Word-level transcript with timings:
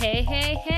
Hey, 0.00 0.22
hey, 0.22 0.54
hey, 0.64 0.77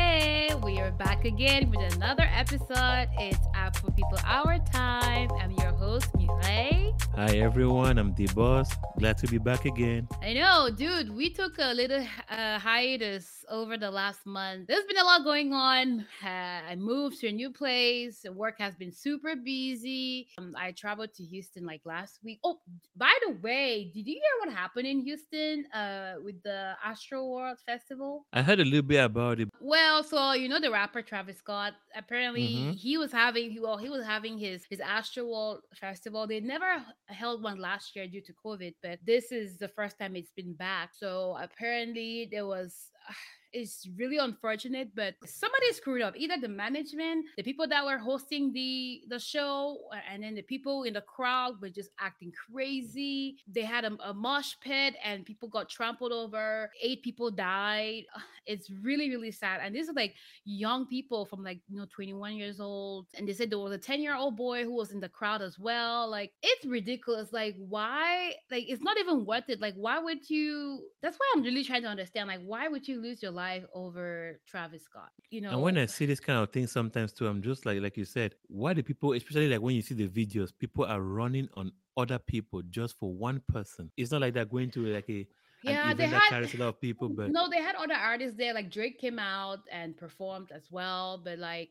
are 0.80 0.90
back 0.92 1.26
again 1.26 1.68
with 1.70 1.94
another 1.94 2.26
episode. 2.32 3.06
It's 3.18 3.38
Afro 3.54 3.90
People 3.90 4.18
Our 4.24 4.58
Time. 4.72 5.28
I'm 5.38 5.50
your 5.50 5.72
host, 5.72 6.08
Mireille. 6.14 6.94
Hi 7.16 7.36
everyone, 7.36 7.98
I'm 7.98 8.14
the 8.14 8.26
boss. 8.28 8.70
Glad 8.98 9.18
to 9.18 9.26
be 9.26 9.36
back 9.36 9.66
again. 9.66 10.08
I 10.22 10.32
know, 10.32 10.70
dude, 10.74 11.14
we 11.14 11.28
took 11.28 11.58
a 11.58 11.74
little 11.74 12.02
uh, 12.30 12.58
hiatus 12.58 13.44
over 13.50 13.76
the 13.76 13.90
last 13.90 14.24
month. 14.24 14.68
There's 14.68 14.84
been 14.84 14.96
a 14.96 15.04
lot 15.04 15.22
going 15.22 15.52
on. 15.52 16.06
Uh, 16.24 16.60
I 16.70 16.76
moved 16.76 17.20
to 17.20 17.28
a 17.28 17.32
new 17.32 17.50
place. 17.50 18.24
Work 18.32 18.58
has 18.58 18.74
been 18.74 18.92
super 18.92 19.36
busy. 19.36 20.28
Um, 20.38 20.54
I 20.56 20.72
traveled 20.72 21.12
to 21.14 21.24
Houston 21.24 21.66
like 21.66 21.82
last 21.84 22.20
week. 22.24 22.38
Oh, 22.42 22.60
by 22.96 23.12
the 23.26 23.34
way, 23.42 23.90
did 23.92 24.06
you 24.06 24.14
hear 24.14 24.46
what 24.46 24.56
happened 24.56 24.86
in 24.86 25.00
Houston 25.00 25.66
uh, 25.74 26.14
with 26.24 26.42
the 26.42 26.72
Astro 26.82 27.26
World 27.26 27.58
Festival? 27.66 28.24
I 28.32 28.40
heard 28.40 28.60
a 28.60 28.64
little 28.64 28.82
bit 28.82 29.04
about 29.04 29.40
it. 29.40 29.48
Well, 29.60 30.02
so 30.04 30.32
you 30.32 30.48
know 30.48 30.60
the 30.60 30.70
rapper 30.80 31.02
Travis 31.02 31.38
Scott. 31.38 31.74
Apparently, 31.94 32.48
hmm 32.48 32.72
he 32.74 32.96
was 32.98 33.12
having 33.12 33.56
well, 33.62 33.78
he 33.78 33.90
was 33.90 34.04
having 34.04 34.38
his 34.38 34.64
his 34.70 34.80
Astro 34.80 35.24
World 35.26 35.60
Festival. 35.74 36.26
They 36.26 36.40
never 36.40 36.84
held 37.08 37.42
one 37.42 37.58
last 37.58 37.94
year 37.96 38.06
due 38.08 38.22
to 38.22 38.32
COVID, 38.44 38.74
but 38.82 38.98
this 39.04 39.32
is 39.32 39.58
the 39.58 39.68
first 39.68 39.98
time 39.98 40.16
it's 40.16 40.32
been 40.32 40.54
back. 40.54 40.90
So 40.94 41.36
apparently, 41.40 42.28
there 42.30 42.46
was. 42.46 42.90
It's 43.52 43.88
really 43.96 44.18
unfortunate, 44.18 44.94
but 44.94 45.14
somebody 45.24 45.72
screwed 45.72 46.02
up. 46.02 46.14
Either 46.16 46.36
the 46.40 46.48
management, 46.48 47.26
the 47.36 47.42
people 47.42 47.66
that 47.68 47.84
were 47.84 47.98
hosting 47.98 48.52
the 48.52 49.02
the 49.08 49.18
show, 49.18 49.78
and 50.10 50.22
then 50.22 50.34
the 50.34 50.42
people 50.42 50.84
in 50.84 50.94
the 50.94 51.00
crowd 51.00 51.60
were 51.60 51.70
just 51.70 51.90
acting 51.98 52.32
crazy. 52.32 53.36
They 53.46 53.62
had 53.62 53.84
a, 53.84 53.96
a 54.04 54.14
mosh 54.14 54.54
pit, 54.60 54.94
and 55.04 55.24
people 55.24 55.48
got 55.48 55.68
trampled 55.68 56.12
over. 56.12 56.70
Eight 56.82 57.02
people 57.02 57.30
died. 57.30 58.04
It's 58.46 58.68
really 58.82 59.10
really 59.10 59.30
sad. 59.30 59.60
And 59.62 59.76
these 59.76 59.88
are 59.88 59.92
like 59.92 60.14
young 60.44 60.86
people 60.86 61.24
from 61.24 61.44
like 61.44 61.60
you 61.68 61.78
know 61.78 61.86
21 61.94 62.34
years 62.34 62.60
old 62.60 63.06
and 63.16 63.28
they 63.28 63.32
said 63.32 63.50
there 63.50 63.58
was 63.58 63.72
a 63.72 63.78
10 63.78 64.00
year 64.00 64.16
old 64.16 64.36
boy 64.36 64.64
who 64.64 64.74
was 64.74 64.90
in 64.90 65.00
the 65.00 65.08
crowd 65.08 65.42
as 65.42 65.58
well 65.58 66.10
like 66.10 66.32
it's 66.42 66.64
ridiculous 66.66 67.32
like 67.32 67.54
why 67.58 68.32
like 68.50 68.64
it's 68.68 68.82
not 68.82 68.98
even 68.98 69.24
worth 69.24 69.44
it 69.48 69.60
like 69.60 69.74
why 69.74 69.98
would 69.98 70.28
you 70.28 70.80
that's 71.02 71.16
why 71.16 71.32
i'm 71.34 71.42
really 71.42 71.62
trying 71.62 71.82
to 71.82 71.88
understand 71.88 72.28
like 72.28 72.40
why 72.44 72.68
would 72.68 72.88
you 72.88 73.00
lose 73.00 73.22
your 73.22 73.30
life 73.30 73.39
over 73.74 74.40
travis 74.46 74.82
scott 74.82 75.10
you 75.30 75.40
know, 75.40 75.52
And 75.52 75.62
when 75.62 75.78
I 75.78 75.86
see 75.86 76.06
this 76.06 76.18
kind 76.18 76.40
of 76.40 76.50
thing 76.50 76.66
sometimes 76.66 77.12
too, 77.12 77.28
I'm 77.28 77.40
just 77.40 77.64
like 77.64 77.80
like 77.80 77.96
you 77.96 78.04
said, 78.04 78.34
why 78.48 78.74
do 78.74 78.82
people, 78.82 79.12
especially 79.12 79.48
like 79.48 79.60
when 79.60 79.76
you 79.76 79.82
see 79.82 79.94
the 79.94 80.08
videos, 80.08 80.50
people 80.56 80.84
are 80.84 81.00
running 81.00 81.48
on 81.54 81.70
other 81.96 82.18
people 82.18 82.62
just 82.68 82.98
for 82.98 83.12
one 83.12 83.40
person. 83.48 83.90
It's 83.96 84.10
not 84.10 84.20
like 84.22 84.34
they're 84.34 84.44
going 84.44 84.72
to 84.72 84.86
like 84.86 85.08
a 85.08 85.26
yeah 85.62 85.94
they 85.94 86.06
had 86.06 86.32
a 86.32 86.56
lot 86.56 86.68
of 86.68 86.80
people, 86.80 87.08
but 87.16 87.30
no 87.30 87.48
they 87.48 87.62
had 87.62 87.76
other 87.76 87.94
artists 87.94 88.36
there 88.36 88.52
like 88.52 88.70
drake 88.70 88.98
came 88.98 89.18
out 89.20 89.60
and 89.70 89.96
performed 89.96 90.50
as 90.52 90.66
well 90.70 91.20
but 91.22 91.38
like 91.38 91.68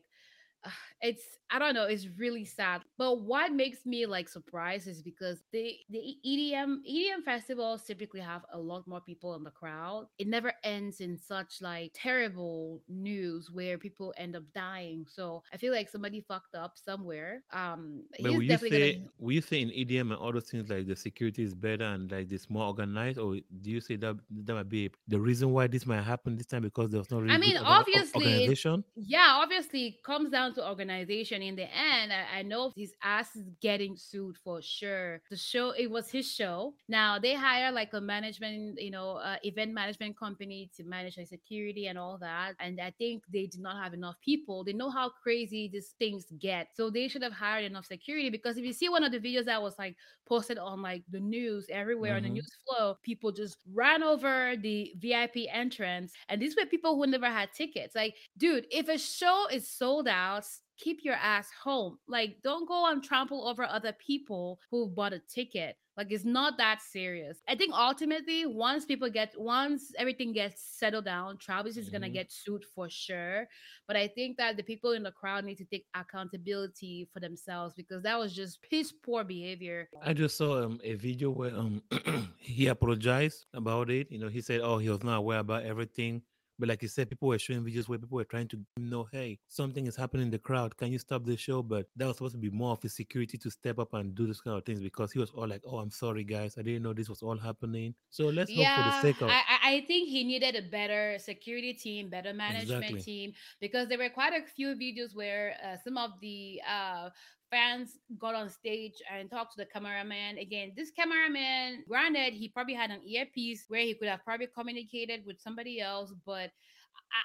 it's 1.00 1.22
I 1.52 1.58
don't 1.58 1.74
know, 1.74 1.84
it's 1.84 2.06
really 2.16 2.44
sad. 2.44 2.82
But 2.96 3.22
what 3.22 3.52
makes 3.52 3.84
me 3.84 4.06
like 4.06 4.28
surprised 4.28 4.86
is 4.86 5.02
because 5.02 5.42
the 5.52 5.76
the 5.88 6.16
EDM 6.26 6.78
EDM 6.88 7.24
festivals 7.24 7.82
typically 7.84 8.20
have 8.20 8.44
a 8.52 8.58
lot 8.58 8.86
more 8.86 9.00
people 9.00 9.34
in 9.34 9.42
the 9.42 9.50
crowd. 9.50 10.06
It 10.18 10.28
never 10.28 10.52
ends 10.62 11.00
in 11.00 11.18
such 11.18 11.60
like 11.60 11.92
terrible 11.94 12.82
news 12.88 13.50
where 13.52 13.78
people 13.78 14.14
end 14.16 14.36
up 14.36 14.44
dying. 14.54 15.06
So 15.08 15.42
I 15.52 15.56
feel 15.56 15.72
like 15.72 15.88
somebody 15.88 16.20
fucked 16.20 16.54
up 16.54 16.76
somewhere. 16.76 17.42
Um 17.52 18.04
but 18.20 18.32
will 18.32 18.42
you 18.42 18.56
say 18.58 18.70
gonna 18.70 19.08
will 19.18 19.32
you 19.32 19.40
say 19.42 19.62
in 19.62 19.70
EDM 19.70 20.12
and 20.12 20.14
all 20.14 20.32
those 20.32 20.50
things 20.50 20.68
like 20.68 20.86
the 20.86 20.96
security 20.96 21.42
is 21.42 21.54
better 21.54 21.84
and 21.84 22.10
like 22.10 22.28
this 22.28 22.48
more 22.50 22.66
organized, 22.66 23.18
or 23.18 23.34
do 23.34 23.70
you 23.70 23.80
say 23.80 23.96
that 23.96 24.16
that 24.44 24.54
might 24.54 24.68
be 24.68 24.90
the 25.08 25.18
reason 25.18 25.50
why 25.52 25.66
this 25.66 25.86
might 25.86 26.02
happen 26.02 26.36
this 26.36 26.46
time 26.46 26.62
because 26.62 26.90
there 26.90 27.00
was 27.00 27.10
not 27.10 27.22
I 27.28 27.36
really 27.36 27.38
good 27.38 27.54
mean, 27.54 27.56
obviously, 27.58 28.24
it, 28.44 28.50
organization? 28.50 28.84
yeah, 28.96 29.38
obviously, 29.42 29.86
it 29.86 30.02
comes 30.02 30.30
down 30.30 30.49
to 30.54 30.68
organization. 30.68 31.42
In 31.42 31.56
the 31.56 31.64
end, 31.74 32.12
I, 32.12 32.38
I 32.38 32.42
know 32.42 32.72
his 32.76 32.94
ass 33.02 33.34
is 33.36 33.48
getting 33.60 33.96
sued 33.96 34.36
for 34.36 34.60
sure. 34.62 35.20
The 35.30 35.36
show, 35.36 35.70
it 35.70 35.90
was 35.90 36.10
his 36.10 36.30
show. 36.30 36.74
Now 36.88 37.18
they 37.18 37.34
hire 37.34 37.72
like 37.72 37.92
a 37.92 38.00
management, 38.00 38.80
you 38.80 38.90
know, 38.90 39.16
uh, 39.16 39.36
event 39.42 39.72
management 39.72 40.18
company 40.18 40.70
to 40.76 40.84
manage 40.84 41.16
like 41.18 41.28
security 41.28 41.86
and 41.86 41.98
all 41.98 42.18
that. 42.18 42.54
And 42.60 42.80
I 42.80 42.90
think 42.98 43.24
they 43.32 43.46
did 43.46 43.60
not 43.60 43.82
have 43.82 43.94
enough 43.94 44.16
people. 44.24 44.64
They 44.64 44.72
know 44.72 44.90
how 44.90 45.10
crazy 45.22 45.68
these 45.72 45.94
things 45.98 46.26
get, 46.38 46.68
so 46.74 46.90
they 46.90 47.08
should 47.08 47.22
have 47.22 47.32
hired 47.32 47.64
enough 47.64 47.86
security. 47.86 48.30
Because 48.30 48.56
if 48.56 48.64
you 48.64 48.72
see 48.72 48.88
one 48.88 49.04
of 49.04 49.12
the 49.12 49.20
videos 49.20 49.44
that 49.46 49.62
was 49.62 49.78
like 49.78 49.96
posted 50.26 50.58
on 50.58 50.82
like 50.82 51.02
the 51.10 51.20
news 51.20 51.66
everywhere 51.70 52.16
on 52.16 52.22
the 52.22 52.28
hmm 52.28 52.40
news 52.40 52.50
flow, 52.66 52.96
people 53.02 53.32
just 53.32 53.58
ran 53.72 54.02
over 54.02 54.54
the 54.60 54.92
VIP 54.98 55.46
entrance. 55.52 56.12
And 56.28 56.40
these 56.40 56.56
were 56.56 56.66
people 56.66 56.96
who 56.96 57.06
never 57.06 57.26
had 57.26 57.52
tickets. 57.52 57.94
Like, 57.94 58.14
dude, 58.36 58.66
if 58.70 58.88
a 58.88 58.98
show 58.98 59.46
is 59.50 59.68
sold 59.68 60.08
out, 60.08 60.39
keep 60.80 61.04
your 61.04 61.14
ass 61.14 61.50
home. 61.64 61.98
Like, 62.08 62.38
don't 62.42 62.68
go 62.68 62.90
and 62.90 63.02
trample 63.02 63.46
over 63.48 63.64
other 63.64 63.92
people 63.92 64.60
who 64.70 64.88
bought 64.88 65.12
a 65.12 65.20
ticket. 65.20 65.76
Like, 65.96 66.08
it's 66.10 66.24
not 66.24 66.56
that 66.58 66.80
serious. 66.80 67.42
I 67.48 67.54
think 67.56 67.74
ultimately, 67.74 68.46
once 68.46 68.84
people 68.86 69.10
get, 69.10 69.34
once 69.38 69.92
everything 69.98 70.32
gets 70.32 70.62
settled 70.62 71.04
down, 71.04 71.38
Travis 71.38 71.76
is 71.76 71.90
gonna 71.90 72.08
hmm 72.08 72.20
get 72.20 72.32
sued 72.32 72.64
for 72.64 72.88
sure. 72.88 73.48
But 73.86 73.96
I 73.96 74.08
think 74.08 74.36
that 74.38 74.56
the 74.56 74.62
people 74.64 74.92
in 74.92 75.02
the 75.02 75.12
crowd 75.12 75.44
need 75.44 75.58
to 75.58 75.64
take 75.64 75.86
accountability 75.94 77.08
for 77.12 77.20
themselves 77.20 77.74
because 77.74 78.02
that 78.02 78.18
was 78.18 78.34
just 78.34 78.62
piss 78.62 78.92
poor 78.92 79.24
behavior. 79.24 79.90
I 80.02 80.12
just 80.14 80.36
saw 80.36 80.62
um, 80.64 80.80
a 80.84 80.94
video 80.94 81.30
where 81.30 81.54
um 81.54 81.82
he 82.38 82.66
apologized 82.68 83.46
about 83.52 83.90
it. 83.90 84.10
You 84.10 84.18
know, 84.18 84.28
he 84.28 84.40
said, 84.40 84.60
"Oh, 84.62 84.78
he 84.78 84.88
was 84.88 85.02
not 85.02 85.18
aware 85.18 85.38
about 85.40 85.64
everything." 85.64 86.22
But 86.60 86.68
like 86.68 86.82
you 86.82 86.88
said, 86.88 87.08
people 87.08 87.28
were 87.28 87.38
showing 87.38 87.64
videos 87.64 87.88
where 87.88 87.98
people 87.98 88.16
were 88.16 88.24
trying 88.24 88.48
to 88.48 88.58
know, 88.76 89.08
"Hey, 89.10 89.38
something 89.48 89.86
is 89.86 89.96
happening 89.96 90.26
in 90.26 90.30
the 90.30 90.38
crowd. 90.38 90.76
Can 90.76 90.92
you 90.92 90.98
stop 90.98 91.24
the 91.24 91.36
show?" 91.36 91.62
But 91.62 91.88
that 91.96 92.06
was 92.06 92.16
supposed 92.18 92.34
to 92.34 92.38
be 92.38 92.50
more 92.50 92.72
of 92.72 92.84
a 92.84 92.88
security 92.88 93.38
to 93.38 93.50
step 93.50 93.78
up 93.78 93.94
and 93.94 94.14
do 94.14 94.26
those 94.26 94.40
kind 94.40 94.56
of 94.58 94.64
things 94.64 94.80
because 94.80 95.10
he 95.10 95.18
was 95.18 95.30
all 95.30 95.48
like, 95.48 95.62
"Oh, 95.64 95.78
I'm 95.78 95.90
sorry, 95.90 96.22
guys. 96.22 96.58
I 96.58 96.62
didn't 96.62 96.82
know 96.82 96.92
this 96.92 97.08
was 97.08 97.22
all 97.22 97.38
happening." 97.38 97.94
So 98.10 98.26
let's 98.26 98.52
hope 98.54 98.66
for 98.66 98.82
the 98.82 99.02
sake 99.02 99.20
of 99.22 99.30
I, 99.30 99.42
I 99.48 99.58
I 99.72 99.84
think 99.86 100.08
he 100.08 100.24
needed 100.24 100.56
a 100.56 100.62
better 100.62 101.16
security 101.18 101.72
team, 101.72 102.10
better 102.10 102.34
management 102.34 102.84
exactly. 102.84 103.02
team, 103.02 103.32
because 103.60 103.88
there 103.88 103.98
were 103.98 104.10
quite 104.10 104.34
a 104.34 104.42
few 104.44 104.74
videos 104.74 105.14
where 105.14 105.54
uh, 105.64 105.76
some 105.82 105.96
of 105.96 106.10
the 106.20 106.60
uh, 106.68 107.10
fans 107.50 107.98
got 108.18 108.34
on 108.34 108.48
stage 108.48 108.94
and 109.12 109.30
talked 109.30 109.52
to 109.52 109.58
the 109.58 109.66
cameraman. 109.66 110.38
Again, 110.38 110.72
this 110.76 110.90
cameraman, 110.90 111.84
granted, 111.88 112.32
he 112.34 112.48
probably 112.48 112.74
had 112.74 112.90
an 112.90 113.02
earpiece 113.06 113.64
where 113.68 113.80
he 113.82 113.94
could 113.94 114.08
have 114.08 114.24
probably 114.24 114.48
communicated 114.56 115.24
with 115.26 115.40
somebody 115.40 115.80
else, 115.80 116.12
but 116.24 116.50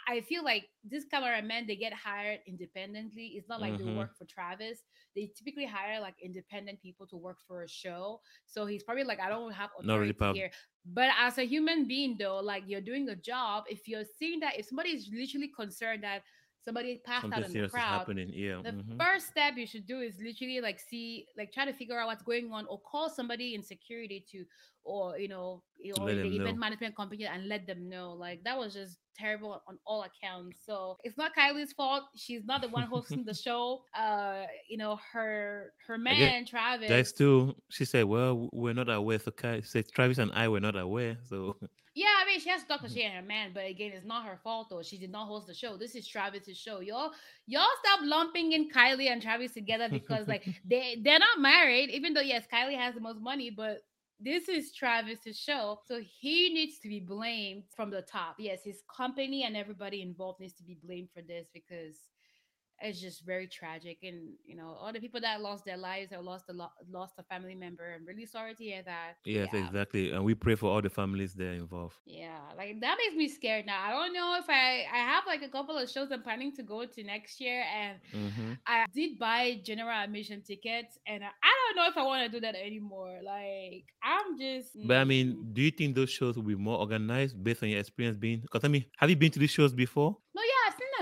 I, 0.08 0.16
I 0.16 0.22
feel 0.22 0.44
like 0.44 0.66
this 0.84 1.06
cameraman 1.06 1.68
they 1.68 1.76
get 1.76 1.94
hired 1.94 2.40
independently. 2.48 3.34
It's 3.38 3.50
not 3.50 3.62
like 3.62 3.78
they 3.78 3.84
hmm 3.84 3.86
work 3.86 4.16
for 4.18 4.26
Travis. 4.26 4.80
They 5.16 5.32
typically 5.38 5.66
hire 5.66 6.00
like 6.00 6.16
independent 6.24 6.82
people 6.82 7.08
to 7.08 7.18
work 7.18 7.38
for 7.48 7.64
a 7.64 7.70
show. 7.70 8.22
So 8.46 8.66
he's 8.66 8.84
probably 8.84 9.04
like, 9.04 9.20
I 9.20 9.30
don't 9.30 9.52
have 9.54 9.70
really 9.84 10.14
authority 10.14 10.14
proud. 10.14 10.38
here. 10.38 10.52
But 10.86 11.10
as 11.20 11.38
a 11.38 11.46
human 11.46 11.88
being, 11.88 12.18
though, 12.20 12.40
like 12.40 12.64
you're 12.68 12.82
doing 12.82 13.10
a 13.10 13.16
job, 13.16 13.66
if 13.70 13.88
you're 13.88 14.04
seeing 14.18 14.40
that 14.42 14.58
if 14.58 14.66
somebody 14.68 14.90
is 14.90 15.10
literally 15.14 15.52
concerned 15.56 16.04
that 16.04 16.24
somebody 16.66 17.02
passed 17.06 17.32
out 17.32 17.44
in 17.46 17.54
the 17.54 17.60
crowd, 17.72 18.08
happening. 18.08 18.32
Yeah. 18.34 18.62
the 18.64 18.74
hmm 18.74 19.00
first 19.00 19.28
step 19.28 19.56
you 19.58 19.68
should 19.68 19.86
do 19.88 20.00
is 20.02 20.16
literally 20.22 20.62
like 20.62 20.80
see 20.80 21.28
like 21.38 21.52
try 21.54 21.66
to 21.66 21.74
figure 21.74 22.00
out 22.00 22.08
what's 22.08 22.24
going 22.24 22.52
on 22.52 22.66
or 22.68 22.80
call 22.82 23.10
somebody 23.10 23.56
in 23.56 23.64
security 23.64 24.26
to 24.32 24.46
or 24.84 25.18
you 25.18 25.28
know 25.28 25.64
or 25.96 26.10
let 26.10 26.22
the 26.22 26.36
event 26.36 26.58
know. 26.58 26.60
management 26.60 26.96
company 26.96 27.26
and 27.26 27.48
let 27.48 27.68
them 27.68 27.90
know 27.90 28.14
like 28.14 28.44
that 28.44 28.58
was 28.58 28.74
just 28.74 28.98
terrible 29.18 29.62
on 29.68 29.78
all 29.86 30.04
accounts 30.04 30.60
so 30.66 30.98
it's 31.04 31.18
not 31.18 31.36
kylie's 31.36 31.74
fault 31.74 32.04
she's 32.16 32.46
not 32.46 32.62
the 32.62 32.70
one 32.70 32.88
hosting 32.88 33.24
the 33.26 33.34
show 33.36 33.82
uh 33.98 34.44
you 34.70 34.78
know 34.78 34.98
her 35.14 35.72
her 35.88 35.98
guess 36.10 36.34
man 36.34 36.46
guys 36.88 37.12
travis 37.12 37.14
too. 37.14 37.56
She 37.70 37.86
said, 37.86 38.06
"Well, 38.06 38.50
we're 38.54 38.74
not 38.74 38.90
aware." 38.90 39.20
So 39.20 39.32
Kai 39.32 39.62
said, 39.62 39.86
"Travis 39.92 40.18
and 40.20 40.32
I 40.34 40.48
were 40.48 40.60
not 40.60 40.76
aware." 40.78 41.18
So 41.30 41.58
Yeah, 41.96 42.08
I 42.22 42.26
mean, 42.26 42.42
she 42.42 42.50
has 42.50 42.62
to 42.62 42.68
talk 42.68 42.82
to 42.82 42.90
she 42.90 43.00
mm-hmm. 43.00 43.16
and 43.16 43.16
her 43.16 43.22
man, 43.22 43.52
but 43.54 43.66
again, 43.66 43.94
it's 43.96 44.06
not 44.06 44.26
her 44.26 44.38
fault 44.44 44.68
though. 44.70 44.84
She 44.84 44.98
did 44.98 45.12
not 45.12 45.28
host 45.28 45.48
the 45.48 45.54
show. 45.54 45.78
This 45.78 45.96
is 45.96 46.06
Travis's 46.06 46.58
show. 46.58 46.82
Y'all, 46.82 47.12
y'all 47.48 47.70
stop 47.84 48.02
lumping 48.04 48.52
in 48.52 48.70
Kylie 48.70 49.10
and 49.10 49.22
Travis 49.22 49.54
together 49.54 49.88
because 49.90 50.28
like 50.28 50.46
they 50.70 50.98
they're 51.02 51.20
not 51.20 51.40
married, 51.40 51.90
even 51.90 52.14
though 52.14 52.22
yes, 52.22 52.44
Kylie 52.54 52.78
has 52.78 52.96
the 52.96 53.02
most 53.02 53.22
money, 53.22 53.50
but 53.50 53.84
this 54.20 54.50
is 54.50 54.74
Travis's 54.74 55.40
show. 55.40 55.80
So 55.86 56.02
he 56.20 56.54
needs 56.54 56.80
to 56.80 56.90
be 56.90 57.00
blamed 57.00 57.64
from 57.74 57.92
the 57.92 58.02
top. 58.02 58.36
Yes, 58.40 58.60
his 58.66 58.84
company 58.94 59.44
and 59.44 59.56
everybody 59.56 60.02
involved 60.02 60.42
needs 60.42 60.54
to 60.56 60.64
be 60.64 60.78
blamed 60.84 61.10
for 61.14 61.22
this 61.22 61.48
because 61.54 61.96
it's 62.82 63.00
just 63.02 63.26
very 63.26 63.48
tragic 63.48 63.98
and 64.04 64.34
you 64.46 64.56
know 64.56 64.76
all 64.80 64.92
the 64.92 65.00
people 65.00 65.22
that 65.22 65.42
lost 65.42 65.64
their 65.66 65.78
lives 65.78 66.12
or 66.12 66.22
lost 66.22 66.46
a 66.50 66.54
lo- 66.54 66.72
lost 66.92 67.14
a 67.18 67.24
family 67.24 67.56
member 67.56 67.94
i'm 67.96 68.06
really 68.06 68.26
sorry 68.26 68.54
to 68.54 68.64
hear 68.64 68.84
that 68.84 69.16
Yes, 69.26 69.50
yeah 69.54 69.60
exactly. 69.68 70.12
And 70.12 70.24
we 70.24 70.36
pray 70.36 70.56
for 70.56 70.68
all 70.72 70.82
the 70.82 70.90
families 70.90 71.34
there 71.34 71.54
involved. 71.54 71.96
yeah, 72.06 72.40
like 72.58 72.80
that 72.82 72.98
makes 73.04 73.16
me 73.16 73.28
scared 73.28 73.66
now. 73.66 73.80
I 73.84 73.90
don't 73.92 74.14
know 74.14 74.38
if 74.40 74.46
I 74.50 74.86
I 74.94 74.98
have 74.98 75.24
like 75.26 75.42
a 75.42 75.50
couple 75.50 75.78
of 75.78 75.90
shows 75.90 76.12
I'm 76.12 76.22
planning 76.22 76.52
to 76.56 76.64
go 76.64 76.86
to 76.86 77.04
next 77.04 77.40
year, 77.42 77.64
and 77.76 77.98
hmm 78.14 78.54
I 78.68 78.86
did 78.94 79.18
buy 79.18 79.62
general 79.64 79.90
admission 79.90 80.42
tickets, 80.42 80.98
and 81.08 81.24
I, 81.24 81.28
I 81.28 81.52
don't 81.68 81.76
know 81.78 81.90
if 81.90 81.98
I 81.98 82.04
want 82.04 82.26
to 82.26 82.32
do 82.32 82.40
that 82.42 82.56
anymore. 82.56 83.20
Like 83.24 83.86
I'm 84.04 84.38
just. 84.38 84.70
But 84.84 84.98
I 84.98 85.04
mm. 85.04 85.08
mean, 85.08 85.50
do 85.54 85.62
you 85.62 85.72
think 85.72 85.96
those 85.96 86.10
shows 86.10 86.36
will 86.36 86.44
be 86.44 86.56
more 86.56 86.78
organized 86.78 87.42
based 87.44 87.64
on 87.64 87.70
your 87.70 87.80
experience 87.80 88.18
being? 88.18 88.42
Because 88.42 88.64
I 88.64 88.68
mean, 88.68 88.86
have 88.98 89.10
you 89.10 89.16
been 89.16 89.32
to 89.32 89.40
these 89.40 89.52
shows 89.52 89.74
before? 89.74 90.18
No, 90.36 90.42
yeah, 90.42 90.55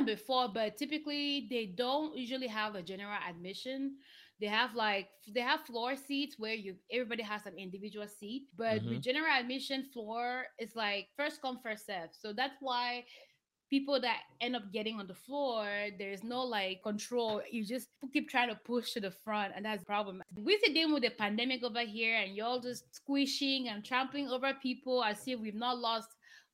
Before, 0.05 0.47
but 0.49 0.77
typically 0.77 1.47
they 1.49 1.65
don't 1.67 2.15
usually 2.17 2.47
have 2.47 2.75
a 2.75 2.81
general 2.81 3.17
admission. 3.27 3.97
They 4.39 4.47
have 4.47 4.75
like 4.75 5.09
they 5.33 5.41
have 5.41 5.61
floor 5.61 5.95
seats 5.95 6.35
where 6.37 6.53
you 6.53 6.75
everybody 6.91 7.23
has 7.23 7.45
an 7.45 7.57
individual 7.57 8.07
seat, 8.07 8.43
but 8.57 8.81
hmm 8.81 8.89
with 8.89 9.01
general 9.01 9.31
admission 9.31 9.85
floor 9.93 10.45
it's 10.57 10.75
like 10.75 11.07
first 11.17 11.41
come 11.41 11.59
first 11.63 11.85
serve. 11.85 12.09
So 12.11 12.33
that's 12.33 12.55
why 12.59 13.05
people 13.69 13.99
that 13.99 14.19
end 14.41 14.55
up 14.55 14.71
getting 14.71 14.99
on 14.99 15.07
the 15.07 15.15
floor, 15.15 15.67
there's 15.97 16.23
no 16.23 16.43
like 16.43 16.81
control. 16.83 17.41
You 17.49 17.65
just 17.65 17.89
keep 18.11 18.29
trying 18.29 18.49
to 18.49 18.55
push 18.55 18.93
to 18.93 18.99
the 18.99 19.11
front, 19.11 19.53
and 19.55 19.65
that's 19.65 19.81
the 19.81 19.85
problem. 19.85 20.21
We 20.35 20.57
see 20.59 20.73
dealing 20.73 20.93
with 20.93 21.03
the 21.03 21.09
pandemic 21.09 21.63
over 21.63 21.81
here, 21.81 22.17
and 22.17 22.35
y'all 22.35 22.59
just 22.59 22.93
squishing 22.95 23.69
and 23.69 23.83
trampling 23.83 24.29
over 24.29 24.53
people 24.61 25.03
as 25.03 25.19
if 25.27 25.39
we've 25.39 25.55
not 25.55 25.79
lost 25.79 26.09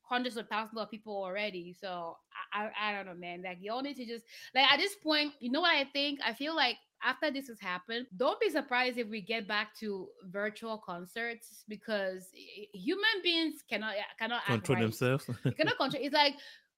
hundreds 0.10 0.38
of 0.38 0.48
thousands 0.48 0.80
of 0.80 0.90
people 0.90 1.14
already. 1.14 1.76
So 1.80 2.18
I, 2.54 2.66
I, 2.66 2.90
I 2.90 2.96
don't 2.96 3.06
know, 3.06 3.20
man. 3.20 3.44
Like 3.44 3.60
y'all 3.62 3.82
need 3.82 3.98
to 3.98 4.06
just 4.06 4.26
like 4.56 4.72
at 4.72 4.78
this 4.78 4.96
point, 4.96 5.34
you 5.40 5.52
know 5.52 5.62
what 5.62 5.76
I 5.76 5.86
think? 5.86 6.20
I 6.26 6.34
feel 6.34 6.56
like 6.56 6.78
after 7.04 7.32
this 7.32 7.48
has 7.48 7.60
happened, 7.60 8.08
don't 8.18 8.40
be 8.42 8.50
surprised 8.50 8.98
if 8.98 9.08
we 9.08 9.22
get 9.22 9.48
back 9.48 9.78
to 9.80 10.08
virtual 10.26 10.78
concerts 10.78 11.64
because 11.68 12.28
eh, 12.36 12.64
eh, 12.64 12.66
human 12.74 13.22
beings 13.24 13.64
cannot 13.70 13.94
cannot 14.18 14.42
act 14.48 14.66
Control 14.66 14.76
right 14.76 14.82
themselves. 14.82 15.30
cannot 15.58 15.78
control. 15.78 16.04
It's 16.04 16.14
like 16.14 16.34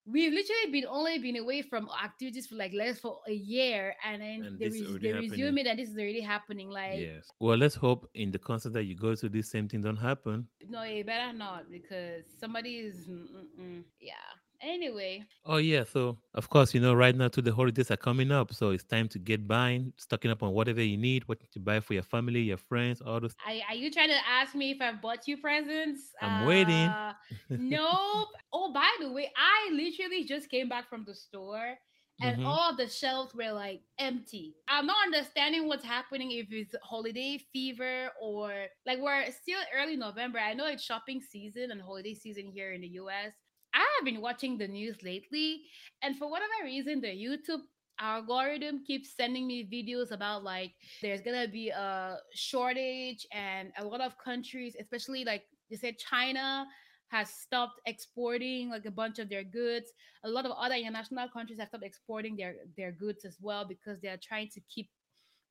we've 0.05 0.33
literally 0.33 0.71
been 0.71 0.85
only 0.89 1.19
been 1.19 1.37
away 1.37 1.61
from 1.61 1.87
activities 2.03 2.47
for 2.47 2.55
like 2.55 2.73
less 2.73 2.99
for 2.99 3.19
a 3.27 3.33
year, 3.33 3.95
and 4.05 4.21
then 4.21 4.43
and 4.43 4.59
they 4.59 4.69
res- 4.69 4.99
they 5.01 5.13
resume 5.13 5.57
it, 5.57 5.67
and 5.67 5.79
this 5.79 5.89
is 5.89 5.95
already 5.97 6.21
happening. 6.21 6.69
Like, 6.69 6.99
Yes. 6.99 7.29
Well, 7.39 7.57
let's 7.57 7.75
hope 7.75 8.09
in 8.13 8.31
the 8.31 8.39
concert 8.39 8.73
that 8.73 8.83
you 8.83 8.95
go 8.95 9.15
to, 9.15 9.29
this 9.29 9.49
same 9.49 9.67
thing 9.67 9.81
don't 9.81 9.97
happen. 9.97 10.47
no, 10.69 10.83
you 10.83 11.03
better 11.03 11.33
not 11.37 11.69
because 11.71 12.23
somebody 12.39 12.77
is, 12.77 13.07
mm-mm. 13.07 13.83
yeah. 13.99 14.13
Anyway, 14.61 15.27
Oh 15.43 15.57
yeah, 15.57 15.83
so 15.83 16.19
of 16.35 16.49
course, 16.49 16.73
you 16.73 16.79
know, 16.79 16.93
right 16.93 17.15
now 17.15 17.27
to 17.29 17.41
the 17.41 17.53
holidays 17.53 17.89
are 17.89 17.97
coming 17.97 18.31
up, 18.31 18.53
so 18.53 18.69
it's 18.69 18.83
time 18.83 19.07
to 19.09 19.19
get 19.19 19.47
buying, 19.47 19.91
stocking 19.97 20.29
up 20.29 20.43
on 20.43 20.53
whatever 20.53 20.83
you 20.83 20.97
need, 20.97 21.27
what 21.27 21.39
to 21.51 21.59
buy 21.59 21.79
for 21.79 21.93
your 21.95 22.03
family, 22.03 22.41
your 22.41 22.57
friends, 22.57 23.01
all 23.01 23.19
those. 23.19 23.35
I, 23.43 23.63
are 23.69 23.75
you 23.75 23.89
trying 23.91 24.09
to 24.09 24.27
ask 24.27 24.53
me 24.53 24.71
if 24.71 24.81
I've 24.81 25.01
bought 25.01 25.27
you 25.27 25.37
presents? 25.37 26.13
I'm 26.21 26.39
waiting. 26.39 26.95
Uh, 26.95 27.13
nope. 27.57 28.29
Oh, 28.53 28.71
by 28.73 28.89
the 28.99 29.11
way, 29.11 29.31
I 29.35 29.69
literally 29.73 30.25
just 30.25 30.49
came 30.49 30.69
back 30.69 30.87
from 30.89 31.05
the 31.05 31.15
store 31.15 31.77
and 32.23 32.37
hmm 32.37 32.53
all 32.53 32.75
the 32.75 32.87
shelves 32.87 33.33
were 33.33 33.51
like 33.51 33.81
empty. 33.97 34.55
I'm 34.67 34.85
not 34.85 35.07
understanding 35.07 35.67
what's 35.67 35.83
happening 35.83 36.29
if 36.31 36.51
it's 36.51 36.75
holiday 36.83 37.39
fever 37.51 38.11
or 38.21 38.67
like 38.85 38.99
we're 38.99 39.31
still 39.31 39.61
early 39.73 39.95
November. 39.97 40.37
I 40.37 40.53
know 40.53 40.67
it's 40.67 40.83
shopping 40.83 41.19
season 41.19 41.71
and 41.71 41.81
holiday 41.81 42.13
season 42.13 42.45
here 42.47 42.73
in 42.73 42.81
the 42.81 42.89
US. 42.89 43.33
I 43.81 43.87
have 43.97 44.05
been 44.05 44.21
watching 44.21 44.57
the 44.57 44.67
news 44.67 44.97
lately, 45.03 45.63
and 46.01 46.17
for 46.17 46.29
whatever 46.29 46.63
reason, 46.63 47.01
the 47.01 47.07
YouTube 47.07 47.61
algorithm 47.99 48.83
keeps 48.85 49.15
sending 49.15 49.45
me 49.45 49.67
videos 49.71 50.11
about 50.11 50.43
like 50.43 50.71
there's 51.03 51.21
gonna 51.21 51.47
be 51.47 51.69
a 51.69 52.17
shortage 52.33 53.27
and 53.31 53.71
a 53.77 53.85
lot 53.85 54.01
of 54.01 54.17
countries 54.17 54.75
especially 54.79 55.23
like 55.23 55.43
you 55.69 55.77
said 55.77 55.95
china 55.99 56.65
has 57.11 57.29
stopped 57.29 57.79
exporting 57.85 58.69
like 58.69 58.85
a 58.85 58.91
bunch 58.91 59.19
of 59.19 59.27
their 59.29 59.43
goods. 59.43 59.91
A 60.23 60.29
lot 60.29 60.45
of 60.45 60.53
other 60.53 60.75
international 60.75 61.27
countries 61.27 61.59
have 61.59 61.67
stopped 61.67 61.83
exporting 61.83 62.37
their 62.37 62.55
their 62.77 62.93
goods 62.93 63.25
as 63.25 63.37
well 63.41 63.65
because 63.65 63.99
they're 63.99 64.19
trying 64.23 64.47
to 64.53 64.61
keep 64.73 64.89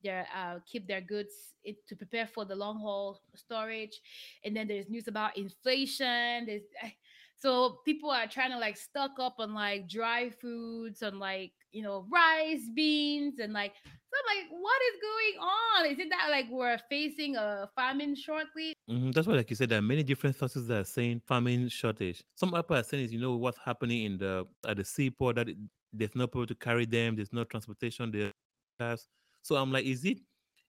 their 0.03 0.26
uh, 0.35 0.59
keep 0.67 0.88
their 0.88 1.03
goods 1.03 1.35
it, 1.62 1.76
to 1.87 1.94
prepare 1.94 2.26
for 2.26 2.47
the 2.47 2.56
long 2.56 2.81
haul 2.81 3.21
storage. 3.35 4.00
And 4.43 4.56
then 4.56 4.69
there's 4.69 4.88
news 4.88 5.06
about 5.06 5.37
inflation. 5.37 6.47
There's 6.47 6.62
so 7.40 7.78
people 7.84 8.10
are 8.10 8.26
trying 8.26 8.50
to 8.50 8.58
like 8.58 8.76
stock 8.76 9.12
up 9.19 9.37
on 9.38 9.54
like 9.54 9.88
dry 9.88 10.31
foods 10.31 11.02
on 11.02 11.19
like 11.19 11.52
you 11.72 11.82
know 11.82 12.06
rice 12.12 12.69
beans 12.75 13.38
and 13.38 13.52
like 13.52 13.72
so 13.84 14.16
i'm 14.19 14.37
like 14.37 14.50
what 14.50 14.81
is 14.92 15.00
going 15.00 15.48
on 15.48 15.87
is 15.87 15.98
it 15.98 16.08
that 16.10 16.28
like 16.31 16.46
we're 16.50 16.78
facing 16.88 17.37
a 17.37 17.69
famine 17.76 18.14
shortly 18.14 18.75
hmm 18.88 19.10
That's 19.12 19.26
why, 19.26 19.34
like 19.34 19.48
you 19.50 19.56
said, 19.56 19.69
there 19.69 19.78
are 19.78 19.82
many 19.82 20.02
different 20.02 20.37
sources 20.37 20.66
that 20.66 20.78
are 20.81 20.84
saying 20.84 21.22
famine 21.28 21.69
shortage. 21.69 22.25
Some 22.34 22.50
people 22.50 22.76
are 22.76 22.82
saying 22.82 23.04
is, 23.04 23.12
you 23.12 23.20
know, 23.20 23.37
what's 23.37 23.58
happening 23.64 24.04
in 24.04 24.19
the 24.19 24.46
at 24.66 24.78
the 24.78 24.84
seaport 24.84 25.37
that 25.37 25.48
it, 25.48 25.56
there's 25.92 26.14
no 26.16 26.26
people 26.26 26.46
to 26.46 26.54
carry 26.56 26.87
them, 26.87 27.14
there's 27.14 27.32
no 27.32 27.44
transportation, 27.44 28.10
there's. 28.10 29.06
So 29.42 29.56
I'm 29.56 29.70
like, 29.72 29.84
is 29.84 30.04
it 30.04 30.19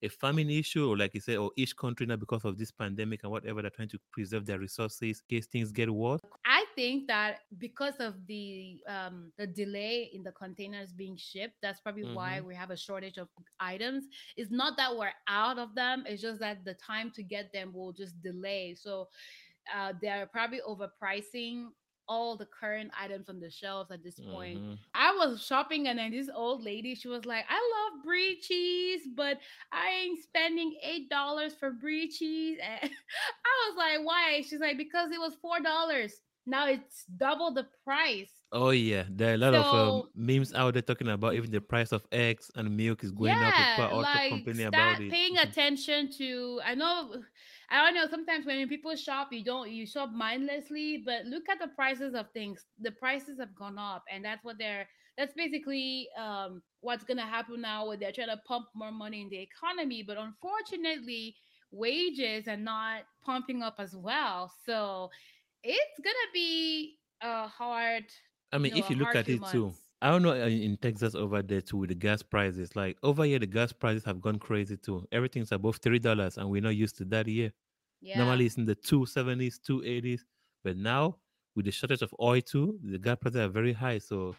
a 0.03 0.07
famine 0.09 0.49
issue, 0.49 0.89
or 0.89 0.97
like 0.97 1.13
you 1.13 1.21
said, 1.21 1.37
or 1.37 1.51
each 1.55 1.75
country 1.75 2.05
now 2.05 2.15
because 2.15 2.45
of 2.45 2.57
this 2.57 2.71
pandemic 2.71 3.21
and 3.23 3.31
whatever 3.31 3.61
they're 3.61 3.71
trying 3.71 3.89
to 3.89 3.99
preserve 4.11 4.45
their 4.45 4.59
resources 4.59 5.21
in 5.29 5.37
case 5.37 5.47
things 5.47 5.71
get 5.71 5.89
worse? 5.89 6.21
I 6.71 6.75
think 6.75 7.07
that 7.07 7.39
because 7.57 7.95
of 7.99 8.15
the 8.27 8.79
um 8.87 9.31
the 9.37 9.47
delay 9.47 10.09
in 10.13 10.23
the 10.23 10.31
containers 10.31 10.91
being 10.91 11.17
shipped 11.17 11.55
that's 11.61 11.79
probably 11.81 12.03
why 12.03 12.39
hmm 12.39 12.45
we 12.47 12.55
have 12.55 12.71
a 12.71 12.77
shortage 12.77 13.17
of 13.17 13.27
items 13.59 14.05
it's 14.37 14.51
not 14.51 14.77
that 14.77 14.95
we're 14.95 15.11
out 15.27 15.57
of 15.57 15.75
them 15.75 16.03
it's 16.07 16.21
just 16.21 16.39
that 16.39 16.63
the 16.65 16.73
time 16.75 17.11
to 17.11 17.23
get 17.23 17.51
them 17.53 17.71
will 17.73 17.93
just 17.93 18.21
delay 18.21 18.75
so 18.75 19.07
uh, 19.75 19.93
they're 20.01 20.27
probably 20.27 20.59
overpricing 20.67 21.67
all 22.07 22.35
the 22.37 22.47
current 22.47 22.91
items 22.99 23.29
on 23.29 23.39
the 23.39 23.49
shelves 23.49 23.91
at 23.91 24.03
this 24.03 24.19
point. 24.19 24.63
hmm 24.63 24.73
I 24.93 25.13
was 25.15 25.45
shopping 25.45 25.87
and 25.87 25.99
then 25.99 26.11
this 26.11 26.29
old 26.33 26.63
lady, 26.63 26.95
she 26.95 27.07
was 27.07 27.25
like, 27.25 27.45
I 27.49 27.55
love 27.55 28.03
brie 28.03 28.39
cheese, 28.41 29.01
but 29.15 29.39
I 29.71 29.89
ain't 29.89 30.21
spending 30.23 30.75
eight 30.83 31.09
dollars 31.09 31.53
for 31.53 31.71
brie 31.71 32.09
cheese. 32.09 32.57
And 32.81 32.91
I 32.91 33.69
was 33.69 33.77
like, 33.77 34.05
why? 34.05 34.41
She's 34.41 34.59
like, 34.59 34.77
because 34.77 35.11
it 35.11 35.19
was 35.19 35.35
four 35.41 35.59
dollars. 35.61 36.13
Now 36.45 36.67
it's 36.67 37.05
double 37.05 37.53
the 37.53 37.65
price. 37.83 38.43
Oh 38.53 38.71
yeah, 38.71 39.05
there 39.09 39.31
are 39.31 39.35
a 39.35 39.37
lot 39.37 39.53
of 39.53 39.71
um, 39.73 40.03
memes 40.13 40.53
out 40.53 40.73
there 40.73 40.81
talking 40.81 41.07
about 41.09 41.35
even 41.35 41.51
the 41.51 41.61
price 41.61 41.91
of 41.93 42.05
eggs 42.11 42.51
and 42.55 42.75
milk 42.75 43.03
is 43.03 43.11
going 43.11 43.41
up. 43.41 43.55
People 43.55 43.83
Yeah, 43.83 43.93
like 43.93 44.23
complaining 44.27 44.65
start 44.65 44.99
about 44.99 44.99
it. 44.99 45.17
paying 45.21 45.37
attention 45.37 46.09
to 46.13 46.61
I 46.63 46.75
know 46.75 47.23
I 47.69 47.83
don't 47.83 47.93
know 47.95 48.07
sometimes 48.07 48.45
when 48.45 48.67
people 48.69 48.95
shop 48.95 49.33
you 49.33 49.43
don't 49.43 49.69
you 49.69 49.85
shop 49.85 50.11
mindlessly, 50.11 51.03
but 51.05 51.25
look 51.25 51.49
at 51.49 51.59
the 51.59 51.67
prices 51.67 52.15
of 52.15 52.31
things. 52.31 52.65
The 52.79 52.91
prices 52.91 53.39
have 53.39 53.53
gone 53.53 53.77
up 53.77 54.03
and 54.09 54.23
that's 54.23 54.43
what 54.43 54.57
they're 54.57 54.87
that's 55.17 55.33
basically 55.33 56.09
um 56.17 56.63
what's 56.79 57.03
gonna 57.03 57.25
happen 57.27 57.61
now 57.61 57.87
where 57.87 57.97
they're 57.97 58.13
trying 58.13 58.29
to 58.29 58.41
pump 58.47 58.67
more 58.73 58.91
money 58.91 59.21
in 59.21 59.29
the 59.29 59.39
economy. 59.39 60.03
But 60.03 60.17
unfortunately, 60.17 61.35
wages 61.69 62.47
are 62.47 62.57
not 62.57 63.03
pumping 63.21 63.61
up 63.61 63.75
as 63.77 63.95
well. 63.95 64.51
So 64.65 65.09
it's 65.63 65.99
gonna 66.03 66.31
be 66.33 66.97
a 67.21 67.47
hard, 67.47 68.05
I 68.51 68.57
you 68.57 68.63
mean, 68.63 68.73
know, 68.73 68.79
if 68.79 68.89
you 68.89 68.95
look 68.95 69.15
at 69.15 69.29
it 69.29 69.41
too. 69.51 69.73
I 70.03 70.09
don't 70.09 70.23
know 70.23 70.31
uh, 70.31 70.47
in 70.47 70.77
Texas 70.77 71.13
over 71.13 71.43
there 71.43 71.61
too 71.61 71.77
with 71.77 71.89
the 71.89 71.95
gas 71.95 72.23
prices. 72.23 72.75
Like 72.75 72.97
over 73.03 73.23
here, 73.23 73.37
the 73.37 73.45
gas 73.45 73.71
prices 73.71 74.03
have 74.05 74.19
gone 74.19 74.39
crazy 74.39 74.75
too. 74.77 75.07
Everything's 75.11 75.51
above 75.51 75.77
three 75.77 75.99
dollars, 75.99 76.37
and 76.37 76.49
we're 76.49 76.61
not 76.61 76.75
used 76.75 76.97
to 76.97 77.05
that 77.05 77.27
here. 77.27 77.51
Yeah. 78.01 78.17
Normally, 78.17 78.47
it's 78.47 78.57
in 78.57 78.65
the 78.65 78.73
two 78.75 79.05
seventies, 79.05 79.59
two 79.59 79.83
eighties, 79.85 80.25
but 80.63 80.75
now 80.75 81.17
with 81.55 81.65
the 81.65 81.71
shortage 81.71 82.01
of 82.01 82.15
oil 82.19 82.41
too, 82.41 82.79
the 82.83 82.97
gas 82.97 83.17
prices 83.21 83.39
are 83.41 83.47
very 83.49 83.73
high. 83.73 83.99
So 83.99 84.35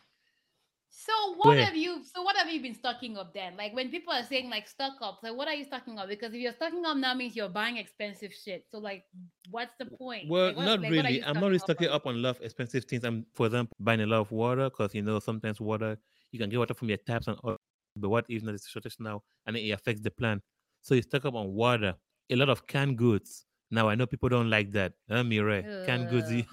So 0.95 1.13
what 1.37 1.57
where 1.57 1.65
have 1.65 1.75
you 1.75 2.05
so 2.05 2.21
what 2.23 2.37
have 2.37 2.51
you 2.51 2.61
been 2.61 2.75
stocking 2.75 3.17
up 3.17 3.33
then? 3.33 3.57
Like 3.57 3.73
when 3.75 3.91
people 3.91 4.13
are 4.13 4.23
saying 4.23 4.51
like 4.51 4.69
stock 4.69 4.97
up, 5.01 5.21
like 5.23 5.35
what 5.35 5.49
are 5.49 5.55
you 5.55 5.65
stocking 5.65 5.99
up? 5.99 6.07
Because 6.07 6.35
if 6.35 6.41
you're 6.41 6.53
stocking 6.53 6.85
up 6.85 6.99
now 6.99 7.15
means 7.15 7.35
you're 7.35 7.49
buying 7.49 7.79
expensive 7.79 8.31
shit. 8.33 8.67
So 8.71 8.79
like 8.79 9.05
what's 9.51 9.73
the 9.79 9.87
point? 9.87 10.29
Well, 10.29 10.49
Like 10.49 10.57
what 10.57 10.65
not 10.67 10.81
like 10.83 10.91
really. 10.91 11.25
I'm 11.25 11.41
not 11.41 11.41
stocking 11.41 11.43
really 11.43 11.57
up 11.57 11.61
stocking 11.63 11.89
on? 11.89 11.95
up 11.95 12.07
on 12.07 12.15
a 12.17 12.19
lot 12.19 12.37
of 12.37 12.43
expensive 12.43 12.85
things. 12.85 13.05
I'm, 13.05 13.25
for 13.33 13.47
example, 13.47 13.73
buying 13.81 14.03
a 14.03 14.07
lot 14.07 14.21
of 14.21 14.31
water 14.33 14.69
because 14.69 14.95
you 14.95 15.01
know 15.01 15.19
sometimes 15.19 15.61
water 15.63 15.97
you 16.31 16.39
can 16.39 16.51
get 16.51 16.59
water 16.59 16.75
from 16.75 16.89
your 16.91 16.99
taps 16.99 17.27
and 17.27 17.39
all. 17.43 17.57
But 17.97 18.11
what 18.11 18.27
if 18.29 18.43
there's 18.43 18.67
a 18.67 18.69
shortage 18.69 18.97
now 19.01 19.23
and 19.47 19.57
it 19.57 19.71
affects 19.71 20.03
the 20.03 20.11
plant? 20.11 20.43
So 20.83 20.95
you 20.95 21.01
stock 21.01 21.25
up 21.25 21.35
on 21.35 21.55
water, 21.55 21.95
a 22.31 22.37
lot 22.37 22.51
of 22.51 22.67
canned 22.67 22.99
goods. 22.99 23.47
Now 23.71 23.89
I 23.89 23.95
know 23.95 24.07
people 24.07 24.29
don't 24.29 24.51
like 24.51 24.73
that. 24.73 24.93
Huh, 25.11 25.25
Mire? 25.25 25.85
Canned 25.87 26.11
goods. 26.11 26.31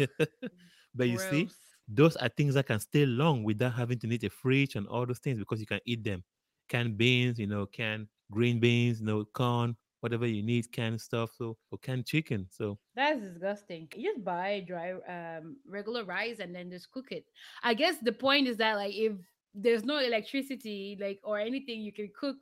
But 0.96 1.08
you 1.08 1.18
see, 1.18 1.44
gross. 1.44 1.56
Those 1.90 2.16
are 2.18 2.30
things 2.30 2.56
that 2.56 2.68
can 2.68 2.80
stay 2.80 3.06
long 3.06 3.44
without 3.44 3.74
having 3.74 4.00
to 4.00 4.08
need 4.08 4.24
a 4.24 4.30
fridge 4.30 4.76
and 4.76 4.88
all 4.88 5.06
those 5.06 5.20
things 5.20 5.40
because 5.40 5.60
you 5.60 5.68
can 5.68 5.82
eat 5.86 6.04
them. 6.04 6.24
Canned 6.70 6.98
beans, 6.98 7.40
you 7.40 7.48
know, 7.48 7.66
canned 7.66 8.08
green 8.32 8.60
beans, 8.60 9.00
you 9.02 9.08
know, 9.08 9.26
corn, 9.26 9.76
whatever 10.02 10.28
you 10.28 10.44
need, 10.44 10.72
canned 10.72 11.02
stuff. 11.02 11.32
So 11.38 11.58
or 11.72 11.80
canned 11.80 12.06
chicken. 12.06 12.48
So 12.52 12.80
That's 12.96 13.22
disgusting. 13.22 13.90
You 13.96 14.14
just 14.14 14.24
buy 14.24 14.64
dry 14.68 14.92
um 15.08 15.58
regular 15.68 16.04
rice 16.06 16.40
and 16.40 16.56
then 16.56 16.70
just 16.70 16.92
cook 16.92 17.12
it. 17.12 17.26
I 17.64 17.74
guess 17.74 17.98
the 18.02 18.14
point 18.14 18.48
is 18.48 18.58
that 18.58 18.76
like 18.76 18.94
if 18.96 19.14
there's 19.56 19.84
no 19.84 19.98
electricity 20.00 20.98
like 21.00 21.20
or 21.24 21.40
anything 21.40 21.82
you 21.82 21.92
can 21.94 22.10
cook, 22.18 22.38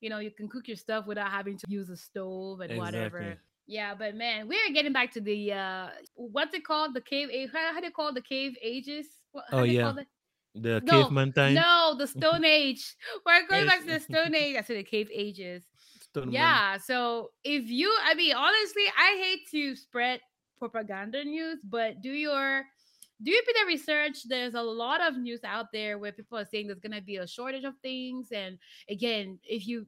you 0.00 0.10
know, 0.10 0.18
you 0.18 0.30
can 0.30 0.48
cook 0.48 0.68
your 0.68 0.76
stuff 0.76 1.06
without 1.06 1.30
having 1.30 1.56
to 1.58 1.64
use 1.68 1.88
a 1.90 1.96
stove 1.96 2.60
and 2.60 2.74
whatever. 2.76 3.38
Yeah, 3.66 3.94
but 3.94 4.14
man, 4.14 4.46
we're 4.48 4.72
getting 4.72 4.92
back 4.92 5.12
to 5.12 5.20
the 5.20 5.52
uh 5.52 5.88
what's 6.14 6.54
it 6.54 6.64
called? 6.64 6.94
The 6.94 7.00
cave 7.00 7.30
age 7.30 7.50
how, 7.52 7.72
how 7.74 7.80
do 7.80 7.86
you 7.86 7.92
call 7.92 8.12
the 8.12 8.22
cave 8.22 8.56
ages? 8.62 9.06
What 9.32 9.44
Oh 9.52 9.58
how 9.58 9.64
do 9.64 9.70
you 9.70 9.78
yeah. 9.78 9.92
The 10.54 10.80
No, 10.82 11.02
caveman 11.02 11.32
time. 11.32 11.54
no, 11.54 11.94
the 11.98 12.06
Stone 12.06 12.44
Age. 12.44 12.94
We're 13.26 13.46
going 13.46 13.66
back 13.66 13.80
to 13.80 13.86
the 13.86 14.00
Stone 14.00 14.34
Age. 14.42 14.56
I 14.56 14.62
said 14.62 14.78
the 14.78 14.84
cave 14.84 15.10
ages. 15.12 15.64
Stone 16.00 16.26
man. 16.26 16.34
Yeah. 16.34 16.78
So 16.78 17.32
if 17.44 17.68
you, 17.68 17.94
I 18.04 18.14
mean, 18.14 18.34
honestly, 18.34 18.84
I 18.96 19.16
hate 19.22 19.50
to 19.50 19.76
spread 19.76 20.20
propaganda 20.58 21.22
news, 21.24 21.58
but 21.62 22.00
do 22.00 22.10
your 22.10 22.64
do 23.22 23.30
you 23.30 23.42
bit 23.46 23.56
of 23.62 23.68
research. 23.68 24.28
There's 24.28 24.54
a 24.54 24.62
lot 24.62 25.00
of 25.00 25.16
news 25.18 25.44
out 25.44 25.72
there 25.72 25.98
where 25.98 26.12
people 26.12 26.38
are 26.38 26.44
saying 26.44 26.66
there's 26.68 26.80
gonna 26.80 27.00
be 27.02 27.16
a 27.16 27.26
shortage 27.26 27.64
of 27.64 27.74
things, 27.82 28.32
and 28.32 28.58
again, 28.88 29.38
if 29.42 29.66
you 29.66 29.86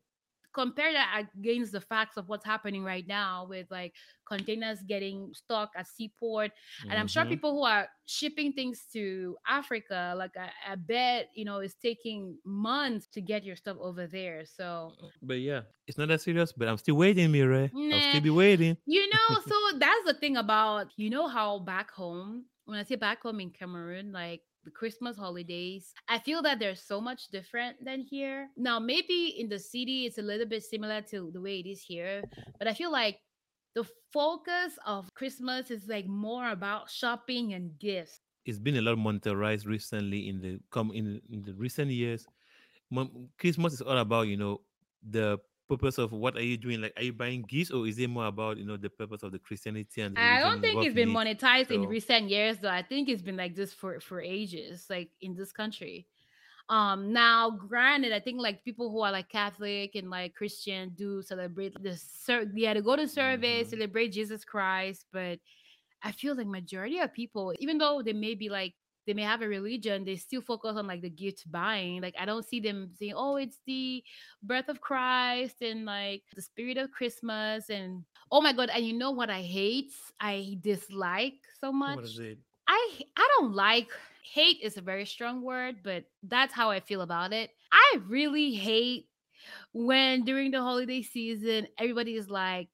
compare 0.59 0.93
that 0.93 1.25
against 1.39 1.73
the 1.73 1.81
facts 1.81 2.17
of 2.17 2.29
what's 2.29 2.45
happening 2.45 2.83
right 2.85 3.07
now 3.07 3.47
with 3.49 3.67
like 3.71 3.95
containers 4.27 4.83
getting 4.83 5.33
stuck 5.35 5.71
at 5.77 5.87
seaport 5.87 6.51
and 6.89 6.99
i'm 6.99 7.07
sure 7.07 7.25
Mhm. 7.25 7.29
people 7.29 7.53
who 7.53 7.65
are 7.65 7.89
shipping 8.07 8.53
things 8.53 8.87
to 8.93 9.37
africa 9.47 10.15
like 10.17 10.37
I, 10.37 10.51
I 10.73 10.75
bet 10.77 11.29
you 11.35 11.45
know 11.45 11.59
it's 11.59 11.75
taking 11.75 12.39
months 12.45 13.07
to 13.09 13.21
get 13.21 13.45
your 13.45 13.57
stuff 13.57 13.77
over 13.81 14.07
there 14.07 14.45
so 14.47 14.97
But 15.23 15.35
yeah, 15.41 15.63
it's 15.87 15.99
not 15.99 16.09
that 16.09 16.21
serious. 16.21 16.53
But 16.53 16.69
I'm 16.69 16.79
still 16.79 16.97
waiting, 16.97 17.31
Mire. 17.33 17.71
I'll 17.91 18.01
still 18.01 18.21
be 18.21 18.31
waiting. 18.31 18.77
You 18.87 19.09
know, 19.11 19.41
so 19.47 19.79
that's 19.79 20.05
the 20.07 20.15
thing 20.15 20.37
about 20.37 20.93
you 20.97 21.11
know 21.11 21.29
how 21.29 21.59
back 21.61 21.91
home, 21.91 22.47
when 22.65 22.79
I 22.79 22.85
say 22.85 22.97
back 22.97 23.23
home 23.23 23.41
in 23.41 23.51
Cameroon, 23.51 24.13
like 24.13 24.43
the 24.69 24.75
Christmas 24.75 25.17
holidays, 25.17 25.95
I 26.09 26.19
feel 26.19 26.43
that 26.43 26.59
they're 26.59 26.75
so 26.75 27.01
much 27.01 27.29
different 27.29 27.83
than 27.83 28.03
here. 28.03 28.51
Now, 28.57 28.79
maybe 28.79 29.35
in 29.39 29.49
the 29.49 29.59
city 29.59 30.05
it's 30.05 30.19
a 30.19 30.23
little 30.23 30.47
bit 30.47 30.63
similar 30.63 31.01
to 31.11 31.31
the 31.33 31.41
way 31.41 31.61
it 31.61 31.67
is 31.67 31.81
here, 31.81 32.23
but 32.59 32.69
I 32.69 32.75
feel 32.75 32.93
like 32.93 33.19
the 33.75 33.87
focus 34.13 34.79
of 34.87 35.09
Christmas 35.15 35.71
is 35.71 35.89
like 35.89 36.07
more 36.07 36.51
about 36.51 36.91
shopping 36.91 37.55
and 37.55 37.79
gifts. 37.79 38.21
It's 38.45 38.59
been 38.59 38.77
a 38.77 38.83
lot 38.83 38.99
monetized 38.99 39.67
recently 39.67 40.29
in 40.29 40.41
the 40.41 40.61
come 40.71 40.91
in, 40.93 41.21
in 41.31 41.43
the 41.43 41.55
recent 41.55 41.91
years. 41.91 42.27
Christmas 43.39 43.73
is 43.75 43.83
all 43.83 43.99
about 43.99 44.29
you 44.29 44.37
know 44.37 44.61
the 45.09 45.39
purpose 45.69 45.99
of 45.99 46.13
what 46.13 46.37
are 46.37 46.43
you 46.43 46.57
doing? 46.57 46.81
Like, 46.81 46.95
are 46.97 47.03
you 47.05 47.13
buying 47.13 47.43
gifts, 47.43 47.71
or 47.71 47.87
is 47.87 47.99
it 47.99 48.09
more 48.09 48.27
about 48.27 48.59
you 48.59 48.65
know 48.65 48.77
the 48.77 48.91
purpose 48.91 49.23
of 49.23 49.33
the 49.33 49.39
Christianity 49.39 50.01
and 50.03 50.19
the 50.19 50.25
I 50.27 50.41
don't 50.41 50.61
think 50.61 50.83
it's 50.83 50.95
been 50.95 51.11
monetized 51.11 51.71
in 51.71 51.87
recent 51.87 52.29
years 52.29 52.59
though. 52.59 52.71
I 52.71 52.83
think 52.83 53.09
it's 53.09 53.23
been 53.23 53.37
like 53.37 53.55
this 53.55 53.73
for 53.73 54.01
for 54.01 54.21
ages, 54.21 54.87
like 54.91 55.13
in 55.21 55.35
this 55.35 55.53
country. 55.53 56.09
Um 56.69 57.13
now 57.13 57.51
granted, 57.51 58.13
I 58.13 58.21
think 58.21 58.41
like 58.41 58.65
people 58.65 58.91
who 58.91 59.01
are 59.03 59.13
like 59.13 59.29
Catholic 59.31 59.95
and 59.97 60.11
like 60.11 60.35
Christian 60.35 60.91
do 60.95 61.23
celebrate 61.23 61.75
the 61.83 61.97
ser- 61.97 62.51
yeah, 62.55 62.75
to 62.75 62.83
go 62.83 62.97
to 62.97 63.09
service, 63.09 63.71
Mhm. 63.71 63.71
celebrate 63.71 64.11
Jesus 64.11 64.45
Christ, 64.45 65.07
but 65.13 65.41
I 66.03 66.13
feel 66.13 66.37
like 66.37 66.47
majority 66.49 66.99
of 67.01 67.13
people, 67.13 67.55
even 67.59 67.79
though 67.79 68.03
they 68.03 68.13
may 68.15 68.35
be 68.35 68.49
like 68.51 68.75
they 69.09 69.15
may 69.15 69.23
have 69.23 69.41
a 69.41 69.49
religion, 69.49 70.05
they 70.05 70.17
still 70.17 70.43
focus 70.43 70.77
on 70.77 70.87
like 70.87 71.01
the 71.01 71.09
gift 71.09 71.51
buying. 71.51 72.03
Like 72.03 72.15
I 72.21 72.27
don't 72.27 72.47
see 72.47 72.61
them 72.61 72.91
saying, 72.99 73.15
"Oh, 73.17 73.37
it's 73.37 73.59
the 73.65 74.05
birth 74.43 74.69
of 74.69 74.83
Christ 74.83 75.63
and 75.63 75.87
like 75.87 76.25
the 76.37 76.43
spirit 76.43 76.77
of 76.77 76.93
Christmas." 76.93 77.71
And 77.71 78.05
oh 78.31 78.43
my 78.43 78.53
god! 78.53 78.69
And 78.69 78.85
you 78.85 78.93
know 78.93 79.11
what 79.11 79.31
I 79.31 79.41
hate? 79.41 79.95
I 80.21 80.59
dislike 80.61 81.41
so 81.59 81.73
much. 81.73 81.97
What 81.97 82.05
is 82.05 82.19
it? 82.19 82.39
I 82.69 83.01
I 83.17 83.29
don't 83.39 83.55
like 83.55 83.89
hate 84.23 84.59
is 84.63 84.77
a 84.77 84.83
very 84.83 85.07
strong 85.07 85.41
word, 85.41 85.77
but 85.83 86.05
that's 86.23 86.53
how 86.53 86.71
I 86.71 86.81
feel 86.81 87.01
about 87.01 87.33
it. 87.33 87.49
I 87.73 88.01
really 88.07 88.53
hate 88.53 89.09
when 89.73 90.27
during 90.27 90.51
the 90.51 90.61
holiday 90.61 91.01
season 91.01 91.67
everybody 91.79 92.15
is 92.15 92.29
like 92.29 92.69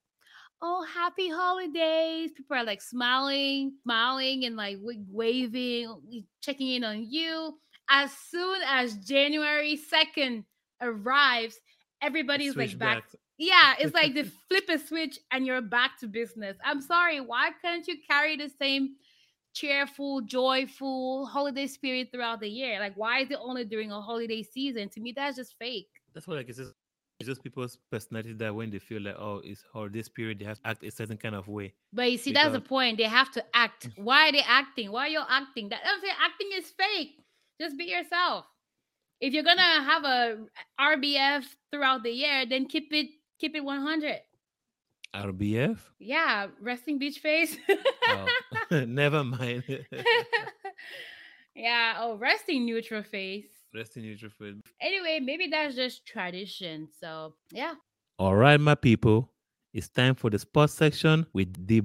oh 0.64 0.82
happy 0.82 1.28
holidays. 1.28 2.32
People 2.34 2.56
are 2.56 2.64
like 2.64 2.80
smiling 2.80 3.74
smiling 3.82 4.46
and 4.46 4.56
like 4.56 4.78
waving 4.82 6.24
checking 6.40 6.70
in 6.72 6.82
on 6.82 7.06
you. 7.08 7.54
As 7.90 8.10
soon 8.12 8.60
as 8.66 8.96
january 8.96 9.78
2nd 9.78 10.44
arrives 10.80 11.60
everybody's 12.02 12.56
like 12.56 12.76
back 12.78 12.96
back. 12.96 13.04
yeah 13.38 13.74
it's 13.78 13.94
like 13.94 14.14
the 14.14 14.24
flip 14.48 14.64
a 14.70 14.78
switch 14.78 15.18
and 15.30 15.46
you're 15.46 15.60
back 15.60 16.00
to 16.00 16.06
business. 16.06 16.56
I'm 16.64 16.80
sorry 16.80 17.20
why 17.20 17.50
can't 17.62 17.86
you 17.86 17.96
carry 18.08 18.36
the 18.36 18.50
same 18.58 18.96
cheerful 19.52 20.22
joyful 20.22 21.26
holiday 21.26 21.66
spirit 21.66 22.08
throughout 22.10 22.40
the 22.40 22.48
year? 22.48 22.80
Like 22.80 22.94
why 22.96 23.20
is 23.20 23.30
it 23.30 23.38
only 23.38 23.66
during 23.66 23.92
a 23.92 24.00
holiday 24.00 24.42
season? 24.42 24.88
To 24.88 25.00
me 25.00 25.12
that's 25.14 25.36
just 25.36 25.56
fake. 25.58 25.90
That's 26.14 26.26
what 26.26 26.38
like 26.38 26.48
it's 26.48 26.56
just, 26.56 26.72
it's 27.24 27.30
just 27.30 27.42
people's 27.42 27.78
personality 27.90 28.34
that 28.34 28.54
when 28.54 28.70
they 28.70 28.78
feel 28.78 29.00
like 29.00 29.16
oh 29.18 29.40
it's 29.42 29.64
holiday 29.72 30.02
spirit, 30.02 30.38
they 30.38 30.44
have 30.44 30.60
to 30.60 30.68
act 30.68 30.84
a 30.84 30.90
certain 30.90 31.16
kind 31.16 31.34
of 31.34 31.48
way. 31.48 31.72
But 31.92 32.12
you 32.12 32.18
see, 32.18 32.32
that's 32.32 32.52
the 32.52 32.60
point. 32.60 32.98
They 32.98 33.04
have 33.04 33.30
to 33.32 33.44
act. 33.54 33.88
Mm. 33.88 34.04
Why 34.04 34.28
are 34.28 34.32
they 34.32 34.42
acting? 34.46 34.92
Why 34.92 35.06
are 35.06 35.08
you 35.08 35.22
acting? 35.26 35.70
That 35.70 35.80
I'm 35.86 36.00
saying 36.00 36.14
acting 36.22 36.48
is 36.54 36.70
fake. 36.70 37.16
Just 37.58 37.78
be 37.78 37.84
yourself. 37.84 38.44
If 39.20 39.32
you're 39.32 39.42
gonna 39.42 39.62
have 39.62 40.04
a 40.04 40.36
RBF 40.78 41.44
throughout 41.72 42.02
the 42.02 42.10
year, 42.10 42.44
then 42.46 42.66
keep 42.66 42.92
it 42.92 43.06
keep 43.38 43.56
it 43.56 43.64
100. 43.64 44.20
RBF? 45.14 45.78
Yeah, 45.98 46.48
resting 46.60 46.98
beach 46.98 47.20
face. 47.20 47.56
Oh, 48.06 48.26
never 48.70 49.24
mind. 49.24 49.62
yeah, 51.54 51.94
oh, 52.00 52.16
resting 52.16 52.66
neutral 52.66 53.04
face. 53.04 53.46
Rest 53.74 53.96
in 53.96 54.02
neutral 54.02 54.30
field. 54.30 54.60
Anyway, 54.80 55.20
maybe 55.20 55.48
that's 55.48 55.74
just 55.74 56.06
tradition. 56.06 56.88
So 57.00 57.34
yeah. 57.50 57.74
All 58.18 58.36
right, 58.36 58.60
my 58.60 58.76
people, 58.76 59.32
it's 59.72 59.88
time 59.88 60.14
for 60.14 60.30
the 60.30 60.38
sports 60.38 60.74
section 60.74 61.26
with 61.32 61.66
D 61.66 61.80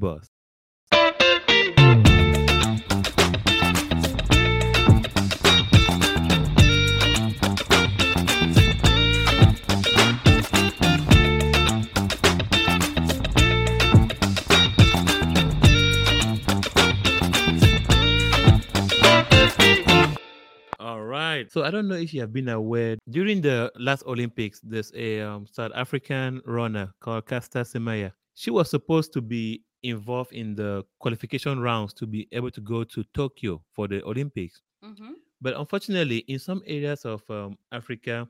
right. 21.09 21.51
So 21.51 21.63
I 21.63 21.71
don't 21.71 21.87
know 21.87 21.95
if 21.95 22.13
you 22.13 22.21
have 22.21 22.31
been 22.31 22.49
aware 22.49 22.97
during 23.09 23.41
the 23.41 23.71
last 23.77 24.03
Olympics, 24.05 24.61
there's 24.63 24.91
a 24.95 25.21
um, 25.21 25.47
South 25.51 25.71
African 25.75 26.41
runner 26.45 26.93
called 27.01 27.25
Caster 27.25 27.61
Semenya. 27.61 28.11
She 28.35 28.51
was 28.51 28.69
supposed 28.69 29.11
to 29.13 29.21
be 29.21 29.63
involved 29.83 30.33
in 30.33 30.55
the 30.55 30.83
qualification 30.99 31.59
rounds 31.59 31.93
to 31.95 32.05
be 32.05 32.27
able 32.31 32.51
to 32.51 32.61
go 32.61 32.83
to 32.83 33.03
Tokyo 33.13 33.61
for 33.73 33.87
the 33.87 34.03
Olympics. 34.05 34.61
Mm-hmm. 34.83 35.13
But 35.41 35.57
unfortunately, 35.57 36.19
in 36.27 36.39
some 36.39 36.61
areas 36.67 37.05
of 37.05 37.23
um, 37.29 37.57
Africa, 37.71 38.27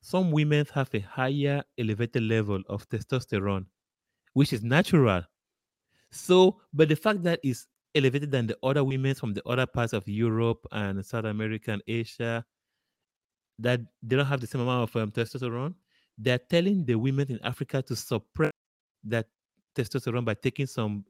some 0.00 0.30
women 0.30 0.66
have 0.74 0.90
a 0.94 1.00
higher 1.00 1.62
elevated 1.78 2.22
level 2.22 2.62
of 2.68 2.88
testosterone, 2.88 3.66
which 4.34 4.52
is 4.52 4.62
natural. 4.62 5.22
So, 6.10 6.60
but 6.72 6.88
the 6.88 6.96
fact 6.96 7.22
that 7.24 7.40
it's 7.42 7.66
elevated 7.98 8.30
than 8.30 8.46
the 8.46 8.56
other 8.62 8.82
women 8.84 9.14
from 9.14 9.34
the 9.34 9.42
other 9.46 9.66
parts 9.66 9.92
of 9.92 10.06
Europe 10.08 10.66
and 10.72 11.04
South 11.04 11.24
America 11.26 11.72
and 11.72 11.82
Asia, 11.86 12.44
that 13.58 13.80
they 14.02 14.16
don't 14.16 14.26
have 14.26 14.40
the 14.40 14.46
same 14.46 14.60
amount 14.62 14.88
of 14.88 14.96
um, 15.02 15.10
testosterone, 15.10 15.74
they're 16.16 16.38
telling 16.38 16.84
the 16.84 16.94
women 16.94 17.26
in 17.30 17.38
Africa 17.42 17.82
to 17.82 17.94
suppress 17.96 18.52
that 19.04 19.26
testosterone 19.76 20.24
by 20.24 20.34
taking 20.34 20.66
some 20.66 21.04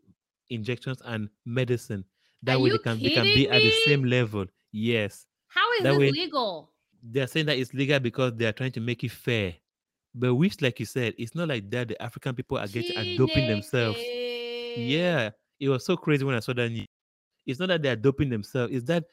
injections 0.50 1.00
and 1.04 1.28
medicine. 1.45 2.04
That 2.42 2.57
Are 2.57 2.61
way 2.61 2.71
they 2.71 2.78
can 2.78 3.02
they 3.02 3.11
can 3.11 3.25
be 3.25 3.45
kidding 3.47 3.50
at 3.52 3.62
the 3.62 3.71
same 3.85 4.04
level. 4.04 4.47
Yes 4.73 5.26
How 5.49 5.66
is 5.78 5.83
That 5.83 5.90
this 5.92 5.99
way- 5.99 6.11
legal? 6.12 6.73
they're 7.02 7.26
saying 7.26 7.47
that 7.47 7.59
it's 7.59 7.73
legal 7.75 8.00
because 8.00 8.33
they 8.37 8.45
are 8.47 8.52
trying 8.52 8.73
to 8.73 8.80
make 8.80 9.02
it 9.04 9.11
fair. 9.12 9.54
But 10.14 10.35
which, 10.35 10.61
like 10.62 10.80
you 10.80 10.87
said, 10.87 11.14
it's 11.18 11.35
not 11.35 11.49
like 11.49 11.71
that. 11.71 11.88
The 11.88 12.02
African 12.02 12.35
people 12.35 12.59
are 12.59 12.66
getting 12.66 12.97
are 12.97 13.16
doping 13.16 13.47
themselves. 13.47 13.99
Yeah, 14.76 15.30
it 15.61 15.69
was 15.69 15.85
so 15.85 15.97
crazy 15.97 16.25
when 16.25 16.35
I 16.35 16.41
saw 16.41 16.53
that. 16.55 16.87
It's 17.47 17.59
not 17.59 17.69
that 17.69 17.83
they 17.83 17.88
are 17.88 17.97
doping 17.97 18.29
themselves. 18.29 18.73
It's 18.75 18.87
that 18.87 19.05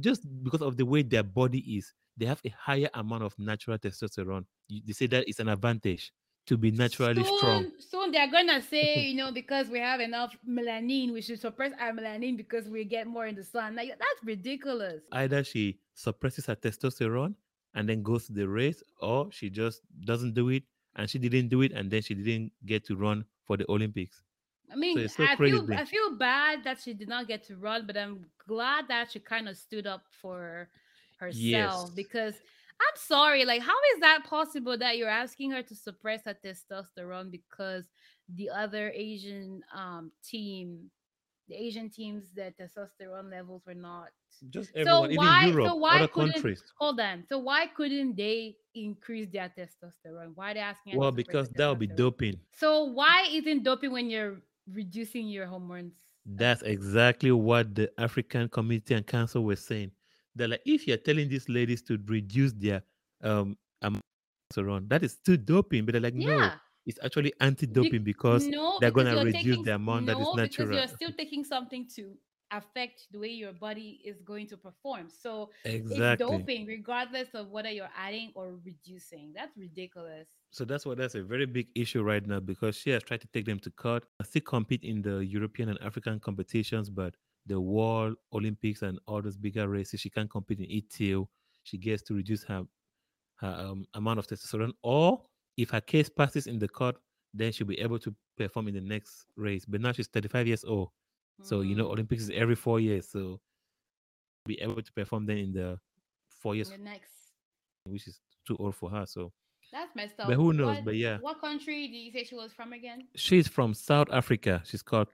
just 0.00 0.22
because 0.44 0.62
of 0.62 0.76
the 0.76 0.86
way 0.86 1.02
their 1.02 1.22
body 1.24 1.58
is, 1.76 1.92
they 2.16 2.26
have 2.26 2.40
a 2.44 2.48
higher 2.50 2.88
amount 2.94 3.24
of 3.24 3.34
natural 3.38 3.78
testosterone. 3.78 4.44
You- 4.68 4.82
They 4.86 4.92
say 4.92 5.06
that 5.08 5.28
it's 5.28 5.40
an 5.40 5.48
advantage 5.48 6.12
to 6.46 6.56
be 6.56 6.70
naturally 6.70 7.24
strong. 7.24 7.62
Soon, 7.64 7.72
soon 7.80 8.10
they're 8.12 8.30
gonna 8.30 8.62
say, 8.62 9.00
you 9.08 9.16
know, 9.16 9.32
because 9.32 9.68
we 9.68 9.78
have 9.80 10.00
enough 10.00 10.36
melanin, 10.48 11.12
we 11.12 11.20
should 11.22 11.40
suppress 11.40 11.72
our 11.80 11.92
melanin 11.92 12.36
because 12.36 12.68
we 12.68 12.84
get 12.84 13.06
more 13.08 13.26
in 13.26 13.34
the 13.34 13.42
sun. 13.44 13.74
Like 13.74 13.88
that's 13.88 14.22
ridiculous. 14.22 15.02
Either 15.12 15.42
she 15.42 15.78
suppresses 15.94 16.46
her 16.46 16.54
testosterone 16.56 17.34
and 17.74 17.88
then 17.88 18.02
goes 18.02 18.26
to 18.26 18.32
the 18.32 18.46
race, 18.48 18.82
or 19.00 19.32
she 19.32 19.50
just 19.50 19.80
doesn't 20.04 20.34
do 20.34 20.50
it 20.50 20.62
and 20.96 21.10
she 21.10 21.18
didn't 21.18 21.48
do 21.48 21.62
it 21.62 21.72
and 21.72 21.90
then 21.90 22.02
she 22.02 22.14
didn't 22.14 22.52
get 22.66 22.84
to 22.86 22.94
run 22.94 23.24
for 23.46 23.56
the 23.56 23.68
Olympics. 23.68 24.22
I 24.70 24.76
mean, 24.76 25.08
so 25.08 25.24
I 25.24 25.36
feel 25.36 25.66
crazy. 25.66 25.72
I 25.76 25.84
feel 25.84 26.16
bad 26.16 26.64
that 26.64 26.80
she 26.80 26.94
did 26.94 27.08
not 27.08 27.28
get 27.28 27.42
to 27.44 27.56
run, 27.56 27.86
but 27.86 27.96
I'm 27.96 28.26
glad 28.46 28.88
that 28.88 29.12
she 29.12 29.20
kind 29.20 29.48
of 29.48 29.56
stood 29.56 29.86
up 29.86 30.06
for 30.10 30.70
herself 31.16 31.94
Yes. 31.94 31.94
because 31.94 32.34
I'm 32.80 32.96
sorry, 32.96 33.44
like 33.44 33.62
how 33.62 33.76
is 33.94 34.00
that 34.00 34.24
possible 34.24 34.76
that 34.78 34.96
you're 34.96 35.08
asking 35.08 35.50
her 35.52 35.62
to 35.62 35.74
suppress 35.74 36.24
her 36.24 36.34
testosterone 36.34 37.30
because 37.30 37.92
the 38.28 38.50
other 38.50 38.90
Asian 38.90 39.62
um 39.72 40.12
team 40.22 40.90
the 41.48 41.54
Asian 41.56 41.90
teams, 41.90 42.32
the 42.32 42.54
testosterone 42.58 43.30
levels 43.30 43.66
were 43.66 43.74
not. 43.74 44.10
Just 44.48 44.72
So 44.76 44.76
everyone, 44.76 45.10
even 45.12 45.34
why? 45.34 45.36
Europe, 45.36 45.74
So 45.74 45.74
why 45.76 46.06
couldn't? 46.12 46.46
countries. 46.46 46.62
Hold 46.78 47.00
on. 47.00 47.24
So 47.28 47.38
why 47.38 47.66
couldn't 47.68 48.16
they 48.16 48.56
increase 48.74 49.28
their 49.30 49.52
testosterone? 49.56 50.32
Why 50.34 50.52
are 50.52 50.54
they 50.54 50.60
asking 50.60 50.94
Well, 50.94 51.12
because 51.12 51.48
that 51.50 51.68
would 51.68 51.78
be 51.78 51.86
doping. 51.86 52.40
So 52.52 52.84
why 52.84 53.26
isn't 53.30 53.64
doping 53.64 53.92
when 53.92 54.10
you're 54.10 54.40
reducing 54.70 55.28
your 55.28 55.46
hormones? 55.46 55.94
That's 56.26 56.62
exactly 56.62 57.32
what 57.32 57.74
the 57.74 57.90
African 57.98 58.48
Community 58.48 58.94
and 58.94 59.06
Council 59.06 59.44
were 59.44 59.56
saying. 59.56 59.90
They're 60.34 60.48
like, 60.48 60.62
if 60.64 60.86
you're 60.86 60.96
telling 60.96 61.28
these 61.28 61.48
ladies 61.48 61.82
to 61.82 61.98
reduce 62.06 62.52
their 62.52 62.82
um 63.22 63.56
testosterone, 63.82 64.88
that 64.88 65.02
is 65.02 65.12
still 65.12 65.36
doping. 65.36 65.84
But 65.84 65.92
they're 65.92 66.00
like, 66.00 66.14
no, 66.14 66.50
it's 66.86 66.98
actually 67.04 67.32
anti-doping 67.40 67.90
Be- 67.92 68.12
because 68.12 68.46
no, 68.46 68.78
they're 68.80 68.90
because 68.90 69.12
gonna 69.12 69.24
reduce 69.24 69.42
taking 69.42 69.64
the 69.64 69.74
amount 69.74 70.06
that 70.06 70.18
is 70.18 70.26
no, 70.26 70.34
because 70.34 70.58
natural. 70.58 70.78
you're 70.78 70.88
still 70.88 71.12
taking 71.12 71.44
something 71.44 71.86
to 71.96 72.14
affect 72.50 73.06
the 73.10 73.18
way 73.18 73.28
your 73.28 73.52
body 73.52 74.00
is 74.04 74.20
going 74.22 74.46
to 74.46 74.56
perform. 74.56 75.08
So 75.10 75.50
it's 75.64 76.18
doping, 76.18 76.66
regardless 76.66 77.28
of 77.34 77.50
whether 77.50 77.70
you're 77.70 77.90
adding 77.96 78.32
or 78.34 78.54
reducing. 78.64 79.32
That's 79.34 79.56
ridiculous. 79.56 80.28
So 80.54 80.64
that's 80.64 80.86
why 80.86 80.94
that's 80.94 81.16
a 81.16 81.22
very 81.24 81.46
big 81.46 81.66
issue 81.74 82.04
right 82.04 82.24
now 82.24 82.38
because 82.38 82.76
she 82.76 82.90
has 82.90 83.02
tried 83.02 83.20
to 83.22 83.26
take 83.32 83.44
them 83.44 83.58
to 83.58 83.72
court. 83.72 84.04
Still 84.22 84.42
compete 84.42 84.84
in 84.84 85.02
the 85.02 85.16
European 85.24 85.68
and 85.70 85.82
African 85.82 86.20
competitions, 86.20 86.88
but 86.88 87.16
the 87.44 87.60
World 87.60 88.14
Olympics 88.32 88.82
and 88.82 89.00
all 89.08 89.20
those 89.20 89.36
bigger 89.36 89.68
races, 89.68 89.98
she 89.98 90.10
can't 90.10 90.30
compete 90.30 90.60
in 90.60 90.66
ETO. 90.66 91.26
She 91.64 91.76
gets 91.76 92.02
to 92.04 92.14
reduce 92.14 92.44
her 92.44 92.62
her 93.40 93.48
um, 93.48 93.84
amount 93.94 94.20
of 94.20 94.28
testosterone, 94.28 94.74
or 94.84 95.24
if 95.56 95.70
her 95.70 95.80
case 95.80 96.08
passes 96.08 96.46
in 96.46 96.60
the 96.60 96.68
court, 96.68 96.94
then 97.34 97.50
she'll 97.50 97.66
be 97.66 97.80
able 97.80 97.98
to 97.98 98.14
perform 98.38 98.68
in 98.68 98.74
the 98.74 98.80
next 98.80 99.26
race. 99.36 99.64
But 99.64 99.80
now 99.80 99.90
she's 99.90 100.06
35 100.06 100.46
years 100.46 100.64
old, 100.64 100.90
so 101.42 101.62
you 101.62 101.74
know 101.74 101.86
Mm, 101.86 101.94
Olympics 101.94 102.22
is 102.22 102.30
every 102.30 102.54
four 102.54 102.78
years, 102.78 103.10
so 103.10 103.40
be 104.46 104.60
able 104.60 104.82
to 104.82 104.92
perform 104.92 105.26
then 105.26 105.38
in 105.38 105.52
the 105.52 105.80
four 106.28 106.54
years, 106.54 106.70
the 106.70 106.78
next. 106.78 107.10
which 107.86 108.06
is 108.06 108.20
too 108.46 108.56
old 108.60 108.76
for 108.76 108.88
her. 108.88 109.04
So, 109.04 109.32
That's 109.74 109.94
messed 109.96 110.20
up. 110.20 110.28
but 110.28 110.36
who 110.36 110.52
knows? 110.52 110.76
What 110.76 110.84
But 110.84 110.96
yeah, 110.96 111.18
what 111.20 111.40
country 111.40 111.88
did 111.88 111.96
you 111.96 112.12
say 112.12 112.22
she 112.22 112.36
was 112.36 112.52
from 112.52 112.72
again? 112.72 113.08
she's 113.16 113.48
from 113.48 113.74
South 113.74 114.08
Africa. 114.12 114.62
She's 114.64 114.82
called. 114.82 115.08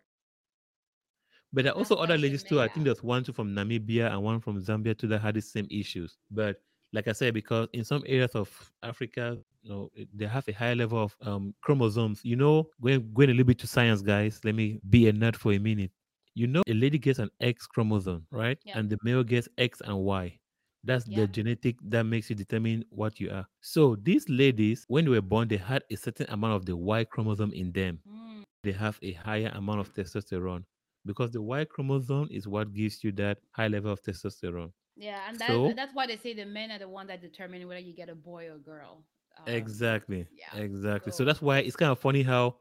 But 1.52 1.64
there 1.64 1.73
are 1.73 1.79
That's 1.79 1.90
also 1.90 2.02
other 2.02 2.19
ladies 2.19 2.43
too. 2.43 2.61
I 2.61 2.69
think 2.69 2.85
there's 2.85 3.02
one 3.02 3.25
too 3.25 3.33
from 3.33 3.55
Namibia 3.55 4.12
and 4.12 4.23
one 4.23 4.38
from 4.38 4.62
Zambia 4.62 4.97
too 4.97 5.09
that 5.09 5.21
had 5.21 5.35
the 5.35 5.40
same 5.40 5.67
issues. 5.71 6.19
But 6.31 6.61
like 6.93 7.09
I 7.09 7.12
said, 7.12 7.33
because 7.35 7.69
in 7.73 7.85
some 7.85 8.05
areas 8.07 8.33
of 8.35 8.50
Africa, 8.83 9.38
you 9.62 9.71
know, 9.71 9.90
they 10.14 10.26
have 10.26 10.47
a 10.49 10.52
higher 10.52 10.75
level 10.76 11.02
of 11.02 11.17
um, 11.23 11.55
chromosomes. 11.62 12.21
You 12.23 12.37
know, 12.37 12.69
going 12.83 13.11
going 13.14 13.31
a 13.31 13.33
little 13.33 13.47
bit 13.47 13.59
to 13.61 13.67
science, 13.67 14.02
guys. 14.02 14.40
Let 14.45 14.55
me 14.55 14.79
be 14.90 15.09
a 15.09 15.12
nerd 15.12 15.37
for 15.37 15.52
a 15.52 15.59
minute. 15.59 15.90
You 16.35 16.47
know, 16.47 16.62
a 16.69 16.75
lady 16.75 16.99
gets 16.99 17.19
an 17.19 17.31
X 17.40 17.67
chromosome, 17.67 18.26
right? 18.31 18.59
Yep. 18.64 18.76
And 18.76 18.90
the 18.90 18.99
male 19.02 19.25
gets 19.25 19.49
X 19.59 19.81
and 19.85 19.97
Y. 19.99 20.38
That's 20.83 21.05
the 21.07 21.27
genetic 21.29 21.77
that 21.83 22.05
makes 22.05 22.31
you 22.31 22.37
determine 22.37 22.85
what 22.91 23.21
you 23.21 23.31
are. 23.31 23.47
So 23.61 23.97
these 23.97 24.29
ladies, 24.29 24.85
when 24.89 25.05
they 25.05 25.11
were 25.11 25.21
born, 25.23 25.49
they 25.49 25.59
had 25.59 25.85
a 25.91 25.97
certain 25.97 26.27
amount 26.31 26.55
of 26.55 26.67
the 26.67 26.77
Y 26.77 27.05
chromosome 27.05 27.53
in 27.53 27.73
them 27.73 28.03
Mm, 28.07 28.43
they 28.63 28.73
have 28.73 28.99
a 29.03 29.13
higher 29.13 29.51
amount 29.55 29.81
of 29.81 29.93
testosterone 29.95 30.65
because 31.07 31.31
the 31.33 31.43
Y 31.43 31.65
chromosome 31.67 32.29
is 32.31 32.49
what 32.49 32.73
gives 32.73 33.05
you 33.05 33.13
that 33.13 33.39
high 33.53 33.69
level 33.69 33.93
of 33.93 34.03
testosterone. 34.03 34.73
Yeah, 34.97 35.29
and 35.29 35.41
that 35.41 35.63
So 35.67 35.75
that's 35.77 35.95
why 35.95 36.07
they 36.07 36.17
say 36.17 36.35
the 36.35 36.45
men 36.45 36.71
are 36.71 36.79
the 36.79 36.89
one 36.89 37.07
that 37.07 37.21
determine 37.21 37.67
whether 37.67 37.81
you 37.81 37.95
get 37.95 38.09
a 38.09 38.15
boy 38.15 38.51
or 38.51 38.59
girl. 38.59 39.07
Um, 39.39 39.47
exactly, 39.47 40.27
yeah. 40.31 40.53
exactly. 40.53 41.13
So 41.13 41.25
So 41.25 41.25
that's 41.25 41.41
why 41.43 41.59
it's 41.61 41.77
kind 41.77 41.93
of 41.93 41.99
funny 41.99 42.23
how 42.23 42.57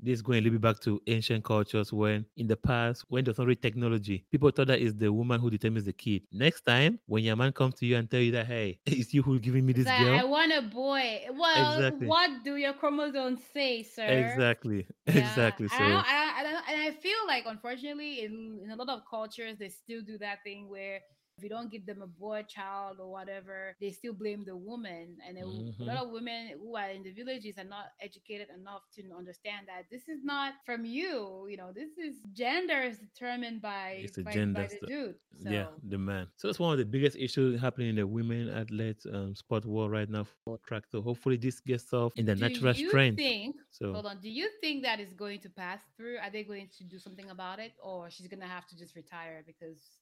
this 0.00 0.14
is 0.14 0.22
going 0.22 0.38
a 0.38 0.42
little 0.42 0.58
bit 0.58 0.62
back 0.62 0.80
to 0.82 1.00
ancient 1.06 1.44
cultures 1.44 1.92
when 1.92 2.26
in 2.36 2.46
the 2.46 2.56
past 2.56 3.04
when 3.08 3.24
there's 3.24 3.38
not 3.38 3.48
technology, 3.62 4.24
people 4.30 4.50
thought 4.50 4.68
that 4.68 4.80
it's 4.80 4.94
the 4.94 5.12
woman 5.12 5.40
who 5.40 5.50
determines 5.50 5.84
the 5.86 5.92
kid. 5.92 6.22
Next 6.32 6.62
time 6.62 7.00
when 7.06 7.24
your 7.24 7.36
man 7.36 7.52
comes 7.52 7.74
to 7.76 7.86
you 7.86 7.96
and 7.96 8.10
tell 8.10 8.20
you 8.20 8.32
that 8.32 8.46
hey, 8.46 8.80
it's 8.86 9.12
you 9.14 9.22
who's 9.22 9.40
giving 9.40 9.66
me 9.66 9.72
this 9.72 9.92
like 9.98 10.22
I 10.22 10.24
want 10.24 10.52
a 10.52 10.62
boy. 10.62 11.26
Well, 11.32 11.82
Exactly. 11.82 12.06
what 12.06 12.44
do 12.44 12.56
your 12.56 12.72
chromosomes 12.74 13.40
say, 13.52 13.82
sir? 13.82 14.06
Exactly. 14.06 14.86
Yeah, 15.06 15.16
Exactly. 15.16 15.68
and 15.70 16.02
I, 16.06 16.32
I, 16.36 16.72
and 16.72 16.82
I 16.82 16.90
feel 16.92 17.18
like 17.26 17.44
unfortunately 17.46 18.24
in, 18.24 18.60
in 18.62 18.70
a 18.70 18.76
lot 18.76 18.88
of 18.88 19.02
cultures 19.08 19.58
they 19.58 19.68
still 19.68 20.02
do 20.02 20.18
that 20.18 20.38
thing 20.44 20.68
where 20.68 21.00
if 21.38 21.44
you 21.44 21.50
don't 21.50 21.70
give 21.72 21.86
them 21.86 22.02
a 22.02 22.08
boy 22.08 22.42
child 22.48 22.98
or 23.00 23.10
whatever, 23.10 23.76
they 23.80 23.92
still 23.92 24.14
blame 24.14 24.44
the 24.44 24.56
woman. 24.56 25.18
And 25.26 25.36
then 25.38 25.46
a 25.80 25.84
lot 25.84 25.96
mhm, 25.96 26.02
of 26.04 26.10
women 26.10 26.50
who 26.60 26.76
are 26.76 26.90
in 26.90 27.02
the 27.04 27.12
villages 27.12 27.58
are 27.58 27.64
not 27.64 27.86
educated 28.00 28.48
enough 28.54 28.82
to 28.96 29.02
understand 29.16 29.68
that 29.68 29.84
this 29.90 30.08
is 30.08 30.24
not 30.24 30.54
from 30.66 30.84
you. 30.84 31.46
You 31.50 31.56
know, 31.58 31.72
this 31.74 31.98
is 31.98 32.16
gender 32.32 32.82
is 32.82 32.98
determined 32.98 33.62
by 33.62 34.06
it's 34.06 34.18
by, 34.24 34.32
gender 34.32 34.54
by 34.54 34.68
the 34.68 34.78
stuff. 34.78 34.88
dude. 34.88 35.16
Yeah, 35.40 35.66
the 35.82 35.98
man. 35.98 36.28
So 36.36 36.48
that's 36.48 36.58
one 36.58 36.72
of 36.72 36.78
the 36.78 36.84
biggest 36.84 37.16
issues 37.16 37.60
happening 37.60 37.90
in 37.90 37.96
the 37.96 38.06
women 38.06 38.48
athletes 38.48 39.06
um, 39.12 39.34
sport 39.34 39.64
world 39.66 39.90
right 39.92 40.08
now 40.08 40.24
for 40.24 40.58
track. 40.66 40.84
So 40.90 41.00
hopefully 41.02 41.36
this 41.36 41.60
gets 41.60 41.88
solved 41.88 42.18
in 42.18 42.26
the 42.26 42.34
do 42.36 42.44
natural 42.44 42.74
you 42.74 42.88
strength. 42.88 43.16
think? 43.16 43.56
So 43.70 43.92
Hold 43.92 44.06
on. 44.06 44.20
Do 44.20 44.28
you 44.30 44.48
think 44.60 44.82
that 44.82 45.00
is 45.00 45.12
going 45.12 45.40
to 45.40 45.50
pass 45.50 45.80
through? 45.96 46.18
Are 46.18 46.30
they 46.30 46.44
going 46.44 46.68
to 46.78 46.84
do 46.84 46.98
something 46.98 47.30
about 47.30 47.58
it, 47.58 47.72
or 47.82 48.10
she's 48.10 48.28
gonna 48.28 48.46
have 48.46 48.66
to 48.68 48.76
just 48.76 48.94
retire 48.96 49.42
because 49.46 49.98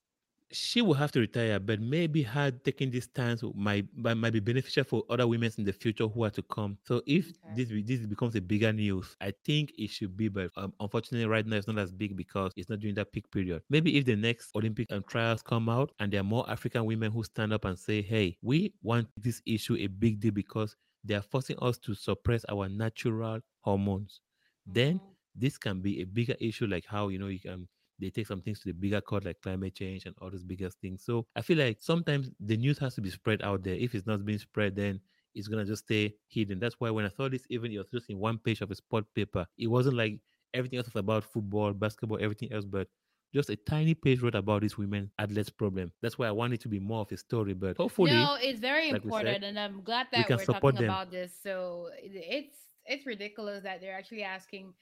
she 0.52 0.80
will 0.80 0.94
have 0.94 1.10
to 1.12 1.20
retire, 1.20 1.58
but 1.58 1.80
maybe 1.80 2.22
her 2.22 2.50
taking 2.50 2.90
this 2.90 3.04
stance 3.04 3.42
might 3.54 3.86
might 3.96 4.32
be 4.32 4.40
beneficial 4.40 4.84
for 4.84 5.02
other 5.10 5.26
women 5.26 5.50
in 5.58 5.64
the 5.64 5.72
future 5.72 6.06
who 6.06 6.24
are 6.24 6.30
to 6.30 6.42
come. 6.42 6.78
So 6.84 7.02
if 7.06 7.32
okay. 7.44 7.56
this 7.56 7.68
this 7.84 8.06
becomes 8.06 8.36
a 8.36 8.40
bigger 8.40 8.72
news, 8.72 9.16
I 9.20 9.32
think 9.44 9.72
it 9.78 9.90
should 9.90 10.16
be. 10.16 10.28
But 10.28 10.50
um, 10.56 10.72
unfortunately, 10.80 11.26
right 11.26 11.46
now 11.46 11.56
it's 11.56 11.66
not 11.66 11.78
as 11.78 11.92
big 11.92 12.16
because 12.16 12.52
it's 12.56 12.68
not 12.70 12.78
during 12.80 12.94
that 12.96 13.12
peak 13.12 13.30
period. 13.30 13.62
Maybe 13.70 13.96
if 13.98 14.04
the 14.04 14.16
next 14.16 14.54
Olympic 14.54 14.90
um, 14.92 15.04
trials 15.08 15.42
come 15.42 15.68
out 15.68 15.92
and 15.98 16.12
there 16.12 16.20
are 16.20 16.24
more 16.24 16.48
African 16.48 16.84
women 16.84 17.10
who 17.12 17.24
stand 17.24 17.52
up 17.52 17.64
and 17.64 17.78
say, 17.78 18.00
"Hey, 18.02 18.38
we 18.42 18.74
want 18.82 19.08
this 19.16 19.42
issue 19.46 19.76
a 19.76 19.88
big 19.88 20.20
deal 20.20 20.32
because 20.32 20.76
they 21.04 21.14
are 21.14 21.22
forcing 21.22 21.58
us 21.60 21.78
to 21.78 21.94
suppress 21.94 22.44
our 22.48 22.68
natural 22.68 23.40
hormones," 23.62 24.20
then 24.64 25.00
Mm, 25.00 25.16
this 25.34 25.58
can 25.58 25.80
be 25.82 26.00
a 26.00 26.04
bigger 26.04 26.36
issue, 26.40 26.66
like 26.66 26.84
how 26.86 27.08
you 27.08 27.18
know 27.18 27.26
you 27.28 27.40
can 27.40 27.68
they 27.98 28.10
take 28.10 28.26
some 28.26 28.42
things 28.42 28.60
to 28.60 28.68
the 28.68 28.74
bigger 28.74 29.00
court 29.00 29.24
like 29.24 29.40
climate 29.40 29.74
change 29.74 30.06
and 30.06 30.14
all 30.20 30.30
those 30.30 30.44
bigger 30.44 30.70
things. 30.70 31.04
So 31.04 31.26
I 31.34 31.42
feel 31.42 31.58
like 31.58 31.78
sometimes 31.80 32.30
the 32.40 32.56
news 32.56 32.78
has 32.78 32.94
to 32.96 33.00
be 33.00 33.10
spread 33.10 33.42
out 33.42 33.62
there. 33.62 33.74
If 33.74 33.94
it's 33.94 34.06
not 34.06 34.24
being 34.24 34.38
spread, 34.38 34.76
then 34.76 35.00
it's 35.34 35.48
gonna 35.48 35.64
just 35.64 35.84
stay 35.84 36.14
hidden. 36.28 36.58
That's 36.58 36.76
why 36.78 36.90
when 36.90 37.04
I 37.04 37.08
saw 37.08 37.28
this, 37.28 37.46
even 37.50 37.72
it 37.72 37.78
was 37.78 37.90
just 37.90 38.08
in 38.10 38.18
one 38.18 38.38
page 38.38 38.60
of 38.60 38.70
a 38.70 38.74
sport 38.74 39.04
paper. 39.14 39.46
It 39.58 39.66
wasn't 39.68 39.96
like 39.96 40.20
everything 40.54 40.78
else 40.78 40.86
was 40.86 40.96
about 41.00 41.24
football, 41.24 41.72
basketball, 41.72 42.18
everything 42.20 42.52
else, 42.52 42.64
but 42.64 42.88
just 43.34 43.50
a 43.50 43.56
tiny 43.56 43.94
page 43.94 44.22
wrote 44.22 44.34
about 44.34 44.62
this 44.62 44.78
women 44.78 45.10
athletes 45.18 45.50
problem. 45.50 45.92
That's 46.00 46.18
why 46.18 46.26
I 46.28 46.30
want 46.30 46.54
it 46.54 46.60
to 46.62 46.68
be 46.68 46.78
more 46.78 47.00
of 47.02 47.12
a 47.12 47.16
story. 47.16 47.54
But 47.54 47.76
hopefully, 47.76 48.12
No, 48.12 48.36
it's 48.40 48.60
very 48.60 48.92
like 48.92 49.04
we 49.04 49.12
said, 49.12 49.38
important, 49.38 49.44
and 49.44 49.58
I'm 49.58 49.82
glad 49.82 50.06
that 50.12 50.32
we're 50.32 50.38
support 50.38 50.76
talking 50.76 50.86
them. 50.86 50.90
about 50.90 51.10
this. 51.10 51.36
So 51.42 51.90
it's 51.94 52.56
it's 52.84 53.04
ridiculous 53.04 53.64
that 53.64 53.80
they're 53.80 53.96
actually 53.96 54.22
asking. 54.22 54.74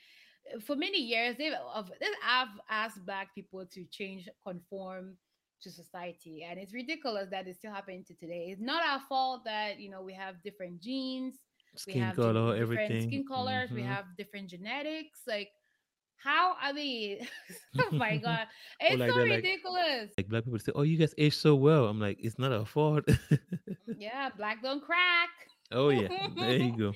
For 0.67 0.77
many 0.77 0.99
years, 0.99 1.37
they've 1.37 1.53
of 1.53 1.91
av- 2.29 2.61
asked 2.69 3.05
black 3.05 3.35
people 3.35 3.65
to 3.67 3.85
change, 3.87 4.29
conform 4.43 5.17
to 5.63 5.71
society, 5.71 6.45
and 6.45 6.59
it's 6.59 6.75
ridiculous 6.75 7.29
that 7.31 7.47
it's 7.49 7.59
still 7.59 7.73
happening 7.73 8.05
to 8.05 8.15
today. 8.15 8.49
It's 8.51 8.61
not 8.61 8.85
our 8.85 9.01
fault 9.09 9.45
that 9.45 9.79
you 9.81 9.91
know 9.91 10.03
we 10.03 10.13
have 10.15 10.43
different 10.43 10.81
genes, 10.81 11.37
we 11.87 11.95
Skin 11.95 11.97
have 11.97 12.21
color, 12.21 12.55
different 12.55 12.57
everything. 12.57 13.03
skin 13.03 13.27
colors, 13.27 13.71
we 13.73 13.83
hmm 13.83 13.85
have 13.85 14.05
different 14.17 14.49
genetics. 14.51 15.21
Like, 15.27 15.51
how 16.17 16.57
I 16.61 16.73
mean, 16.73 17.27
oh 17.81 17.93
my 17.97 18.17
god, 18.19 18.47
it's 18.81 19.05
like 19.05 19.13
so 19.13 19.15
they're 19.15 19.27
like 19.27 19.45
ridiculous. 19.45 20.11
like 20.17 20.29
black 20.29 20.45
people 20.45 20.59
say, 20.59 20.73
"Oh, 20.75 20.83
you 20.83 20.99
guys 20.99 21.15
age 21.19 21.37
so 21.37 21.55
well." 21.55 21.87
I'm 21.87 22.01
like, 22.01 22.19
it's 22.21 22.39
not 22.39 22.53
our 22.53 22.67
fault. 22.67 23.05
Yeah, 23.97 24.31
black 24.37 24.63
don't 24.63 24.83
crack. 24.83 25.31
Oh 25.75 25.89
yeah, 25.91 26.09
there 26.37 26.57
you 26.57 26.77
go. 26.79 26.93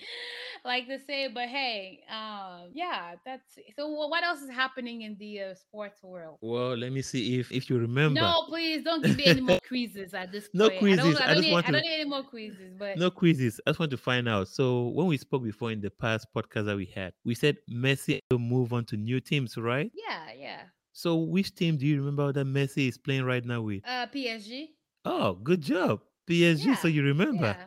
like 0.64 0.86
to 0.88 0.98
say, 0.98 1.28
but 1.32 1.48
hey, 1.48 2.00
um, 2.10 2.70
yeah, 2.74 3.14
that's 3.24 3.58
so. 3.76 3.88
What 3.88 4.24
else 4.24 4.40
is 4.42 4.50
happening 4.50 5.02
in 5.02 5.16
the 5.18 5.40
uh, 5.42 5.54
sports 5.54 6.02
world? 6.02 6.38
Well, 6.40 6.76
let 6.76 6.92
me 6.92 7.02
see 7.02 7.38
if 7.38 7.50
if 7.52 7.68
you 7.70 7.78
remember. 7.78 8.20
No, 8.20 8.44
please 8.48 8.82
don't 8.82 9.02
give 9.04 9.16
me 9.16 9.24
any 9.26 9.40
more 9.40 9.60
quizzes 9.68 10.14
at 10.14 10.32
this 10.32 10.48
no 10.52 10.68
point. 10.68 11.00
I 11.00 11.02
don't. 11.02 11.04
quizzes. 11.06 11.20
I 11.20 11.24
I 11.24 11.26
don't 11.26 11.36
just 11.36 11.46
need. 11.46 11.52
want 11.52 11.68
I 11.68 11.70
don't 11.72 11.82
need 11.82 11.94
any 12.00 12.08
more 12.08 12.22
quizzes. 12.24 12.72
But 12.78 12.98
no 12.98 13.10
quizzes. 13.10 13.60
I 13.66 13.70
just 13.70 13.78
want 13.80 13.90
to 13.92 13.96
find 13.98 14.28
out. 14.28 14.48
So 14.48 14.88
when 14.88 15.06
we 15.06 15.16
spoke 15.16 15.44
before 15.44 15.70
in 15.70 15.80
the 15.80 15.90
past 15.90 16.26
podcast 16.36 16.66
that 16.66 16.76
we 16.76 16.86
had, 16.86 17.12
we 17.24 17.34
said 17.34 17.56
Messi 17.70 18.18
will 18.30 18.38
move 18.38 18.72
on 18.72 18.84
to 18.86 18.96
new 18.96 19.20
teams, 19.20 19.56
right? 19.56 19.90
yeah, 19.94 20.32
yeah. 20.38 20.60
So 20.92 21.16
which 21.16 21.54
team 21.54 21.76
do 21.76 21.86
you 21.86 21.96
remember 21.98 22.32
that 22.32 22.44
Messi 22.46 22.88
is 22.88 22.98
playing 22.98 23.24
right 23.24 23.44
now 23.44 23.62
with? 23.62 23.82
Uh, 23.86 24.06
PSG. 24.08 24.70
Oh, 25.04 25.34
good 25.34 25.60
job, 25.62 26.00
PSG. 26.28 26.76
So 26.76 26.88
you 26.88 27.04
remember. 27.04 27.56
yeah. 27.56 27.64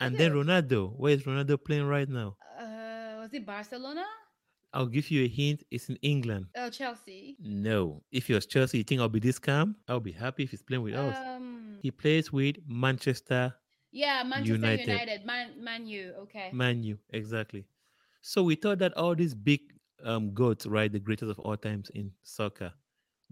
And 0.00 0.16
then. 0.16 0.32
Ronaldo. 0.32 0.96
Where 0.96 1.12
is 1.12 1.22
Ronaldo 1.24 1.62
playing 1.62 1.86
right 1.86 2.08
now? 2.08 2.36
Uh, 2.58 3.20
was 3.20 3.32
it 3.32 3.44
Barcelona? 3.46 4.04
I'll 4.72 4.86
give 4.86 5.10
you 5.10 5.24
a 5.24 5.28
hint. 5.28 5.64
It's 5.70 5.88
in 5.88 5.96
England. 5.96 6.46
Oh, 6.56 6.70
Chelsea. 6.70 7.36
No. 7.40 8.02
If 8.12 8.28
you're 8.28 8.40
Chelsea, 8.40 8.78
you 8.78 8.84
think 8.84 9.00
I'll 9.00 9.08
be 9.08 9.18
this 9.18 9.38
calm? 9.38 9.76
I'll 9.88 10.00
be 10.00 10.12
happy 10.12 10.44
if 10.44 10.50
he's 10.52 10.62
playing 10.62 10.82
with 10.84 10.94
us. 10.94 11.16
Um, 11.16 11.78
He 11.82 11.90
plays 11.90 12.32
with 12.32 12.56
Manchester 12.68 13.54
yeah, 13.92 14.22
Manchester 14.22 14.54
United. 14.54 14.88
United. 14.88 15.26
Man, 15.26 15.62
Man 15.62 15.86
U. 15.86 16.14
Okay. 16.22 16.50
Man 16.52 16.82
U, 16.82 16.98
exactly. 17.10 17.64
So 18.22 18.42
we 18.42 18.54
thought 18.54 18.78
that 18.78 18.96
all 18.96 19.14
these 19.14 19.34
big 19.34 19.60
um 20.04 20.32
goats, 20.32 20.66
right, 20.66 20.92
the 20.92 21.00
greatest 21.00 21.30
of 21.30 21.38
all 21.40 21.56
times 21.56 21.90
in 21.94 22.12
soccer, 22.22 22.72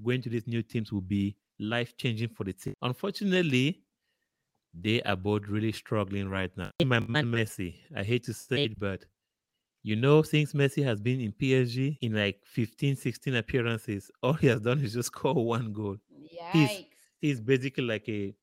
going 0.04 0.22
to 0.22 0.28
these 0.28 0.46
new 0.46 0.62
teams 0.62 0.92
will 0.92 1.00
be 1.00 1.36
life 1.60 1.96
changing 1.96 2.28
for 2.28 2.44
the 2.44 2.52
team. 2.52 2.74
Unfortunately, 2.82 3.82
they 4.80 5.02
are 5.02 5.16
both 5.16 5.46
really 5.48 5.72
struggling 5.72 6.28
right 6.28 6.50
now. 6.56 6.70
My 6.84 7.00
man 7.00 7.26
Messi, 7.26 7.74
I 7.96 8.02
hate 8.02 8.24
to 8.24 8.34
say 8.34 8.64
it, 8.64 8.78
but 8.78 9.04
you 9.82 9.96
know, 9.96 10.22
since 10.22 10.52
Messi 10.52 10.84
has 10.84 11.00
been 11.00 11.20
in 11.20 11.32
PSG 11.32 11.98
in 12.00 12.14
like 12.14 12.40
15, 12.44 12.96
16 12.96 13.36
appearances, 13.36 14.10
all 14.22 14.34
he 14.34 14.46
has 14.48 14.60
done 14.60 14.80
is 14.80 14.94
just 14.94 15.06
score 15.06 15.34
one 15.34 15.72
goal. 15.72 15.96
He's 16.52 16.70
Yikes. 16.70 16.86
he's 17.20 17.40
basically 17.40 17.84
like 17.84 18.08
a 18.08 18.34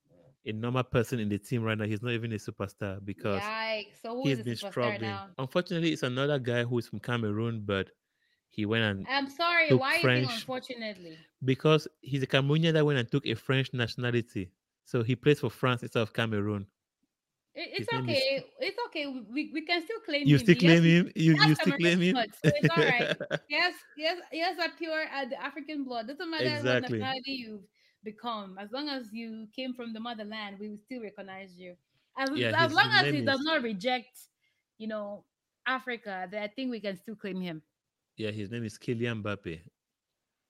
a 0.47 0.51
normal 0.51 0.83
person 0.83 1.19
in 1.19 1.27
the 1.29 1.39
team 1.39 1.63
right 1.63 1.77
now. 1.77 1.85
He's 1.85 2.03
not 2.03 2.11
even 2.11 2.31
a 2.33 2.35
superstar 2.35 3.03
because. 3.03 3.41
So 4.01 4.21
he's 4.23 4.39
been 4.43 4.55
struggling. 4.55 5.01
now? 5.01 5.27
Unfortunately, 5.39 5.91
it's 5.91 6.03
another 6.03 6.37
guy 6.37 6.63
who 6.63 6.77
is 6.77 6.87
from 6.87 6.99
Cameroon, 6.99 7.63
but 7.65 7.89
he 8.49 8.65
went 8.65 8.83
and 8.83 9.07
I'm 9.09 9.27
sorry. 9.29 9.69
took 9.69 9.81
Why 9.81 10.01
French 10.01 10.29
unfortunately? 10.31 11.17
because 11.43 11.87
he's 12.01 12.23
a 12.23 12.27
Cameroonian 12.27 12.73
that 12.73 12.85
went 12.85 12.99
and 12.99 13.11
took 13.11 13.25
a 13.25 13.33
French 13.33 13.73
nationality. 13.73 14.51
So 14.85 15.03
he 15.03 15.15
plays 15.15 15.39
for 15.41 15.49
France 15.49 15.83
instead 15.83 16.01
of 16.01 16.13
Cameroon. 16.13 16.67
It, 17.53 17.69
His 17.77 17.87
it's 17.87 17.87
is 17.91 17.93
okay. 18.01 18.45
It's 18.59 18.77
okay. 18.87 19.07
We, 19.07 19.51
we 19.53 19.65
can 19.65 19.83
still 19.83 19.99
claim 20.01 20.27
you 20.27 20.37
him. 20.37 20.43
still 20.43 20.55
claim 20.55 20.83
him? 20.83 21.11
You 21.15 21.33
you 21.33 21.55
still 21.55 21.73
claim 21.73 22.01
him? 22.01 22.15
blood, 22.15 22.29
so 22.35 22.51
it's 22.55 22.69
all 22.69 22.83
right. 22.83 23.09
Yes, 23.47 23.75
yes, 23.95 24.19
yes. 24.31 24.57
A 24.59 24.75
pure 24.77 25.05
uh, 25.13 25.25
the 25.25 25.41
African 25.41 25.83
blood. 25.83 26.07
Doesn't 26.07 26.29
matter 26.29 26.63
what 26.63 26.79
exactly. 26.79 26.81
nationality 26.81 27.31
you've 27.45 27.67
become. 28.03 28.57
As 28.57 28.71
long 28.71 28.89
as 28.89 29.13
you 29.13 29.47
came 29.55 29.73
from 29.73 29.93
the 29.93 29.99
motherland, 29.99 30.57
we 30.59 30.69
will 30.69 30.77
still 30.77 31.01
recognize 31.01 31.57
you. 31.57 31.75
As, 32.17 32.29
Yeah, 32.33 32.51
as 32.57 32.71
long 32.73 32.89
as 33.01 33.09
he 33.09 33.21
does 33.21 33.39
not 33.41 33.61
reject, 33.61 34.17
you 34.77 34.87
know, 34.87 35.25
Africa, 35.67 36.27
then 36.31 36.43
I 36.43 36.47
think 36.47 36.71
we 36.71 36.79
can 36.79 36.97
still 36.97 37.15
claim 37.15 37.41
him. 37.41 37.61
yeah, 38.17 38.31
his 38.31 38.49
name 38.51 38.63
is 38.63 38.77
Kylian 38.77 39.21
Mbappe. 39.21 39.61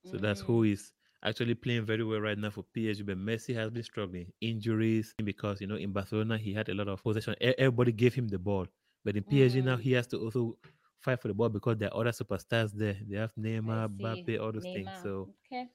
So 0.03 0.17
that's 0.17 0.41
who 0.41 0.63
Mm, 0.63 0.65
is 0.65 0.93
actually 1.25 1.55
playing 1.55 1.85
very 1.85 2.03
well 2.03 2.21
right 2.21 2.38
now 2.38 2.51
for 2.51 2.63
PSG. 2.63 3.03
But 3.03 3.17
Messi 3.17 3.55
has 3.55 3.71
been 3.71 3.83
struggling. 3.83 4.31
Injuries 4.41 5.13
because 5.23 5.61
you 5.61 5.67
know 5.67 5.75
in 5.75 5.91
Barcelona 5.91 6.38
he 6.38 6.53
had 6.53 6.69
a 6.69 6.73
lot 6.75 6.88
of 6.88 7.03
possession. 7.03 7.35
Everybody 7.41 7.91
gave 7.91 8.13
him 8.15 8.27
the 8.29 8.39
ball. 8.39 8.67
But 9.03 9.15
in 9.17 9.23
PSG 9.23 9.61
now 9.61 9.77
mm, 9.77 9.85
he 9.85 9.93
has 9.93 10.07
to 10.07 10.17
also 10.19 10.57
fight 10.99 11.21
for 11.21 11.27
the 11.29 11.33
ball 11.33 11.49
because 11.49 11.77
there 11.77 11.93
are 11.93 12.01
other 12.01 12.11
superstars 12.11 12.71
there. 12.73 12.97
They 13.07 13.17
have 13.17 13.33
Neymar. 13.35 13.89
Mbappe, 13.89 14.39
all 14.41 14.51
those 14.53 14.67
things. 14.67 14.97
So 15.01 15.29
Okay. 15.45 15.69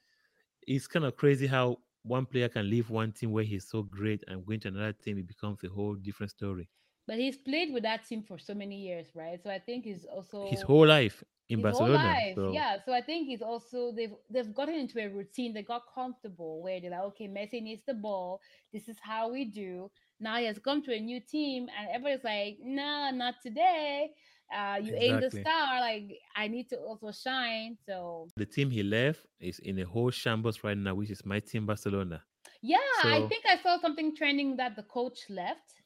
it's 0.67 0.87
kind 0.87 1.05
of 1.05 1.17
crazy 1.17 1.47
how 1.47 1.79
one 2.03 2.27
player 2.27 2.49
can 2.49 2.69
leave 2.69 2.91
one 2.91 3.13
team 3.13 3.33
where 3.33 3.45
he's 3.45 3.69
so 3.69 3.83
great 3.83 4.25
and 4.29 4.45
going 4.47 4.61
to 4.61 4.69
another 4.69 4.93
team, 4.93 5.19
it 5.19 5.27
becomes 5.27 5.63
a 5.65 5.69
whole 5.69 5.95
different 5.95 6.31
story. 6.31 6.69
But 7.07 7.19
he's 7.19 7.37
played 7.37 7.73
with 7.73 7.83
that 7.83 8.05
team 8.07 8.23
for 8.23 8.39
so 8.39 8.55
many 8.55 8.77
years, 8.77 9.15
right? 9.15 9.43
So 9.43 9.51
I 9.51 9.59
think 9.59 9.85
he's 9.85 10.05
also 10.07 10.39
His 10.41 10.63
whole 10.63 10.87
life 10.87 11.23
in 11.51 11.59
his 11.59 11.77
whole 11.77 11.89
Barcelona. 11.89 12.05
life 12.05 12.35
So 12.37 12.53
yeah 12.53 12.77
so 12.85 12.93
i 12.93 13.01
think 13.01 13.29
it's 13.31 13.43
also 13.43 13.93
they've 13.93 14.15
they've 14.31 14.55
gotten 14.55 14.75
into 14.75 15.01
a 15.01 15.09
routine 15.09 15.53
they 15.53 15.63
got 15.63 15.83
comfortable 15.95 16.63
where 16.63 16.81
they're 16.81 16.91
like 16.91 17.01
okay 17.01 17.29
messi 17.29 17.63
needs 17.63 17.83
the 17.87 17.95
ball 17.95 18.41
this 18.73 18.89
is 18.89 18.97
how 19.01 19.31
we 19.31 19.45
do 19.45 19.91
now 20.21 20.37
he 20.37 20.45
has 20.47 20.59
come 20.59 20.83
to 20.83 20.95
a 20.95 21.01
new 21.01 21.21
team 21.21 21.69
and 21.79 21.89
everybody's 21.91 22.25
like 22.25 22.59
nah 22.63 23.11
not 23.11 23.35
today 23.43 24.11
uh 24.57 24.77
you 24.83 24.95
ain't 24.95 25.21
the 25.21 25.31
star 25.31 25.81
like 25.81 26.19
i 26.37 26.49
need 26.49 26.69
to 26.69 26.77
also 26.77 27.11
shine 27.13 27.77
so 27.87 28.27
The 28.37 28.47
team 28.47 28.71
he 28.71 28.83
left 28.83 29.27
is 29.41 29.59
in 29.61 29.79
a 29.79 29.85
whole 29.87 30.11
shambles 30.11 30.65
right 30.65 30.77
now, 30.77 30.95
which 30.95 31.11
is 31.11 31.25
my 31.25 31.41
team 31.41 31.67
Barcelona. 31.67 32.23
yeah 32.63 32.79
i 33.05 33.25
think 33.29 33.45
i 33.47 33.57
saw 33.63 33.79
something 33.81 34.15
trending 34.17 34.57
that 34.57 34.77
the 34.77 34.83
coach 34.85 35.21
left 35.29 35.83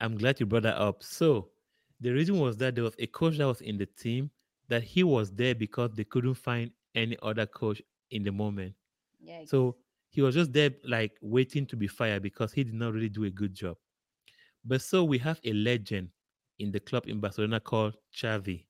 I'm 0.00 0.16
glad 0.16 0.40
you 0.40 0.46
brought 0.46 0.62
that 0.62 0.78
up. 0.80 1.02
So 1.02 1.50
the 2.00 2.10
reason 2.10 2.38
was 2.40 2.56
that 2.56 2.74
there 2.74 2.84
was 2.84 2.94
a 2.98 3.06
coach 3.06 3.36
that 3.36 3.46
was 3.46 3.60
in 3.60 3.76
the 3.76 3.86
team 3.86 4.30
that 4.70 4.82
he 4.84 5.04
was 5.04 5.32
there 5.32 5.54
because 5.54 5.90
they 5.94 6.04
couldn't 6.04 6.34
find 6.36 6.72
any 6.94 7.18
other 7.22 7.46
coach 7.46 7.82
in 8.10 8.22
the 8.24 8.32
moment. 8.32 8.74
So 9.44 9.76
he 10.10 10.22
was 10.22 10.34
just 10.34 10.52
there 10.52 10.70
like 10.84 11.12
waiting 11.20 11.66
to 11.66 11.76
be 11.76 11.86
fired 11.88 12.22
because 12.22 12.52
he 12.52 12.64
did 12.64 12.74
not 12.74 12.94
really 12.94 13.10
do 13.10 13.24
a 13.24 13.30
good 13.30 13.54
job. 13.54 13.76
But 14.64 14.82
so 14.82 15.04
we 15.04 15.18
have 15.18 15.40
a 15.44 15.52
legend 15.52 16.10
in 16.58 16.72
the 16.72 16.80
club 16.80 17.06
in 17.08 17.20
Barcelona 17.20 17.60
called 17.60 17.96
Xavi. 18.14 18.66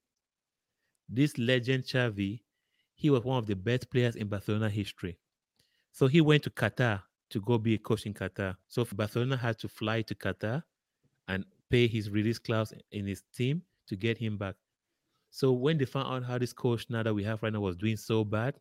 This 1.08 1.38
legend 1.38 1.84
Xavi, 1.84 2.42
he 2.94 3.10
was 3.10 3.24
one 3.24 3.38
of 3.38 3.46
the 3.46 3.56
best 3.56 3.90
players 3.90 4.16
in 4.16 4.28
Barcelona 4.28 4.70
history. 4.70 5.18
So 5.92 6.06
he 6.06 6.20
went 6.20 6.44
to 6.44 6.50
Qatar 6.50 7.02
to 7.30 7.40
go 7.40 7.58
be 7.58 7.74
a 7.74 7.78
coach 7.78 8.06
in 8.06 8.14
Qatar. 8.14 8.56
So 8.68 8.84
Barcelona 8.92 9.36
had 9.36 9.58
to 9.60 9.68
fly 9.68 10.02
to 10.02 10.14
Qatar 10.14 10.62
and 11.28 11.44
pay 11.70 11.88
his 11.88 12.10
release 12.10 12.38
clause 12.38 12.72
in 12.92 13.06
his 13.06 13.22
team 13.34 13.62
to 13.88 13.96
get 13.96 14.18
him 14.18 14.38
back. 14.38 14.56
So 15.30 15.52
when 15.52 15.78
they 15.78 15.84
found 15.84 16.08
out 16.12 16.28
how 16.28 16.38
this 16.38 16.52
coach 16.52 16.86
now 16.90 17.02
that 17.02 17.14
we 17.14 17.22
have 17.24 17.42
right 17.42 17.52
now 17.52 17.60
was 17.60 17.76
doing 17.76 17.96
so 17.96 18.24
bad, 18.24 18.56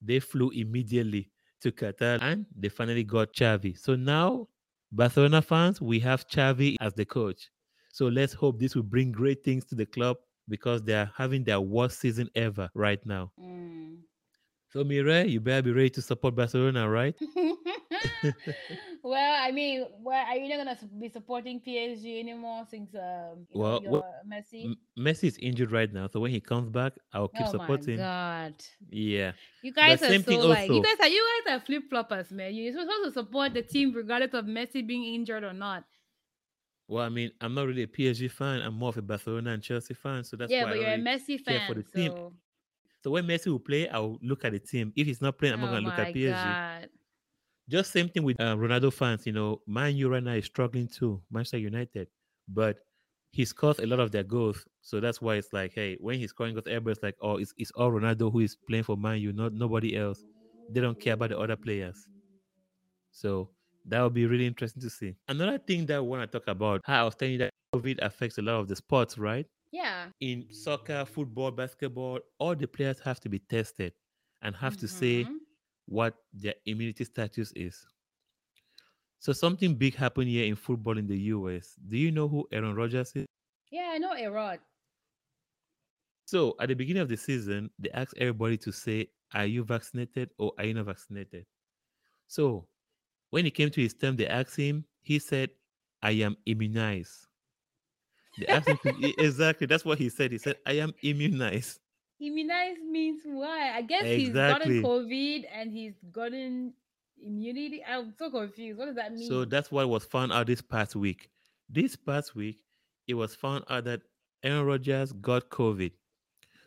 they 0.00 0.20
flew 0.20 0.50
immediately 0.50 1.30
to 1.60 1.70
Qatar 1.70 2.20
and 2.20 2.46
they 2.58 2.68
finally 2.68 3.04
got 3.04 3.32
Xavi. 3.32 3.78
So 3.78 3.94
now, 3.94 4.48
Barcelona 4.90 5.42
fans, 5.42 5.80
we 5.80 6.00
have 6.00 6.26
Xavi 6.28 6.76
as 6.80 6.92
the 6.94 7.04
coach. 7.04 7.50
So 7.92 8.06
let's 8.08 8.32
hope 8.32 8.58
this 8.58 8.74
will 8.74 8.82
bring 8.82 9.12
great 9.12 9.44
things 9.44 9.64
to 9.66 9.74
the 9.74 9.86
club 9.86 10.16
because 10.48 10.82
they 10.82 10.94
are 10.94 11.10
having 11.16 11.44
their 11.44 11.60
worst 11.60 12.00
season 12.00 12.28
ever 12.34 12.68
right 12.74 13.04
now. 13.06 13.30
Mm. 13.38 13.98
So 14.70 14.82
Mire, 14.82 15.26
you 15.26 15.40
better 15.40 15.62
be 15.62 15.72
ready 15.72 15.90
to 15.90 16.02
support 16.02 16.34
Barcelona, 16.34 16.88
right? 16.88 17.14
well, 19.02 19.36
I 19.40 19.50
mean, 19.52 19.86
where 20.02 20.24
are 20.24 20.36
you 20.36 20.48
not 20.48 20.64
gonna 20.64 20.78
be 21.00 21.08
supporting 21.08 21.60
PSG 21.60 22.20
anymore 22.20 22.64
since 22.70 22.94
um 22.94 23.46
you 23.50 23.58
know 23.58 23.60
Well, 23.60 23.82
well 23.86 24.04
Messi? 24.26 24.74
Messi 24.98 25.24
is 25.24 25.38
injured 25.38 25.72
right 25.72 25.92
now, 25.92 26.06
so 26.06 26.20
when 26.20 26.30
he 26.30 26.40
comes 26.40 26.70
back, 26.70 26.94
I'll 27.12 27.28
keep 27.28 27.46
supporting. 27.46 27.98
Oh 28.00 28.02
my 28.02 28.06
god. 28.06 28.54
Yeah, 28.90 29.32
You 29.62 29.72
but 29.80 29.98
guys 29.98 30.02
are 30.02 30.08
same 30.08 30.22
so 30.24 30.48
like 30.48 30.68
you 30.68 30.82
guys 30.82 31.00
are 31.00 31.08
you 31.08 31.42
guys 31.46 31.56
are 31.56 31.60
flip 31.64 31.84
floppers, 31.90 32.30
man. 32.32 32.54
You're 32.54 32.72
supposed 32.72 33.04
to 33.04 33.12
support 33.12 33.54
the 33.54 33.62
team 33.62 33.92
regardless 33.92 34.34
of 34.34 34.44
Messi 34.46 34.86
being 34.86 35.04
injured 35.14 35.44
or 35.44 35.52
not. 35.52 35.84
Well, 36.88 37.04
I 37.04 37.08
mean, 37.08 37.30
I'm 37.40 37.54
not 37.54 37.66
really 37.66 37.82
a 37.84 37.88
PSG 37.88 38.28
fan. 38.28 38.60
I'm 38.62 38.74
more 38.74 38.90
of 38.90 38.96
a 38.98 39.02
Barcelona 39.02 39.52
and 39.52 39.62
Chelsea 39.62 39.94
fan, 39.94 40.24
so 40.24 40.36
that's 40.36 40.52
Yeah, 40.52 40.60
why 40.60 40.72
I 40.72 40.74
but 40.74 40.76
don't 40.76 40.80
you're 40.80 40.94
a 40.94 40.98
Messi 40.98 41.40
care 41.46 41.60
for 41.60 41.74
the 41.74 41.82
fan, 41.82 41.92
team. 41.94 42.12
so 42.12 42.34
So 43.04 43.10
when 43.12 43.26
Messi 43.26 43.48
will 43.48 43.60
play, 43.60 43.88
I'll 43.88 44.18
look 44.22 44.44
at 44.44 44.52
the 44.52 44.60
team. 44.60 44.92
If 44.96 45.06
he's 45.06 45.22
not 45.22 45.38
playing, 45.38 45.54
I'm 45.54 45.60
not 45.60 45.68
oh 45.68 45.70
gonna 45.70 45.86
look 45.86 45.98
at 45.98 46.12
PSG. 46.12 46.58
god. 46.82 46.90
Just 47.68 47.92
same 47.92 48.08
thing 48.08 48.22
with 48.24 48.40
uh, 48.40 48.56
Ronaldo 48.56 48.92
fans. 48.92 49.26
You 49.26 49.32
know, 49.32 49.60
Man 49.66 49.96
U 49.96 50.08
right 50.08 50.22
now 50.22 50.32
is 50.34 50.46
struggling 50.46 50.88
too, 50.88 51.22
Manchester 51.30 51.58
United, 51.58 52.08
but 52.48 52.78
he 53.30 53.44
scores 53.44 53.78
a 53.78 53.86
lot 53.86 54.00
of 54.00 54.10
their 54.10 54.24
goals. 54.24 54.66
So 54.82 55.00
that's 55.00 55.22
why 55.22 55.36
it's 55.36 55.52
like, 55.52 55.72
hey, 55.74 55.96
when 56.00 56.18
he's 56.18 56.30
scoring 56.30 56.54
goals, 56.54 56.66
everybody's 56.66 57.02
like, 57.02 57.16
oh, 57.22 57.36
it's, 57.38 57.54
it's 57.56 57.70
all 57.72 57.90
Ronaldo 57.90 58.30
who 58.32 58.40
is 58.40 58.56
playing 58.68 58.84
for 58.84 58.96
Man 58.96 59.18
U, 59.20 59.32
not 59.32 59.52
nobody 59.54 59.96
else. 59.96 60.22
They 60.70 60.80
don't 60.80 60.98
care 61.00 61.14
about 61.14 61.30
the 61.30 61.38
other 61.38 61.56
players. 61.56 62.06
So 63.10 63.50
that 63.86 64.02
would 64.02 64.14
be 64.14 64.26
really 64.26 64.46
interesting 64.46 64.82
to 64.82 64.90
see. 64.90 65.14
Another 65.28 65.58
thing 65.58 65.86
that 65.86 65.96
I 65.96 66.00
want 66.00 66.30
to 66.30 66.38
talk 66.38 66.48
about, 66.48 66.80
how 66.84 67.02
I 67.02 67.04
was 67.04 67.14
telling 67.14 67.32
you 67.32 67.38
that 67.38 67.50
COVID 67.74 67.98
affects 68.02 68.38
a 68.38 68.42
lot 68.42 68.56
of 68.60 68.68
the 68.68 68.76
sports, 68.76 69.18
right? 69.18 69.46
Yeah. 69.70 70.06
In 70.20 70.46
soccer, 70.50 71.04
football, 71.04 71.50
basketball, 71.50 72.20
all 72.38 72.54
the 72.54 72.66
players 72.66 73.00
have 73.00 73.20
to 73.20 73.28
be 73.28 73.38
tested 73.38 73.92
and 74.42 74.54
have 74.56 74.76
to 74.78 74.88
say 74.88 75.24
Mm-hmm. 75.24 75.36
What 75.86 76.14
their 76.32 76.54
immunity 76.66 77.04
status 77.04 77.52
is. 77.54 77.86
So 79.18 79.32
something 79.32 79.74
big 79.76 79.94
happened 79.94 80.28
here 80.28 80.46
in 80.46 80.56
football 80.56 80.98
in 80.98 81.06
the 81.06 81.18
US. 81.18 81.76
Do 81.88 81.96
you 81.96 82.10
know 82.10 82.28
who 82.28 82.46
Aaron 82.50 82.74
Rodgers 82.74 83.12
is? 83.14 83.26
Yeah, 83.70 83.90
I 83.92 83.98
know 83.98 84.14
Erod. 84.14 84.58
So 86.24 86.56
at 86.60 86.68
the 86.68 86.74
beginning 86.74 87.02
of 87.02 87.08
the 87.08 87.16
season, 87.16 87.70
they 87.78 87.90
asked 87.90 88.14
everybody 88.16 88.56
to 88.58 88.72
say, 88.72 89.08
Are 89.34 89.46
you 89.46 89.64
vaccinated 89.64 90.30
or 90.38 90.52
are 90.58 90.64
you 90.64 90.74
not 90.74 90.86
vaccinated? 90.86 91.46
So 92.26 92.66
when 93.30 93.46
it 93.46 93.52
came 93.52 93.70
to 93.70 93.80
his 93.80 93.94
term, 93.94 94.16
they 94.16 94.26
asked 94.26 94.56
him, 94.56 94.84
he 95.02 95.18
said, 95.18 95.50
I 96.02 96.12
am 96.12 96.36
immunized. 96.46 97.26
They 98.38 98.46
asked 98.46 98.68
him 98.68 98.78
to 98.82 99.12
exactly 99.22 99.66
that's 99.66 99.84
what 99.84 99.98
he 99.98 100.08
said. 100.08 100.32
He 100.32 100.38
said, 100.38 100.56
I 100.66 100.72
am 100.72 100.94
immunized. 101.02 101.78
Immunized 102.22 102.80
means 102.82 103.22
why? 103.24 103.72
I 103.74 103.82
guess 103.82 104.04
he's 104.04 104.30
gotten 104.30 104.82
COVID 104.82 105.44
and 105.52 105.72
he's 105.72 105.94
gotten 106.12 106.72
immunity. 107.20 107.82
I'm 107.84 108.14
so 108.16 108.30
confused. 108.30 108.78
What 108.78 108.86
does 108.86 108.94
that 108.94 109.12
mean? 109.12 109.28
So 109.28 109.44
that's 109.44 109.72
what 109.72 109.88
was 109.88 110.04
found 110.04 110.32
out 110.32 110.46
this 110.46 110.62
past 110.62 110.94
week. 110.94 111.30
This 111.68 111.96
past 111.96 112.36
week, 112.36 112.62
it 113.08 113.14
was 113.14 113.34
found 113.34 113.64
out 113.68 113.84
that 113.84 114.02
Aaron 114.44 114.66
Rodgers 114.66 115.12
got 115.12 115.50
COVID. 115.50 115.90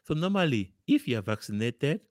So 0.04 0.13
normally, 0.13 0.74
if 0.88 1.08
you 1.08 1.18
are 1.18 1.22
vaccinated, 1.22 2.02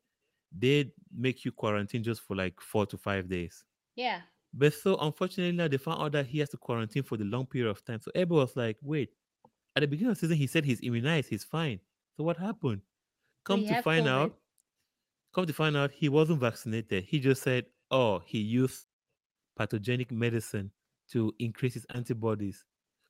they 0.57 0.93
make 1.15 1.45
you 1.45 1.53
quarantine 1.53 2.03
just 2.03 2.23
for 2.23 2.35
like 2.35 2.61
four 2.61 2.87
to 2.87 2.97
five 2.97 3.29
days. 3.29 3.63
Yeah. 3.95 4.21
But 4.53 4.73
so 4.73 4.97
unfortunately 4.97 5.57
now 5.57 5.69
they 5.69 5.77
found 5.77 6.01
out 6.01 6.13
that 6.13 6.27
he 6.27 6.39
has 6.39 6.49
to 6.51 6.57
quarantine 6.57 7.03
for 7.03 7.17
the 7.17 7.25
long 7.25 7.47
period 7.47 7.71
of 7.71 7.85
time. 7.85 8.01
So 8.01 8.11
everybody 8.15 8.39
was 8.39 8.57
like, 8.57 8.77
wait, 8.83 9.11
at 9.77 9.81
the 9.81 9.87
beginning 9.87 10.13
of 10.13 10.17
the 10.17 10.21
season, 10.27 10.37
he 10.37 10.47
said 10.47 10.65
he's 10.65 10.81
immunized, 10.83 11.29
he's 11.29 11.45
fine. 11.45 11.81
So 12.17 12.25
what 12.25 12.37
happened? 12.37 12.81
Come 13.45 13.61
he 13.61 13.69
to 13.69 13.83
find 13.83 14.07
COVID. 14.07 14.09
out, 14.09 14.39
come 15.35 15.47
to 15.47 15.53
find 15.53 15.77
out 15.77 15.91
he 15.93 16.09
wasn't 16.09 16.41
vaccinated. 16.41 17.05
He 17.05 17.21
just 17.21 17.43
said, 17.43 17.67
oh, 17.91 18.21
he 18.25 18.39
used 18.39 18.87
pathogenic 19.57 20.11
medicine 20.11 20.71
to 21.11 21.33
increase 21.39 21.75
his 21.75 21.87
antibodies. 21.95 22.65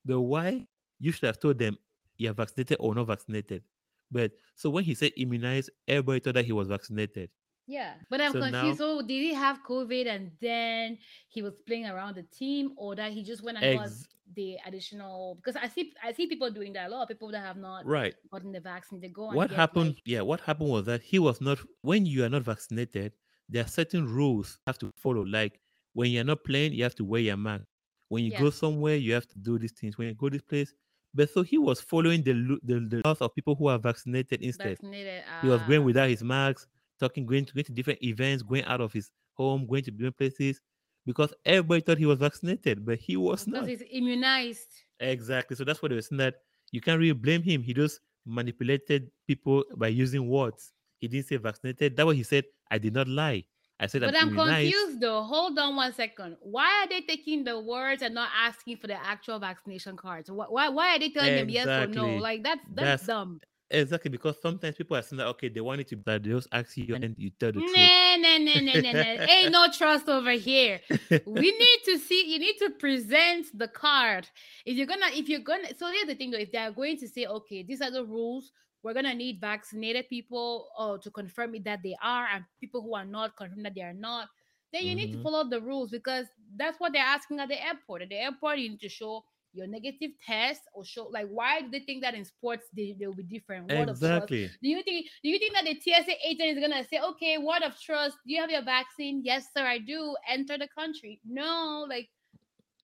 But 0.05 0.21
why? 0.21 0.67
You 0.99 1.13
should 1.13 1.27
have 1.27 1.41
told 1.41 1.59
them 1.59 1.79
you're 2.17 2.35
vaccinated 2.35 2.77
or 2.81 2.95
not 2.95 3.07
vaccinated. 3.07 3.63
But 4.11 4.33
so 4.55 4.71
when 4.71 4.85
he 4.85 4.95
said 4.95 5.13
immunized, 5.17 5.71
everybody 5.89 6.21
thought 6.21 6.35
that 6.35 6.45
he 6.45 6.53
was 6.53 6.69
vaccinated. 6.69 7.31
Yeah, 7.67 7.95
but 8.11 8.21
I'm 8.21 8.33
So 8.33 8.41
confused. 8.41 8.53
now, 8.53 8.73
So 8.75 9.01
did 9.01 9.09
he 9.23 9.33
have 9.35 9.61
COVID 9.67 10.07
and 10.07 10.31
then 10.41 10.99
he 11.29 11.41
was 11.43 11.55
playing 11.67 11.87
around 11.87 12.17
the 12.17 12.23
team, 12.25 12.73
or 12.77 12.95
that 12.97 13.13
he 13.13 13.23
just 13.23 13.43
went 13.43 13.57
and 13.59 13.65
ex 13.65 14.07
the 14.35 14.59
additional? 14.67 15.37
Because 15.37 15.57
I 15.57 15.69
see 15.69 15.95
I 16.03 16.13
see 16.13 16.27
people 16.27 16.51
doing 16.51 16.73
that. 16.75 16.89
A 16.89 16.91
lot 16.95 17.03
of 17.03 17.09
people 17.09 17.31
that 17.33 17.41
have 17.41 17.57
not 17.57 17.85
right. 17.85 18.15
gotten 18.33 18.53
the 18.53 18.61
vaccine, 18.61 19.01
they 19.01 19.09
go 19.09 19.31
and 19.31 19.39
What 19.39 19.51
happened? 19.51 19.97
like 19.97 20.03
Yeah, 20.05 20.23
what 20.23 20.41
happened 20.43 20.71
was 20.71 20.85
that 20.87 21.03
he 21.03 21.19
was 21.19 21.41
not. 21.41 21.59
When 21.83 22.07
you 22.07 22.25
are 22.25 22.29
not 22.29 22.43
vaccinated, 22.43 23.15
there 23.49 23.65
are 23.65 23.69
certain 23.69 24.07
rules 24.07 24.59
you 24.59 24.63
have 24.71 24.79
to 24.79 24.93
follow. 24.97 25.23
Like 25.23 25.61
when 25.93 26.11
you're 26.11 26.25
not 26.25 26.45
playing, 26.45 26.73
you 26.73 26.83
have 26.85 26.95
to 26.97 27.05
wear 27.05 27.21
your 27.21 27.37
mask. 27.37 27.65
When 28.09 28.25
you 28.25 28.31
yeah, 28.31 28.45
go 28.45 28.51
somewhere, 28.51 28.97
you 28.97 29.15
have 29.15 29.27
to 29.29 29.39
do 29.39 29.59
these 29.59 29.73
things. 29.73 29.97
When 29.99 30.09
you 30.09 30.15
go 30.15 30.29
this 30.29 30.43
place, 30.43 30.75
but 31.15 31.31
so 31.31 31.43
he 31.43 31.59
was 31.59 31.81
following 31.81 32.23
the 32.23 32.33
the, 32.63 32.81
the 32.81 33.03
laws 33.05 33.21
of 33.21 33.35
people 33.35 33.55
who 33.55 33.69
are 33.69 33.79
vaccinated 33.79 34.43
instead. 34.43 34.79
vaccinated. 34.79 35.25
He 35.41 35.49
was 35.49 35.63
going 35.63 35.85
Ah, 35.85 35.85
without 35.85 36.09
his 36.11 36.23
mask, 36.25 36.69
talking, 37.01 37.27
going 37.27 37.45
to, 37.47 37.55
going 37.55 37.65
to 37.65 37.73
different 37.73 38.03
events, 38.03 38.43
going 38.43 38.65
out 38.65 38.81
of 38.81 38.93
his 38.93 39.11
home, 39.35 39.67
going 39.67 39.85
to 39.85 39.91
different 39.91 40.17
places, 40.19 40.61
because 41.07 41.33
everybody 41.45 41.81
thought 41.81 41.99
he 41.99 42.07
was 42.07 42.19
vaccinated, 42.19 42.85
but 42.85 42.99
he 42.99 43.17
was 43.17 43.45
because 43.45 43.61
not. 43.61 43.69
he's 43.69 43.83
immunized. 43.91 44.69
Exactly. 45.01 45.57
So 45.57 45.65
that's 45.65 45.83
what 45.83 45.91
they 45.91 45.97
were 45.97 46.03
saying 46.03 46.19
that 46.19 46.37
you 46.73 46.81
can't 46.81 46.99
really 46.99 47.13
blame 47.13 47.43
him. 47.43 47.63
He 47.63 47.75
just 47.75 48.01
manipulated 48.27 49.11
people 49.27 49.65
by 49.77 49.89
using 49.89 50.29
words. 50.29 50.73
He 50.99 51.09
didn't 51.09 51.27
say 51.27 51.37
vaccinated. 51.37 51.97
That 51.97 52.07
what 52.07 52.17
he 52.17 52.23
said. 52.23 52.45
I 52.71 52.79
did 52.79 52.95
not 52.95 53.07
lie. 53.07 53.45
I 53.79 53.87
said 53.87 54.05
I'm 54.05 54.13
But 54.13 54.23
I'm 54.23 54.35
confused 54.35 55.01
though. 55.01 55.23
Hold 55.23 55.59
on 55.59 55.77
one 55.77 55.93
second. 55.93 56.37
Why 56.41 56.83
are 56.83 56.89
they 56.89 57.03
taking 57.03 57.45
the 57.45 57.61
words 57.61 58.03
and 58.03 58.15
not 58.15 58.31
asking 58.35 58.79
for 58.79 58.87
the 58.87 58.95
actual 58.95 59.39
vaccination 59.39 59.97
cards? 59.97 60.31
Why 60.31 60.47
why, 60.49 60.69
why 60.69 60.97
are 60.97 60.99
they 60.99 61.11
telling 61.11 61.37
them 61.37 61.49
yes 61.49 61.67
or 61.67 61.87
no? 61.87 62.17
Like 62.17 62.43
that's 62.43 62.61
that's 62.73 62.87
That's 62.87 63.07
dumb. 63.07 63.41
Exactly 63.75 64.11
because 64.11 64.41
sometimes 64.41 64.77
people 64.77 64.97
are 64.97 65.03
saying 65.03 65.19
that 65.19 65.27
okay, 65.29 65.49
they 65.49 65.61
want 65.61 65.81
it 65.81 65.89
to 65.89 65.97
that 66.07 66.23
they 66.23 66.31
just 66.31 66.49
ask 66.53 66.77
you 66.77 66.95
and 66.95 67.15
you 67.19 67.31
tell 67.31 67.53
the 67.53 67.63
truth. 67.63 67.93
Nah, 67.93 68.17
nah, 68.17 68.39
nah, 68.39 68.61
nah, 68.61 68.77
nah, 68.79 68.93
nah. 68.93 69.17
Ain't 69.27 69.51
no 69.53 69.69
trust 69.73 70.09
over 70.09 70.33
here. 70.33 70.81
We 71.25 71.51
need 71.51 71.79
to 71.87 71.99
see. 71.99 72.33
You 72.33 72.39
need 72.39 72.57
to 72.59 72.71
present 72.71 73.47
the 73.57 73.69
card. 73.69 74.29
If 74.67 74.77
you're 74.77 74.87
gonna, 74.87 75.07
if 75.13 75.29
you're 75.29 75.41
gonna, 75.41 75.75
so 75.77 75.87
here's 75.91 76.07
the 76.07 76.15
thing 76.15 76.31
though. 76.31 76.39
If 76.39 76.53
they 76.53 76.59
are 76.59 76.73
going 76.73 76.97
to 76.99 77.09
say, 77.09 77.27
okay, 77.27 77.63
these 77.63 77.81
are 77.81 77.91
the 77.91 78.05
rules. 78.05 78.53
We're 78.83 78.95
gonna 78.95 79.15
need 79.15 79.41
vaccinated 79.41 80.09
people 80.09 80.69
uh, 80.79 80.99
to 80.99 81.11
confirm 81.11 81.55
it 81.55 81.65
that 81.65 81.81
they 81.83 81.97
are, 82.03 82.27
and 82.33 82.45
people 82.61 82.83
who 82.83 82.95
are 82.95 83.05
not 83.05 83.37
confirm 83.37 83.63
that 83.63 83.75
they 83.75 83.83
are 83.83 83.95
not. 83.95 84.29
Then 84.73 84.85
you 84.85 84.95
need 84.97 85.11
to 85.13 85.19
hmm 85.19 85.19
follow 85.19 85.49
the 85.49 85.61
rules 85.61 85.91
because 85.91 86.27
that's 86.57 86.79
what 86.81 86.93
they're 86.93 87.03
asking 87.03 87.41
at 87.41 87.49
the 87.49 87.63
airport. 87.65 88.03
At 88.03 88.09
the 88.11 88.17
airport, 88.19 88.59
you 88.59 88.71
need 88.71 88.81
to 88.81 88.89
show 88.89 89.25
your 89.55 89.67
negative 89.67 90.11
test 90.27 90.63
or 90.75 90.85
show 90.85 91.07
like 91.07 91.27
why 91.29 91.61
do 91.63 91.71
they 91.71 91.81
think 91.81 92.03
that 92.03 92.15
in 92.15 92.25
sports 92.25 92.67
they 92.77 92.95
they'll 92.99 93.15
be 93.15 93.23
different? 93.23 93.73
Word 93.73 93.89
of 93.89 93.99
trust 93.99 94.03
Exactly. 94.03 94.51
do 94.63 94.69
you 94.69 94.83
think 94.83 95.07
do 95.23 95.29
you 95.31 95.39
think 95.39 95.55
that 95.55 95.65
the 95.65 95.81
TSA 95.81 96.15
agent 96.27 96.59
is 96.59 96.61
gonna 96.61 96.85
say, 96.85 97.01
okay, 97.01 97.39
word 97.39 97.63
of 97.63 97.81
trust, 97.81 98.17
do 98.27 98.35
you 98.35 98.41
have 98.41 98.51
your 98.51 98.63
vaccine? 98.65 99.23
Yes, 99.25 99.47
sir, 99.57 99.65
I 99.65 99.79
do. 99.79 100.17
Enter 100.29 100.59
the 100.59 100.69
country. 100.69 101.21
No, 101.25 101.87
like 101.89 102.09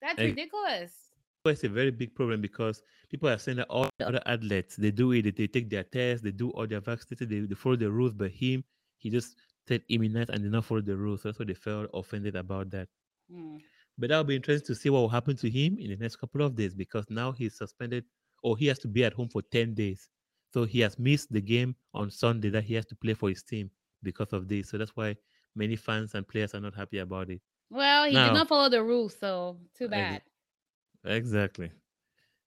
that's 0.01 0.19
Ex- 0.19 0.31
ridiculous. 0.31 0.93
It's 1.47 1.65
a 1.65 1.69
very 1.69 1.91
big 1.91 2.15
problem 2.15 2.41
because 2.41 2.83
people 3.09 3.29
are 3.29 3.39
saying 3.39 3.57
that 3.59 3.69
all 3.69 3.89
the 3.99 4.07
other 4.07 4.21
athletes 4.27 4.77
they 4.77 4.91
do 4.91 5.13
it, 5.13 5.37
they, 5.37 5.47
take 5.47 5.71
their 5.71 5.85
tests, 5.85 6.23
they 6.23 6.33
do 6.33 6.51
all 6.51 6.67
their 6.67 6.81
vaccinated, 6.81 7.31
they, 7.31 7.41
they 7.41 7.55
follow 7.55 7.77
the 7.77 7.91
rules, 7.91 8.13
but 8.13 8.31
him, 8.31 8.63
he 8.99 9.09
just 9.09 9.37
said 9.67 9.83
immunized 9.89 10.31
and 10.31 10.43
did 10.43 10.53
not 10.53 10.67
follow 10.67 10.83
the 10.83 10.97
rules. 10.97 11.23
That's 11.23 11.39
why 11.39 11.47
they 11.47 11.55
felt 11.55 11.89
offended 11.95 12.37
about 12.37 12.71
that. 12.71 12.89
Hmm. 13.33 13.57
But 14.01 14.09
that'll 14.09 14.25
be 14.25 14.35
interesting 14.35 14.67
to 14.67 14.75
see 14.75 14.89
what 14.89 15.01
will 15.01 15.09
happen 15.11 15.37
to 15.37 15.51
him 15.51 15.77
in 15.79 15.91
the 15.91 15.97
next 15.97 16.17
couple 16.17 16.41
of 16.43 16.57
days 16.57 16.75
because 16.75 17.05
now 17.11 17.33
he's 17.33 17.57
suspended 17.57 18.05
or 18.43 18.57
he 18.57 18.67
has 18.67 18.79
to 18.81 18.89
be 18.89 19.05
at 19.05 19.13
home 19.13 19.29
for 19.29 19.43
10 19.43 19.75
days. 19.75 20.09
So 20.53 20.65
he 20.65 20.81
has 20.81 20.99
missed 20.99 21.31
the 21.31 21.43
game 21.43 21.77
on 21.93 22.11
Sunday 22.11 22.49
that 22.49 22.65
he 22.65 22.75
has 22.75 22.87
to 22.87 22.97
play 22.97 23.13
for 23.13 23.29
his 23.29 23.43
team 23.43 23.71
because 24.03 24.33
of 24.33 24.49
this. 24.49 24.71
So 24.71 24.79
that's 24.79 24.97
why 24.97 25.17
many 25.55 25.77
fans 25.77 26.15
and 26.15 26.27
players 26.27 26.55
are 26.55 26.61
not 26.61 26.75
happy 26.75 26.99
about 26.99 27.29
it. 27.29 27.43
Well, 27.69 28.07
he 28.07 28.13
did 28.13 28.33
not 28.33 28.49
follow 28.49 28.71
the 28.71 28.83
rules, 28.83 29.15
so 29.21 29.59
too 29.77 29.89
bad. 29.89 30.23
exactly. 31.05 31.71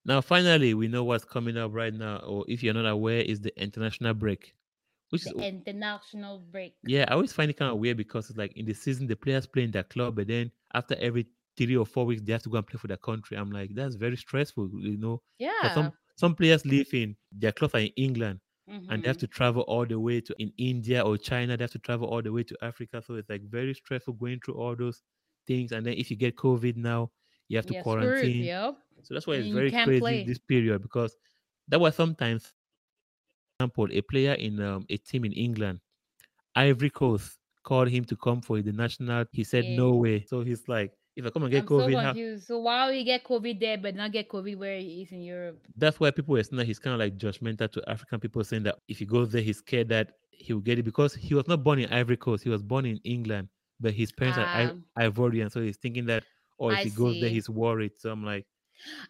Now, 0.04 0.20
finally, 0.20 0.74
we 0.74 0.88
know 0.88 1.04
what's 1.04 1.24
coming 1.24 1.56
up 1.56 1.72
right 1.72 1.94
now, 1.94 2.18
or 2.18 2.44
if 2.46 2.62
you're 2.62 2.74
not 2.74 2.84
aware, 2.84 3.20
is 3.20 3.40
the 3.40 3.58
international 3.58 4.12
break, 4.12 4.54
which 5.08 5.24
is 5.26 5.32
international 5.32 6.42
break. 6.50 6.74
Yeah, 6.86 7.06
I 7.08 7.14
always 7.14 7.32
find 7.32 7.50
it 7.50 7.56
kind 7.56 7.70
of 7.70 7.78
weird 7.78 7.96
because 7.96 8.28
it's 8.28 8.38
like 8.38 8.54
in 8.54 8.66
the 8.66 8.74
season 8.74 9.06
the 9.06 9.16
players 9.16 9.46
play 9.46 9.62
in 9.62 9.70
their 9.70 9.84
club, 9.84 10.16
but 10.16 10.26
then 10.26 10.50
after 10.74 10.94
every 10.96 11.26
three 11.56 11.76
or 11.76 11.86
four 11.86 12.06
weeks 12.06 12.22
they 12.22 12.32
have 12.32 12.42
to 12.42 12.48
go 12.50 12.58
and 12.58 12.66
play 12.66 12.78
for 12.78 12.88
their 12.88 12.96
country. 12.98 13.36
I'm 13.36 13.50
like, 13.52 13.74
that's 13.74 13.94
very 13.96 14.16
stressful, 14.16 14.70
you 14.74 14.96
know. 14.98 15.22
Yeah. 15.38 15.52
some 15.74 15.92
some 16.16 16.34
players 16.34 16.64
live 16.66 16.88
in 16.92 17.16
their 17.32 17.52
clubs 17.52 17.74
are 17.74 17.80
in 17.80 17.92
England 17.96 18.40
and 18.88 19.02
they 19.02 19.08
have 19.08 19.16
Mm-hmm. 19.16 19.18
to 19.18 19.26
travel 19.28 19.62
all 19.62 19.86
the 19.86 19.98
way 19.98 20.20
to 20.20 20.34
in 20.38 20.52
India 20.58 21.02
or 21.04 21.16
China. 21.18 21.56
They 21.56 21.64
have 21.64 21.70
to 21.72 21.78
travel 21.78 22.08
all 22.08 22.22
the 22.22 22.32
way 22.32 22.42
to 22.44 22.56
Africa, 22.62 23.02
so 23.02 23.14
it's 23.14 23.28
like 23.28 23.42
very 23.42 23.74
stressful 23.74 24.14
going 24.14 24.40
through 24.44 24.54
all 24.54 24.76
those 24.76 25.02
things. 25.46 25.72
And 25.72 25.86
then 25.86 25.94
if 25.94 26.10
you 26.10 26.16
get 26.16 26.36
COVID 26.36 26.76
now, 26.76 27.10
you 27.48 27.56
have 27.58 27.66
to 27.66 27.74
screwed. 27.82 27.84
quarantine. 27.84 28.42
Yep. 28.42 28.76
So 29.02 29.14
that's 29.14 29.26
why 29.26 29.34
it's 29.34 29.48
very 29.48 29.72
crazy 29.72 30.00
play. 30.00 30.24
this 30.24 30.38
period 30.38 30.82
because 30.82 31.16
that 31.68 31.80
was 31.80 31.94
sometimes 31.96 32.54
example 33.58 33.88
a 33.92 34.00
player 34.02 34.34
in 34.34 34.60
um, 34.60 34.86
a 34.90 34.96
team 34.96 35.24
in 35.24 35.32
England 35.32 35.80
Ivory 36.54 36.90
Coast 36.90 37.38
called 37.64 37.88
him 37.88 38.04
to 38.06 38.16
come 38.16 38.40
for 38.42 38.60
the 38.62 38.72
national. 38.72 39.24
He 39.32 39.44
said 39.44 39.68
Yeah. 39.68 39.76
no 39.76 39.92
way. 39.96 40.24
So 40.24 40.42
he's 40.42 40.68
like, 40.68 40.92
if 41.16 41.24
I 41.24 41.30
come 41.30 41.42
and 41.44 41.52
get 41.52 41.62
I'm 41.62 41.66
COVID, 41.68 42.02
confused. 42.02 42.46
So 42.46 42.58
why 42.58 42.92
he 42.92 43.04
get 43.04 43.24
COVID 43.24 43.60
there 43.60 43.78
but 43.78 43.94
not 43.94 44.12
get 44.12 44.28
COVID 44.28 44.56
where 44.58 44.78
he 44.78 45.02
is 45.02 45.12
in 45.12 45.22
Europe? 45.22 45.60
That's 45.76 46.00
why 46.00 46.10
people 46.10 46.32
were 46.32 46.42
saying 46.42 46.58
that 46.58 46.66
he's 46.66 46.78
kind 46.78 46.94
of 46.94 47.00
like 47.00 47.16
judgmental 47.16 47.70
to 47.72 47.88
African 47.88 48.20
people, 48.20 48.42
saying 48.44 48.64
that 48.64 48.78
if 48.88 48.98
he 48.98 49.04
goes 49.06 49.30
there, 49.30 49.42
he's 49.42 49.58
scared 49.58 49.88
that 49.90 50.12
he 50.30 50.52
will 50.52 50.60
get 50.60 50.78
it 50.78 50.82
because 50.84 51.14
he 51.14 51.34
was 51.34 51.46
not 51.46 51.62
born 51.62 51.78
in 51.78 51.92
Ivory 51.92 52.16
Coast. 52.16 52.42
He 52.42 52.50
was 52.50 52.62
born 52.62 52.84
in 52.86 52.98
England, 53.04 53.48
but 53.80 53.94
his 53.94 54.10
parents 54.12 54.38
are 54.38 54.46
I- 54.46 54.64
Um, 54.64 54.84
Ivorian, 54.98 55.50
so 55.50 55.60
he's 55.60 55.76
thinking 55.76 56.06
that, 56.06 56.24
or 56.58 56.72
if 56.72 56.78
I 56.78 56.82
he 56.84 56.90
goes 56.90 57.20
there, 57.20 57.30
he's 57.30 57.48
worried. 57.48 57.92
So 57.98 58.10
I'm 58.10 58.24
like, 58.24 58.46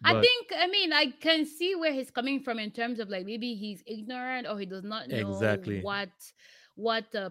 I 0.03 0.13
think 0.21 0.51
I 0.55 0.67
mean 0.67 0.93
I 0.93 1.07
can 1.19 1.45
see 1.45 1.75
where 1.75 1.91
he's 1.91 2.11
coming 2.11 2.39
from 2.39 2.59
in 2.59 2.71
terms 2.71 2.99
of 2.99 3.09
like 3.09 3.25
maybe 3.25 3.55
he's 3.55 3.83
ignorant 3.87 4.47
or 4.47 4.59
he 4.59 4.65
does 4.65 4.83
not 4.83 5.09
know 5.09 5.17
exactly 5.17 5.81
what 5.81 6.11
what 6.75 7.05
uh, 7.15 7.29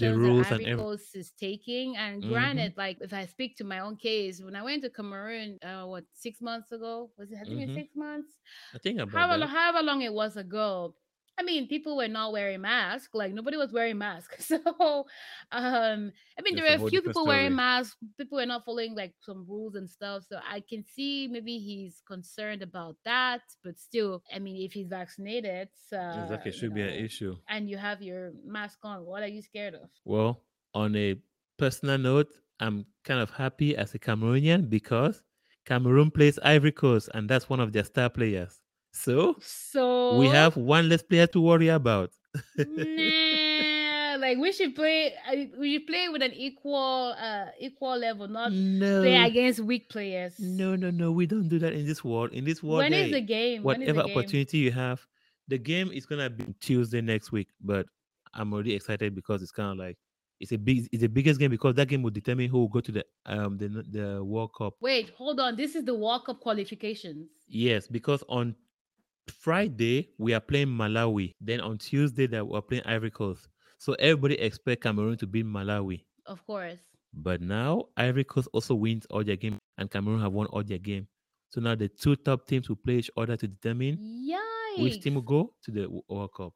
the 0.00 0.02
precautions 0.02 0.20
that 0.22 0.36
rules 0.36 0.50
Ivory 0.50 0.72
is 1.14 1.32
taking. 1.32 1.96
And 1.96 2.24
Mm-hmm. 2.24 2.26
granted, 2.26 2.74
like 2.76 2.98
if 3.00 3.12
I 3.12 3.26
speak 3.26 3.56
to 3.58 3.64
my 3.64 3.80
own 3.80 3.96
case, 3.96 4.40
when 4.42 4.56
I 4.56 4.62
went 4.62 4.82
to 4.84 4.90
Cameroon, 4.90 5.58
uh, 5.62 5.84
what 5.86 6.04
six 6.14 6.40
months 6.40 6.72
ago 6.72 7.10
was 7.18 7.30
it? 7.32 7.38
I 7.40 7.44
think 7.44 7.62
Mm-hmm. 7.62 7.72
six 7.72 7.94
months. 7.96 8.38
I 8.74 8.78
think 8.78 9.00
about 9.00 9.28
However, 9.28 9.46
however 9.46 9.82
long 9.82 10.02
it 10.02 10.12
was 10.12 10.36
ago. 10.36 10.94
I 11.38 11.42
mean, 11.44 11.68
people 11.68 11.96
were 11.96 12.08
not 12.08 12.32
wearing 12.32 12.60
masks. 12.60 13.10
Like 13.14 13.32
nobody 13.32 13.56
was 13.56 13.72
wearing 13.72 13.98
masks. 13.98 14.50
So, 14.58 15.06
um, 15.52 16.12
I 16.38 16.42
mean, 16.42 16.56
there 16.56 16.64
It's 16.66 16.80
a 16.80 16.82
were 16.82 16.88
a 16.88 16.90
few 16.90 17.02
people 17.02 17.26
wearing 17.26 17.54
masks. 17.54 17.96
People 18.18 18.36
were 18.38 18.46
not 18.46 18.64
following 18.64 18.94
like 18.94 19.14
some 19.20 19.46
rules 19.48 19.74
and 19.76 19.88
stuff. 19.88 20.24
So 20.28 20.38
I 20.50 20.62
can 20.68 20.84
see 20.84 21.28
maybe 21.28 21.58
he's 21.58 22.02
concerned 22.06 22.62
about 22.62 22.96
that. 23.04 23.42
But 23.62 23.78
still, 23.78 24.22
I 24.34 24.38
mean, 24.40 24.56
if 24.64 24.72
he's 24.72 24.88
vaccinated, 24.88 25.68
uh, 25.92 26.20
Exactly, 26.22 26.50
you 26.52 26.58
should 26.58 26.74
be 26.74 26.82
an 26.82 27.04
issue. 27.04 27.36
and 27.48 27.70
you 27.70 27.76
have 27.76 28.02
your 28.02 28.32
mask 28.44 28.78
on, 28.82 29.04
what 29.04 29.22
are 29.22 29.28
you 29.28 29.42
scared 29.42 29.74
of? 29.74 29.88
Well, 30.04 30.42
on 30.74 30.96
a 30.96 31.16
personal 31.56 31.98
note, 31.98 32.28
I'm 32.60 32.86
kind 33.04 33.20
of 33.20 33.30
happy 33.30 33.76
as 33.76 33.94
a 33.94 33.98
Cameroonian 33.98 34.68
because 34.68 35.22
Cameroon 35.66 36.10
plays 36.10 36.38
Ivory 36.42 36.72
Coast, 36.72 37.08
and 37.14 37.28
that's 37.28 37.48
one 37.48 37.60
of 37.60 37.72
their 37.72 37.84
star 37.84 38.10
players. 38.10 38.60
So 38.98 40.16
we 40.18 40.26
have 40.28 40.56
one 40.56 40.88
less 40.88 41.02
player 41.02 41.26
to 41.28 41.40
worry 41.40 41.68
about. 41.68 42.10
nah, 42.56 44.16
like 44.16 44.38
we 44.38 44.52
should 44.52 44.74
play. 44.74 45.14
We 45.58 45.74
should 45.74 45.86
play 45.86 46.08
with 46.08 46.22
an 46.22 46.32
equal, 46.32 47.14
uh, 47.18 47.46
equal 47.58 47.96
level, 47.96 48.28
not 48.28 48.50
play 48.50 49.18
no, 49.18 49.24
against 49.24 49.60
weak 49.60 49.88
players. 49.88 50.34
no, 50.38 50.76
no, 50.76 50.90
no. 50.90 51.12
We 51.12 51.26
don't 51.26 51.48
do 51.48 51.58
that 51.60 51.72
in 51.72 51.86
this 51.86 52.04
world. 52.04 52.32
In 52.32 52.44
this 52.44 52.62
world, 52.62 52.78
When 52.78 52.92
is 52.92 53.10
the 53.10 53.20
hey, 53.20 53.24
game? 53.24 53.62
When 53.62 53.82
is 53.82 53.86
the 53.88 53.94
whatever 53.94 54.08
game? 54.08 54.18
opportunity 54.18 54.58
you 54.58 54.72
have, 54.72 55.06
the 55.48 55.58
game 55.58 55.90
is 55.92 56.06
gonna 56.06 56.30
be 56.30 56.54
Tuesday 56.60 57.00
next 57.00 57.32
week. 57.32 57.48
But 57.60 57.86
I'm 58.34 58.52
already 58.52 58.74
excited 58.74 59.14
because 59.14 59.42
it's 59.42 59.52
kind 59.52 59.72
of 59.72 59.78
like 59.78 59.96
it's 60.40 60.52
a 60.52 60.58
big, 60.58 60.88
it's 60.92 61.02
the 61.02 61.08
biggest 61.08 61.40
game 61.40 61.50
because 61.50 61.74
that 61.74 61.88
game 61.88 62.02
will 62.02 62.10
determine 62.10 62.48
who 62.48 62.58
will 62.58 62.68
go 62.68 62.80
to 62.80 62.92
the 62.92 63.04
um 63.26 63.56
the 63.58 63.68
the 63.90 64.24
World 64.24 64.50
Cup. 64.56 64.74
Wait, 64.80 65.10
hold 65.16 65.40
on. 65.40 65.56
This 65.56 65.74
is 65.74 65.84
the 65.84 65.94
World 65.94 66.26
Cup 66.26 66.40
qualifications. 66.40 67.28
Yes, 67.48 67.86
because 67.86 68.22
on 68.28 68.54
Friday 69.30 70.10
we 70.18 70.34
are 70.34 70.40
playing 70.40 70.68
Malawi. 70.68 71.34
Then 71.40 71.60
on 71.60 71.78
Tuesday 71.78 72.26
that 72.28 72.46
we're 72.46 72.62
playing 72.62 72.84
Ivory 72.84 73.10
Coast. 73.10 73.48
So 73.78 73.92
everybody 73.94 74.34
expect 74.34 74.82
Cameroon 74.82 75.16
to 75.18 75.26
beat 75.26 75.46
Malawi. 75.46 76.04
Of 76.26 76.44
course. 76.46 76.78
But 77.14 77.40
now 77.40 77.86
Ivory 77.96 78.24
Coast 78.24 78.48
also 78.52 78.74
wins 78.74 79.06
all 79.10 79.24
their 79.24 79.36
game 79.36 79.58
and 79.78 79.90
Cameroon 79.90 80.20
have 80.20 80.32
won 80.32 80.46
all 80.48 80.62
their 80.62 80.78
game. 80.78 81.06
So 81.50 81.60
now 81.60 81.74
the 81.74 81.88
two 81.88 82.16
top 82.16 82.46
teams 82.46 82.68
will 82.68 82.76
play 82.76 82.96
each 82.96 83.10
other 83.16 83.36
to 83.36 83.46
determine 83.48 83.98
which 84.76 85.00
team 85.00 85.14
will 85.14 85.22
go 85.22 85.54
to 85.64 85.70
the 85.70 85.86
World 86.08 86.30
Cup. 86.36 86.52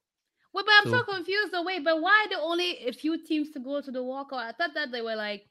Wait, 0.53 0.67
but 0.67 0.75
I'm 0.83 0.91
so 0.91 0.99
So 0.99 1.05
confused. 1.05 1.53
though. 1.53 1.63
wait, 1.63 1.83
but 1.83 2.01
why 2.01 2.27
are 2.27 2.29
the 2.29 2.41
only 2.43 2.87
a 2.87 2.93
few 2.93 3.25
teams 3.25 3.51
to 3.53 3.61
go 3.61 3.81
to 3.81 3.91
the 3.91 4.03
World 4.03 4.29
Cup? 4.29 4.41
I 4.41 4.53
thought 4.53 4.75
that 4.75 4.93
they 4.93 5.01
were 5.01 5.17
like 5.17 5.47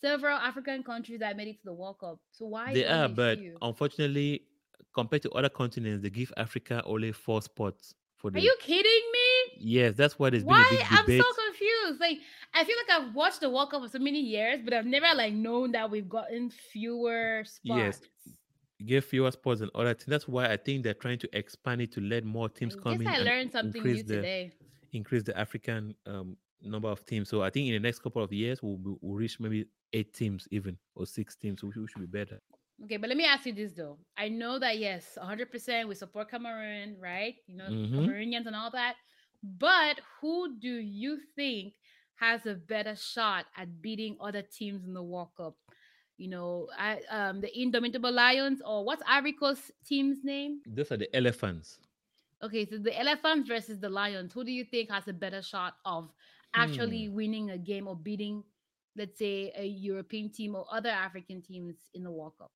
several 0.00 0.36
African 0.38 0.82
countries 0.84 1.18
that 1.20 1.36
made 1.36 1.48
it 1.48 1.54
to 1.58 1.64
the 1.64 1.74
World 1.74 1.98
Cup. 1.98 2.18
So 2.30 2.46
why 2.46 2.72
they 2.72 2.86
are, 2.86 3.08
but 3.08 3.38
few? 3.38 3.56
unfortunately, 3.60 4.46
compared 4.94 5.22
to 5.22 5.30
other 5.32 5.48
continents, 5.48 6.02
they 6.02 6.10
give 6.10 6.32
Africa 6.36 6.82
only 6.84 7.12
four 7.12 7.42
spots 7.42 7.94
for 8.16 8.30
the. 8.30 8.38
Are 8.38 8.42
you 8.42 8.54
kidding 8.60 9.02
me? 9.12 9.56
yes, 9.62 9.94
that's 9.96 10.18
why 10.18 10.30
there's 10.30 10.42
been 10.44 10.52
a 10.52 10.56
Why? 10.58 10.86
I'm 10.90 11.06
so 11.06 11.24
confused. 11.46 12.00
Like 12.00 12.18
I 12.54 12.64
feel 12.64 12.76
like 12.86 13.00
I've 13.00 13.14
watched 13.14 13.40
the 13.40 13.50
World 13.50 13.70
Cup 13.70 13.82
for 13.82 13.88
so 13.88 13.98
many 13.98 14.20
years, 14.20 14.60
but 14.64 14.72
I've 14.74 14.86
never 14.86 15.14
like 15.14 15.32
known 15.34 15.72
that 15.72 15.90
we've 15.90 16.08
gotten 16.08 16.50
fewer 16.50 17.42
spots. 17.44 17.62
Yes. 17.64 18.00
Give 18.86 19.04
fewer 19.04 19.30
spots 19.30 19.60
and 19.60 19.70
other 19.74 19.92
things. 19.92 20.06
That's 20.06 20.26
why 20.26 20.46
I 20.50 20.56
think 20.56 20.84
they're 20.84 20.94
trying 20.94 21.18
to 21.18 21.28
expand 21.36 21.82
it 21.82 21.92
to 21.92 22.00
let 22.00 22.24
more 22.24 22.48
teams 22.48 22.74
I 22.76 22.82
come 22.82 22.98
guess 22.98 23.00
in 23.00 23.08
I 23.08 23.18
learned 23.18 23.52
something 23.52 23.82
new 23.82 24.02
the 24.02 24.14
today. 24.16 24.52
increase 24.92 25.22
the 25.22 25.38
African 25.38 25.94
um, 26.06 26.36
number 26.62 26.88
of 26.88 27.04
teams. 27.04 27.28
So 27.28 27.42
I 27.42 27.50
think 27.50 27.66
in 27.66 27.74
the 27.74 27.78
next 27.80 27.98
couple 27.98 28.22
of 28.22 28.32
years 28.32 28.62
we'll, 28.62 28.78
be- 28.78 28.96
we'll 29.02 29.16
reach 29.18 29.38
maybe 29.38 29.66
eight 29.92 30.14
teams 30.14 30.48
even 30.50 30.78
or 30.94 31.04
six 31.06 31.36
teams, 31.36 31.62
which, 31.62 31.76
which 31.76 31.90
should 31.90 32.00
be 32.10 32.18
better. 32.18 32.40
Okay, 32.84 32.96
but 32.96 33.08
let 33.08 33.16
me 33.18 33.24
ask 33.26 33.44
you 33.46 33.52
this 33.52 33.72
though. 33.72 33.98
I 34.16 34.28
know 34.28 34.58
that 34.58 34.78
yes, 34.78 35.16
100% 35.16 35.88
we 35.88 35.94
support 35.94 36.30
Cameroon, 36.30 36.96
right? 36.98 37.36
You 37.46 37.56
know, 37.56 37.70
Mhm. 37.70 37.98
Cameroonians 37.98 38.46
and 38.46 38.56
all 38.56 38.70
that. 38.70 38.96
But 39.42 40.00
who 40.20 40.58
do 40.58 40.70
you 40.70 41.18
think 41.36 41.74
has 42.16 42.46
a 42.46 42.54
better 42.54 42.96
shot 42.96 43.46
at 43.56 43.80
beating 43.82 44.16
other 44.20 44.42
teams 44.42 44.84
in 44.84 44.94
the 44.94 45.02
World 45.02 45.30
Cup? 45.36 45.56
You 46.16 46.28
know, 46.28 46.68
I, 46.78 47.00
um, 47.10 47.40
the 47.40 47.50
Indomitable 47.58 48.12
Lions 48.12 48.60
or 48.64 48.84
what's 48.84 49.02
Ivory 49.06 49.32
Coast 49.34 49.70
team's 49.84 50.24
name? 50.24 50.62
Those 50.64 50.90
are 50.92 50.96
the 50.96 51.14
elephants. 51.14 51.80
Okay, 52.42 52.64
so 52.66 52.78
the 52.78 52.98
Elephants 52.98 53.48
versus 53.48 53.78
the 53.80 53.88
Lions. 53.88 54.32
Who 54.32 54.44
do 54.44 54.52
you 54.52 54.64
think 54.64 54.90
has 54.90 55.08
a 55.08 55.12
better 55.12 55.42
shot 55.42 55.74
of 55.84 56.12
actually 56.54 57.08
Hmm. 57.08 57.08
winning 57.08 57.50
a 57.50 57.58
game 57.58 57.86
or 57.86 57.96
beating, 57.96 58.44
let's 58.96 59.18
say, 59.18 59.52
a 59.56 59.64
European 59.66 60.30
team 60.30 60.54
or 60.54 60.66
other 60.70 60.88
African 60.90 61.42
teams 61.42 61.76
in 61.94 62.02
the 62.04 62.10
World 62.10 62.34
Cup? 62.38 62.52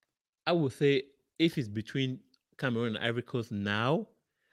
I 0.46 0.52
would 0.52 0.72
say 0.72 1.02
if 1.38 1.58
it's 1.58 1.68
between 1.68 2.20
Cameroon 2.58 2.96
and 2.96 3.04
Ivory 3.04 3.22
Coast 3.22 3.50
now, 3.52 4.08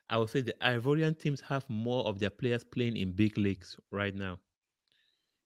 I 0.10 0.18
would 0.18 0.30
say 0.30 0.42
the 0.42 0.56
Ivorian 0.62 1.18
teams 1.18 1.42
have 1.42 1.70
more 1.70 2.06
of 2.06 2.20
their 2.20 2.30
players 2.30 2.64
playing 2.64 2.98
in 2.98 3.12
big 3.14 3.38
leagues 3.38 3.78
right 3.92 4.14
now. 4.16 4.40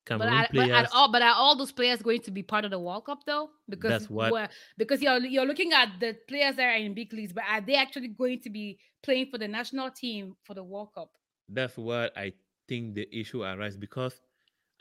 But 0.08 0.20
Cameroon 0.20 0.34
are, 0.34 0.42
but 0.44 0.52
players, 0.52 0.72
are 0.72 0.88
all 0.94 1.12
but 1.12 1.22
are 1.24 1.34
all 1.34 1.56
those 1.56 1.72
players 1.72 2.02
going 2.02 2.22
to 2.22 2.32
be 2.32 2.44
part 2.44 2.64
of 2.64 2.72
the 2.72 2.80
World 2.80 3.06
Cup 3.06 3.24
though? 3.26 3.50
Because 3.68 3.90
That's 3.90 4.10
what- 4.10 4.52
because 4.78 5.02
you're 5.02 5.18
you're 5.18 5.46
looking 5.46 5.74
at 5.74 6.00
the 6.00 6.16
players 6.28 6.56
that 6.58 6.64
are 6.66 6.78
in 6.78 6.94
big 6.94 7.12
leagues, 7.12 7.34
but 7.34 7.44
are 7.50 7.62
they 7.62 7.76
actually 7.76 8.10
going 8.10 8.40
to 8.42 8.50
be 8.52 8.78
playing 9.02 9.28
for 9.32 9.38
the 9.40 9.48
national 9.48 9.90
team 9.92 10.36
for 10.44 10.54
the 10.54 10.64
World 10.64 10.94
Cup? 10.94 11.12
that's 11.50 11.78
what 11.78 12.12
I 12.18 12.34
think 12.68 12.96
the 12.96 13.08
issue 13.16 13.44
arises 13.44 13.78
because 13.78 14.20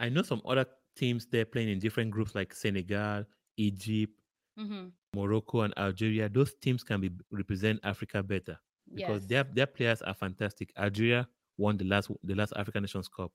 I 0.01 0.09
know 0.09 0.23
some 0.23 0.41
other 0.47 0.65
teams 0.97 1.27
they're 1.27 1.45
playing 1.45 1.69
in 1.69 1.79
different 1.79 2.11
groups 2.11 2.35
like 2.35 2.55
Senegal, 2.55 3.27
Egypt, 3.59 4.15
hmm 4.57 4.87
Morocco, 5.15 5.61
and 5.63 5.73
Algeria. 5.79 6.29
Those 6.29 6.55
teams 6.55 6.83
can 6.83 7.01
be 7.01 7.11
represent 7.31 7.81
Africa 7.83 8.23
better 8.23 8.59
because 8.93 9.23
Yes. 9.23 9.27
their 9.27 9.45
their 9.45 9.67
players 9.67 10.03
are 10.03 10.15
fantastic. 10.15 10.73
Algeria 10.77 11.29
won 11.57 11.77
the 11.77 11.85
last 11.85 12.11
the 12.23 12.35
last 12.35 12.53
African 12.57 12.83
Nations 12.83 13.09
Cup. 13.09 13.33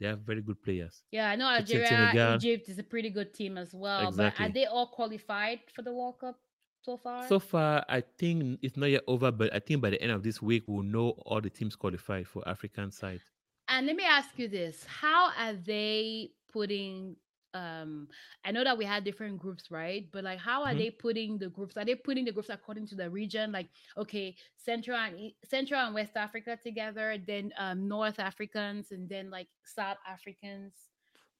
They 0.00 0.06
have 0.06 0.20
very 0.20 0.42
good 0.42 0.62
players. 0.62 1.04
Yeah, 1.10 1.30
I 1.30 1.36
know 1.36 1.48
Algeria, 1.48 1.86
Senegal. 1.86 2.34
Egypt 2.34 2.68
is 2.68 2.78
a 2.78 2.82
pretty 2.82 3.10
good 3.10 3.32
team 3.34 3.56
as 3.56 3.74
well. 3.74 4.12
But 4.12 4.34
Exactly. 4.34 4.38
are 4.38 4.48
they 4.50 4.66
all 4.66 4.88
qualified 4.88 5.60
for 5.74 5.82
the 5.82 5.92
World 5.94 6.18
Cup 6.20 6.40
so 6.82 6.96
far? 6.96 7.28
So 7.28 7.38
far, 7.40 7.84
I 7.88 8.02
think 8.02 8.58
it's 8.62 8.76
not 8.76 8.86
yet 8.90 9.02
over, 9.08 9.32
but 9.32 9.52
I 9.54 9.58
think 9.58 9.80
by 9.82 9.90
the 9.90 10.00
end 10.02 10.12
of 10.12 10.22
this 10.22 10.40
week, 10.42 10.64
we'll 10.68 10.82
know 10.84 11.10
all 11.26 11.40
the 11.40 11.50
teams 11.50 11.74
qualified 11.76 12.28
for 12.28 12.46
African 12.48 12.90
side. 12.92 13.22
And 13.68 13.86
let 13.86 13.96
me 13.96 14.04
ask 14.04 14.38
you 14.38 14.48
this: 14.48 14.84
How 14.84 15.32
are 15.36 15.54
they 15.54 16.32
putting? 16.52 17.16
Um, 17.54 18.08
I 18.44 18.50
know 18.52 18.64
that 18.64 18.76
we 18.76 18.84
had 18.84 19.04
different 19.04 19.38
groups, 19.38 19.70
right? 19.70 20.10
But 20.12 20.24
like, 20.24 20.40
how 20.40 20.64
are 20.64 20.74
Mhm. 20.74 20.74
they 20.74 20.90
putting 20.90 21.38
the 21.38 21.48
groups? 21.48 21.76
Are 21.76 21.84
they 21.84 21.94
putting 21.94 22.24
the 22.24 22.32
groups 22.32 22.48
according 22.50 22.86
to 22.88 22.96
the 22.96 23.08
region? 23.10 23.52
Like, 23.52 23.70
okay, 23.96 24.36
Central 24.56 24.98
and 24.98 25.32
Central 25.44 25.80
and 25.80 25.94
West 25.94 26.16
Africa 26.16 26.58
together, 26.62 27.16
then 27.18 27.52
um, 27.56 27.86
North 27.88 28.18
Africans, 28.18 28.90
and 28.90 29.08
then 29.08 29.30
like 29.30 29.48
South 29.64 29.98
Africans. 30.06 30.90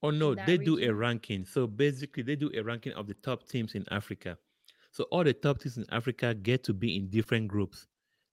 Oh 0.02 0.10
no, 0.10 0.34
they 0.34 0.58
do 0.58 0.78
a 0.78 0.90
ranking. 0.92 1.44
So 1.44 1.66
basically, 1.66 2.22
they 2.22 2.36
do 2.36 2.50
a 2.54 2.62
ranking 2.62 2.92
of 2.92 3.06
the 3.06 3.14
top 3.14 3.48
teams 3.48 3.74
in 3.74 3.84
Africa. 3.90 4.38
So 4.90 5.04
all 5.04 5.24
the 5.24 5.32
top 5.34 5.58
teams 5.60 5.78
in 5.78 5.86
Africa 5.90 6.34
get 6.34 6.62
to 6.64 6.74
be 6.74 6.96
in 6.96 7.10
different 7.10 7.48
groups. 7.48 7.86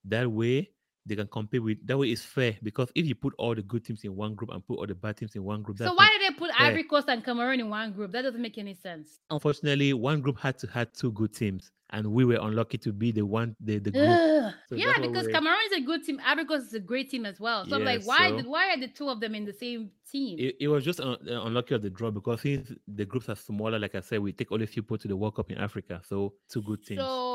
That 0.04 0.30
way, 0.30 0.72
they 1.06 1.16
can 1.16 1.26
compete 1.26 1.62
with. 1.62 1.84
That 1.86 1.98
way, 1.98 2.08
it's 2.08 2.22
fair 2.22 2.56
because 2.62 2.90
if 2.94 3.06
you 3.06 3.14
put 3.14 3.34
all 3.38 3.54
the 3.54 3.62
good 3.62 3.84
teams 3.84 4.04
in 4.04 4.14
one 4.14 4.34
group 4.34 4.50
and 4.52 4.64
put 4.66 4.78
all 4.78 4.86
the 4.86 4.94
bad 4.94 5.16
teams 5.16 5.34
in 5.34 5.42
one 5.44 5.62
group, 5.62 5.78
that's 5.78 5.90
So 5.90 5.94
why 5.94 6.08
did 6.18 6.32
they 6.32 6.38
put 6.38 6.54
fair. 6.54 6.68
Ivory 6.68 6.84
Coast 6.84 7.08
and 7.08 7.24
Cameroon 7.24 7.60
in 7.60 7.68
one 7.70 7.92
group? 7.92 8.12
That 8.12 8.22
doesn't 8.22 8.40
make 8.40 8.58
any 8.58 8.74
sense. 8.74 9.20
unfortunately, 9.30 9.92
one 9.92 10.20
group 10.20 10.38
had 10.38 10.58
to 10.58 10.66
had 10.68 10.94
two 10.94 11.10
good 11.12 11.34
teams, 11.34 11.72
and 11.90 12.06
we 12.06 12.24
were 12.24 12.38
unlucky 12.40 12.78
to 12.78 12.92
be 12.92 13.10
the 13.10 13.22
one 13.26 13.56
the 13.60 13.78
the 13.78 13.90
group. 13.90 14.54
So 14.68 14.76
yeah, 14.76 14.94
because 15.00 15.26
Cameroon 15.28 15.58
is 15.70 15.78
a 15.78 15.80
good 15.80 16.04
team. 16.04 16.20
Ivory 16.24 16.44
Coast 16.46 16.66
is 16.66 16.74
a 16.74 16.80
great 16.80 17.10
team 17.10 17.26
as 17.26 17.40
well. 17.40 17.66
So 17.66 17.76
I'm 17.76 17.84
like, 17.84 18.04
why 18.04 18.28
so- 18.30 18.36
did 18.36 18.46
why 18.46 18.70
are 18.72 18.78
the 18.78 18.88
two 18.88 19.08
of 19.08 19.20
them 19.20 19.34
in 19.34 19.44
the 19.44 19.52
same 19.52 19.90
team? 20.10 20.38
It, 20.38 20.56
it 20.60 20.68
was 20.68 20.84
just 20.84 21.00
un- 21.00 21.18
uh, 21.28 21.42
unlucky 21.46 21.74
of 21.74 21.82
the 21.82 21.90
draw 21.90 22.10
because 22.10 22.40
since 22.42 22.72
the 22.86 23.04
groups 23.04 23.28
are 23.28 23.36
smaller, 23.36 23.78
like 23.78 23.94
I 23.94 24.00
said, 24.00 24.20
we 24.20 24.32
take 24.32 24.52
only 24.52 24.66
few 24.66 24.82
people 24.82 24.98
to 24.98 25.08
the 25.08 25.16
World 25.16 25.34
Cup 25.36 25.50
in 25.50 25.58
Africa, 25.58 26.00
so 26.08 26.34
two 26.48 26.62
good 26.62 26.84
teams. 26.86 27.00
So, 27.00 27.31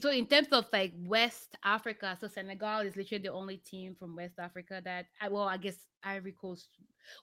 so 0.00 0.10
in 0.10 0.26
terms 0.26 0.48
of 0.52 0.66
like 0.72 0.92
West 1.04 1.56
Africa, 1.64 2.16
so 2.20 2.28
Senegal 2.28 2.80
is 2.80 2.96
literally 2.96 3.22
the 3.22 3.32
only 3.32 3.56
team 3.58 3.94
from 3.98 4.16
West 4.16 4.38
Africa 4.38 4.80
that, 4.84 5.06
I- 5.20 5.28
well, 5.28 5.44
I 5.48 5.56
guess 5.56 5.76
Ivory 6.04 6.32
Coast. 6.32 6.68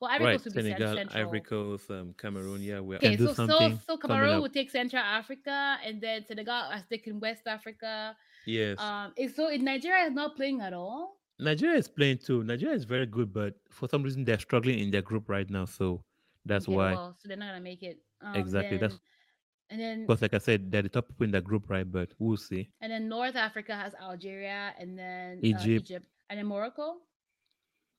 Well, 0.02 0.12
Ivory 0.12 0.26
right, 0.28 0.34
Coast 0.34 0.46
would 0.46 0.54
be 0.56 0.62
Senegal, 0.62 0.88
Senegal, 0.88 0.98
Central. 1.12 1.28
Ivory 1.28 1.42
Coast, 1.42 1.92
um, 1.92 2.14
Cameroon. 2.18 2.62
Yeah, 2.62 2.80
we 2.82 2.96
Okay, 2.98 3.18
so 3.18 3.34
so 3.34 3.78
so 3.88 3.98
Cameroon 3.98 4.42
would 4.42 4.54
take 4.54 4.70
Central 4.70 5.02
Africa, 5.02 5.78
and 5.86 6.02
then 6.02 6.26
Senegal 6.26 6.70
has 6.72 6.84
taken 6.88 7.20
West 7.20 7.48
Africa. 7.48 8.16
Yes, 8.46 8.78
Um, 8.80 9.14
so 9.36 9.50
in 9.50 9.64
Nigeria 9.64 10.06
is 10.06 10.14
not 10.14 10.36
playing 10.36 10.62
at 10.62 10.74
all. 10.74 11.18
Nigeria 11.40 11.78
is 11.78 11.88
playing 11.88 12.18
too. 12.18 12.44
Nigeria 12.44 12.76
is 12.76 12.84
very 12.84 13.06
good, 13.06 13.32
but 13.34 13.56
for 13.70 13.88
some 13.88 14.04
reason 14.04 14.26
they're 14.26 14.40
struggling 14.40 14.80
in 14.80 14.92
their 14.92 15.02
group 15.02 15.30
right 15.30 15.50
now. 15.50 15.64
So 15.66 16.04
that's 16.46 16.68
Okay, 16.68 16.76
why. 16.76 16.92
Well, 16.94 17.16
so 17.18 17.28
they're 17.30 17.38
not 17.38 17.48
gonna 17.48 17.62
make 17.62 17.82
it. 17.84 18.00
Um, 18.22 18.36
Exactly, 18.36 18.78
that's- 18.78 19.00
then- 19.00 19.06
and 19.70 19.80
then 19.80 20.02
Because, 20.06 20.22
like 20.22 20.34
I 20.34 20.40
said, 20.40 20.72
they're 20.72 20.82
the 20.82 20.90
top 20.90 21.08
people 21.08 21.26
in 21.26 21.32
that 21.32 21.44
group, 21.44 21.70
right? 21.70 21.90
But 21.90 22.10
we'll 22.20 22.38
see. 22.38 22.70
and 22.82 22.92
then 22.92 23.08
North 23.10 23.36
Africa 23.36 23.76
has 23.76 23.94
Algeria, 24.02 24.74
and 24.80 24.98
then 24.98 25.38
uh, 25.38 25.48
Egypt. 25.48 25.90
Egypt, 25.92 26.06
and 26.30 26.40
then 26.40 26.46
Morocco. 26.48 26.98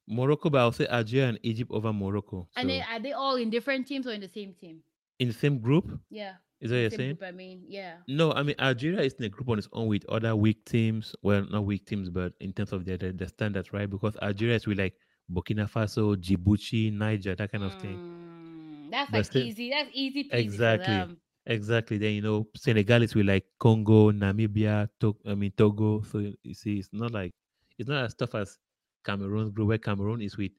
Morocco, 0.08 0.50
but 0.50 0.58
I'll 0.58 0.72
say 0.72 0.86
Algeria 0.88 1.28
and 1.28 1.38
Egypt 1.42 1.70
over 1.72 1.92
Morocco. 1.92 2.48
So 2.56 2.60
And 2.60 2.70
are 2.70 2.98
they 2.98 3.12
all 3.12 3.36
in 3.36 3.48
different 3.50 3.86
teams 3.86 4.06
or 4.06 4.12
in 4.12 4.20
the 4.20 4.28
same 4.28 4.54
team? 4.54 4.80
in 5.20 5.28
the 5.28 5.34
same 5.34 5.58
group, 5.58 6.00
Yeah. 6.08 6.36
is 6.62 6.70
that 6.70 6.76
what 6.76 6.80
you're 6.80 6.90
same 6.90 6.98
saying? 6.98 7.14
group, 7.16 7.28
I 7.28 7.30
mean, 7.32 7.62
yeah. 7.68 7.96
No, 8.08 8.32
I 8.32 8.42
mean 8.42 8.54
Algeria 8.58 9.02
is 9.02 9.12
in 9.18 9.24
a 9.26 9.28
group 9.28 9.50
on 9.50 9.58
its 9.58 9.68
own 9.72 9.86
with 9.86 10.04
other 10.08 10.34
weak 10.34 10.64
teams. 10.64 11.14
Well, 11.22 11.46
not 11.50 11.64
weak 11.66 11.84
teams, 11.86 12.08
but 12.08 12.32
in 12.40 12.52
terms 12.54 12.72
of 12.72 12.86
their 12.86 12.96
their, 12.96 13.12
their 13.12 13.28
standards, 13.28 13.72
right? 13.74 13.88
Because 13.88 14.16
Algeria 14.22 14.56
is 14.56 14.66
with 14.66 14.78
like 14.78 14.94
Burkina 15.30 15.70
Faso, 15.70 16.16
Djibouti, 16.16 16.90
Niger, 16.92 17.34
that 17.36 17.52
kind 17.52 17.64
of 17.64 17.74
thing. 17.82 17.98
Mm, 17.98 18.90
that's 18.90 19.10
But 19.10 19.16
like 19.18 19.26
still- 19.26 19.42
easy. 19.42 19.70
That's 19.70 19.90
easy 19.92 20.24
peasy 20.24 20.32
Exactly. 20.32 21.16
Exactly. 21.50 21.98
Then 21.98 22.14
you 22.14 22.22
know 22.22 22.48
Senegalese 22.56 23.10
is 23.10 23.14
with 23.16 23.26
like 23.26 23.44
Congo, 23.58 24.10
Namibia, 24.12 24.88
to- 25.00 25.18
I 25.26 25.34
mean 25.34 25.52
Togo. 25.52 26.02
So 26.02 26.18
you 26.42 26.54
see, 26.54 26.78
it's 26.78 26.88
not 26.92 27.12
like 27.12 27.32
it's 27.78 27.88
not 27.88 28.04
as 28.04 28.14
tough 28.14 28.34
as 28.36 28.58
Cameroon's 29.04 29.50
group, 29.50 29.68
where 29.68 29.78
Cameroon 29.78 30.22
is 30.22 30.36
with 30.38 30.52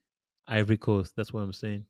Ivory 0.47 0.77
Coast. 0.77 1.15
That's 1.15 1.33
what 1.33 1.41
I'm 1.41 1.53
saying. 1.53 1.85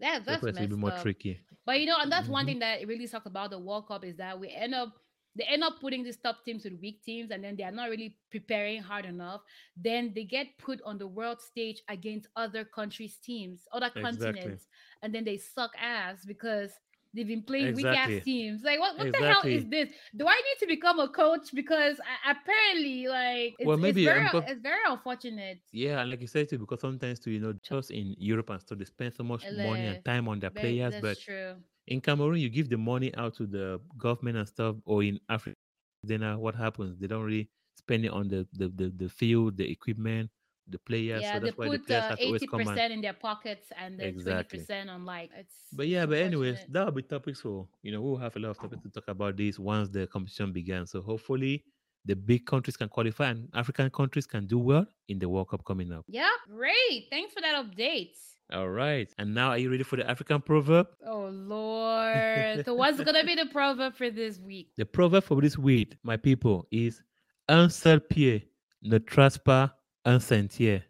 That, 0.00 0.24
That's 0.26 0.42
that's 0.42 0.46
a 0.46 0.52
little 0.52 0.68
bit 0.68 0.78
more 0.78 0.92
up. 0.92 1.04
tricky. 1.04 1.40
But 1.66 1.80
you 1.80 1.86
know, 1.86 1.98
and 2.00 2.12
that's 2.12 2.28
one 2.28 2.46
Mhm. 2.46 2.46
thing 2.46 2.58
that 2.60 2.86
really 2.86 3.06
sucks 3.06 3.26
about 3.26 3.50
the 3.50 3.58
World 3.58 3.88
Cup 3.88 4.04
is 4.04 4.16
that 4.18 4.38
we 4.38 4.50
end 4.50 4.74
up 4.74 4.94
they 5.36 5.44
end 5.44 5.62
up 5.64 5.80
putting 5.80 6.02
these 6.02 6.16
top 6.16 6.44
teams 6.44 6.64
with 6.64 6.80
weak 6.80 7.02
teams, 7.04 7.30
and 7.30 7.44
then 7.44 7.56
they 7.56 7.62
are 7.64 7.70
not 7.72 7.90
really 7.90 8.18
preparing 8.30 8.82
hard 8.82 9.06
enough. 9.06 9.42
Then 9.76 10.12
they 10.14 10.24
get 10.24 10.58
put 10.58 10.82
on 10.82 10.98
the 10.98 11.06
world 11.06 11.40
stage 11.40 11.82
against 11.88 12.28
other 12.36 12.64
countries' 12.64 13.18
teams, 13.18 13.66
other 13.72 13.90
Exactly. 13.94 14.58
continents, 14.58 14.66
and 15.02 15.14
then 15.14 15.24
they 15.24 15.36
suck 15.38 15.70
ass 15.78 16.24
because 16.26 16.72
they've 17.14 17.26
been 17.26 17.42
playing 17.42 17.74
weak 17.74 17.86
ass 17.86 18.24
teams. 18.24 18.62
Like, 18.62 18.78
what, 18.80 18.98
what 18.98 19.12
the 19.12 19.18
hell 19.18 19.42
is 19.44 19.64
this? 19.68 19.88
Do 20.16 20.26
I 20.28 20.34
need 20.36 20.58
to 20.60 20.66
become 20.66 20.98
a 21.00 21.08
coach? 21.08 21.48
Because 21.54 21.98
I, 22.00 22.32
apparently, 22.32 23.06
like, 23.08 23.54
it's, 23.58 23.66
Well, 23.66 23.76
maybe, 23.76 24.04
it's, 24.06 24.10
um, 24.10 24.14
very, 24.16 24.24
because- 24.28 24.50
it's 24.50 24.60
very 24.62 24.80
unfortunate. 24.88 25.58
Yeah, 25.72 26.00
and 26.00 26.10
like 26.10 26.20
you 26.20 26.26
said 26.26 26.48
too, 26.48 26.58
because 26.58 26.80
sometimes 26.80 27.18
too, 27.20 27.30
you 27.30 27.40
know, 27.40 27.54
just 27.62 27.90
in 27.90 28.14
Europe 28.18 28.50
and 28.50 28.60
stuff, 28.60 28.78
they 28.78 28.84
spend 28.84 29.14
so 29.14 29.24
much 29.24 29.44
money 29.44 29.86
and 29.86 30.04
time 30.04 30.28
on 30.28 30.38
their 30.40 30.50
Very- 30.50 30.74
players, 30.76 30.92
that's 30.92 31.02
but 31.02 31.18
true. 31.20 31.54
in 31.86 32.00
Cameroon, 32.00 32.38
you 32.40 32.48
give 32.50 32.68
the 32.68 32.76
money 32.78 33.14
out 33.16 33.34
to 33.36 33.46
the 33.46 33.80
government 33.96 34.36
and 34.36 34.46
stuff, 34.48 34.76
or 34.84 35.02
in 35.02 35.18
Africa, 35.28 35.56
then 36.02 36.22
uh, 36.22 36.36
what 36.36 36.54
happens? 36.54 36.98
They 36.98 37.06
don't 37.06 37.24
really 37.24 37.48
spend 37.76 38.04
it 38.04 38.10
on 38.12 38.28
the 38.28 38.46
the, 38.52 38.68
the, 38.68 38.92
the 38.96 39.08
field, 39.08 39.56
the 39.56 39.68
equipment, 39.70 40.30
the 40.70 40.78
players. 40.78 41.22
yeah, 41.22 41.34
so 41.34 41.40
they 41.40 41.46
that's 41.46 41.58
why 41.58 41.68
the 41.68 41.78
put 41.78 41.86
players 41.86 42.04
uh, 42.04 42.08
have 42.08 42.18
eighty 42.20 42.46
come 42.46 42.60
and. 42.60 42.68
percent 42.68 42.92
in 42.92 43.00
their 43.00 43.12
pockets 43.14 43.66
and 43.82 43.98
then 43.98 44.06
Exactly. 44.08 44.58
percent 44.58 44.90
on 44.90 45.04
like 45.04 45.30
it's. 45.36 45.54
But 45.72 45.88
yeah, 45.88 46.06
but 46.06 46.18
anyways, 46.18 46.58
that'll 46.68 46.92
be 46.92 47.02
topics 47.02 47.40
for 47.40 47.66
you 47.82 47.92
know 47.92 48.00
we'll 48.00 48.16
have 48.16 48.36
a 48.36 48.38
lot 48.38 48.50
of 48.50 48.58
topics 48.58 48.82
to 48.82 48.90
talk 48.90 49.08
about 49.08 49.36
this 49.36 49.58
once 49.58 49.88
the 49.88 50.06
competition 50.06 50.52
began. 50.52 50.86
So 50.86 51.00
hopefully 51.00 51.64
the 52.04 52.14
big 52.14 52.46
countries 52.46 52.76
can 52.76 52.88
qualify 52.88 53.30
and 53.30 53.48
African 53.54 53.90
countries 53.90 54.26
can 54.26 54.46
do 54.46 54.58
well 54.58 54.86
in 55.08 55.18
the 55.18 55.28
World 55.28 55.48
Cup 55.50 55.64
coming 55.64 55.92
up. 55.92 56.04
Yeah, 56.08 56.28
great. 56.48 57.06
Thanks 57.10 57.32
for 57.34 57.40
that 57.40 57.54
update. 57.64 58.12
All 58.50 58.70
right, 58.70 59.12
and 59.18 59.34
now 59.34 59.50
are 59.50 59.58
you 59.58 59.70
ready 59.70 59.82
for 59.82 59.96
the 59.96 60.08
African 60.08 60.40
proverb? 60.40 60.86
Oh 61.06 61.28
Lord. 61.30 62.64
so 62.64 62.72
what's 62.74 62.98
gonna 63.02 63.24
be 63.24 63.34
the 63.34 63.46
proverb 63.46 63.94
for 63.94 64.10
this 64.10 64.38
week? 64.38 64.70
The 64.78 64.86
proverb 64.86 65.24
for 65.24 65.40
this 65.42 65.58
week, 65.58 65.96
my 66.02 66.16
people, 66.16 66.66
is 66.70 67.02
un 67.48 67.68
seul 67.68 68.00
pied 68.00 68.42
ne 68.82 68.98
trace 69.00 69.36
pas 69.38 69.70
un 70.04 70.20
sentier. 70.20 70.84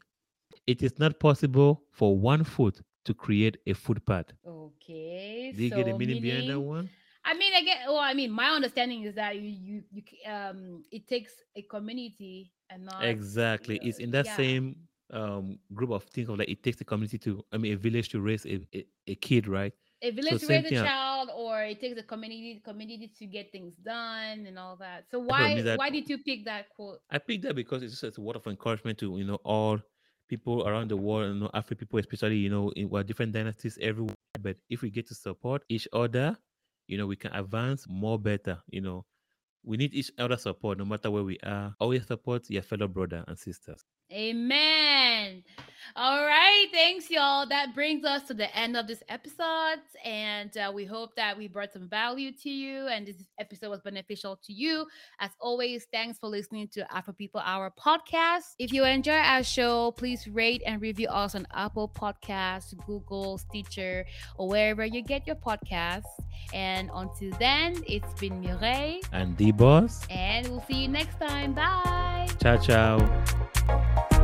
It 0.66 0.82
is 0.82 0.98
not 0.98 1.18
possible 1.20 1.84
for 1.90 2.18
one 2.18 2.44
foot 2.44 2.82
to 3.04 3.14
create 3.14 3.59
a 3.66 3.74
footpath. 3.74 4.32
Okay. 4.46 5.52
Do 5.52 5.62
you 5.62 5.70
so 5.70 5.76
get 5.76 5.84
the 5.84 5.92
meaning 5.92 6.20
behind 6.20 6.48
that 6.48 6.59
one? 6.61 6.90
I 7.24 7.34
mean, 7.34 7.52
I 7.54 7.62
get. 7.62 7.78
Well, 7.86 7.98
I 7.98 8.14
mean, 8.14 8.30
my 8.30 8.50
understanding 8.50 9.02
is 9.04 9.14
that 9.16 9.36
you, 9.36 9.42
you, 9.42 9.82
you, 9.90 10.02
um, 10.30 10.82
it 10.90 11.06
takes 11.06 11.32
a 11.56 11.62
community 11.62 12.52
and 12.70 12.84
not, 12.84 13.16
Exactly. 13.16 13.76
uh, 13.76 13.80
It's 13.82 13.98
in 13.98 14.11
that 14.12 14.26
yeah, 14.26 14.26
same 14.26 14.76
um 15.11 15.59
group 15.72 15.90
of 15.90 16.04
things 16.04 16.28
of 16.28 16.38
like 16.38 16.50
it 16.50 16.62
takes 16.62 16.78
a 16.82 16.84
community 16.84 17.16
to 17.18 17.42
I 17.52 17.56
mean 17.56 17.72
a 17.72 17.76
village 17.76 18.11
to 18.11 18.20
raise 18.20 18.44
a, 18.44 18.61
a, 18.74 18.84
a 19.06 19.14
kid, 19.14 19.46
right? 19.48 19.72
A 20.03 20.11
So 20.11 20.16
village 20.16 20.40
same 20.40 20.62
raise 20.64 20.72
a 20.72 20.84
child, 20.84 21.30
or 21.34 21.62
it 21.62 21.80
takes 21.80 21.99
a 21.99 22.03
community, 22.03 22.61
community 22.64 23.11
to 23.18 23.26
get 23.26 23.51
things 23.53 23.74
done 23.76 24.46
and 24.46 24.59
all 24.59 24.76
that. 24.76 25.05
So 25.11 25.18
That's 25.18 25.30
what 25.30 25.40
it 25.40 25.55
why, 25.55 25.62
that 25.62 25.78
why 25.78 25.90
did 25.90 26.09
you 26.09 26.18
pick 26.18 26.44
that 26.44 26.68
quote? 26.70 27.01
I 27.11 27.18
picked 27.18 27.42
that 27.44 27.55
because 27.55 27.82
it's 27.82 28.01
just 28.01 28.18
a 28.18 28.20
word 28.20 28.36
of 28.36 28.46
encouragement 28.46 28.99
to, 28.99 29.18
you 29.18 29.24
know, 29.24 29.38
all 29.44 29.80
people 30.28 30.68
around 30.68 30.88
the 30.90 30.96
world, 30.96 31.34
you 31.34 31.40
know, 31.40 31.51
African 31.55 31.78
people 31.78 31.99
especially, 31.99 32.36
you 32.36 32.51
know, 32.51 32.70
in 32.70 32.88
well, 32.88 33.03
different 33.03 33.32
dynasties 33.32 33.78
everywhere. 33.80 34.14
But 34.40 34.57
if 34.68 34.82
we 34.82 34.90
get 34.90 35.09
to 35.09 35.14
support 35.14 35.62
each 35.68 35.88
other, 35.92 36.36
you 36.86 36.96
know, 36.99 37.07
we 37.07 37.16
can 37.16 37.32
advance 37.32 37.86
more 37.88 38.18
better, 38.18 38.59
you 38.68 38.80
know. 38.80 39.05
We 39.64 39.76
need 39.76 39.92
each 39.92 40.12
other 40.18 40.36
support 40.36 40.78
no 40.78 40.84
matter 40.84 41.11
where 41.11 41.24
we 41.24 41.38
are. 41.42 41.74
Always 41.80 42.07
support 42.07 42.49
your 42.49 42.62
fellow 42.62 42.86
brother 42.88 43.24
and 43.26 43.38
sisters. 43.38 43.84
Amen. 45.29 45.43
All 45.97 46.24
right. 46.24 46.66
Thanks, 46.72 47.11
y'all. 47.11 47.47
That 47.47 47.74
brings 47.74 48.05
us 48.05 48.22
to 48.29 48.35
the 48.35 48.55
end 48.57 48.76
of 48.76 48.87
this 48.87 49.03
episode. 49.09 49.81
And 50.05 50.57
uh, 50.57 50.70
we 50.74 50.85
hope 50.85 51.14
that 51.16 51.37
we 51.37 51.49
brought 51.49 51.72
some 51.72 51.89
value 51.89 52.31
to 52.43 52.51
you 52.51 52.87
and 52.89 53.07
this 53.07 53.16
episode 53.39 53.70
was 53.70 53.81
beneficial 53.81 54.39
to 54.45 54.53
you. 54.53 54.87
As 55.18 55.31
always, 55.41 55.87
thanks 55.93 56.18
for 56.18 56.29
listening 56.29 56.68
to 56.68 56.95
Afro 56.95 57.14
People 57.14 57.41
Hour 57.45 57.72
podcast. 57.79 58.55
If 58.59 58.72
you 58.72 58.85
enjoy 58.85 59.12
our 59.12 59.43
show, 59.43 59.93
please 59.93 60.29
rate 60.29 60.62
and 60.66 60.81
review 60.81 61.09
us 61.09 61.35
on 61.35 61.47
Apple 61.55 61.89
Podcasts, 61.89 62.74
Google, 62.87 63.39
Stitcher, 63.39 64.05
or 64.37 64.49
wherever 64.49 64.85
you 64.85 65.03
get 65.03 65.26
your 65.26 65.37
podcasts. 65.37 66.03
And 66.53 66.91
until 66.95 67.37
then, 67.39 67.83
it's 67.87 68.12
been 68.14 68.43
Mireille. 68.43 69.01
And 69.12 69.37
the 69.37 69.53
boss, 69.53 70.07
And 70.11 70.47
we'll 70.49 70.64
see 70.68 70.83
you 70.83 70.89
next 70.89 71.18
time. 71.18 71.55
Bye. 71.55 72.29
ciao 72.41 72.57
ciao. 72.59 74.17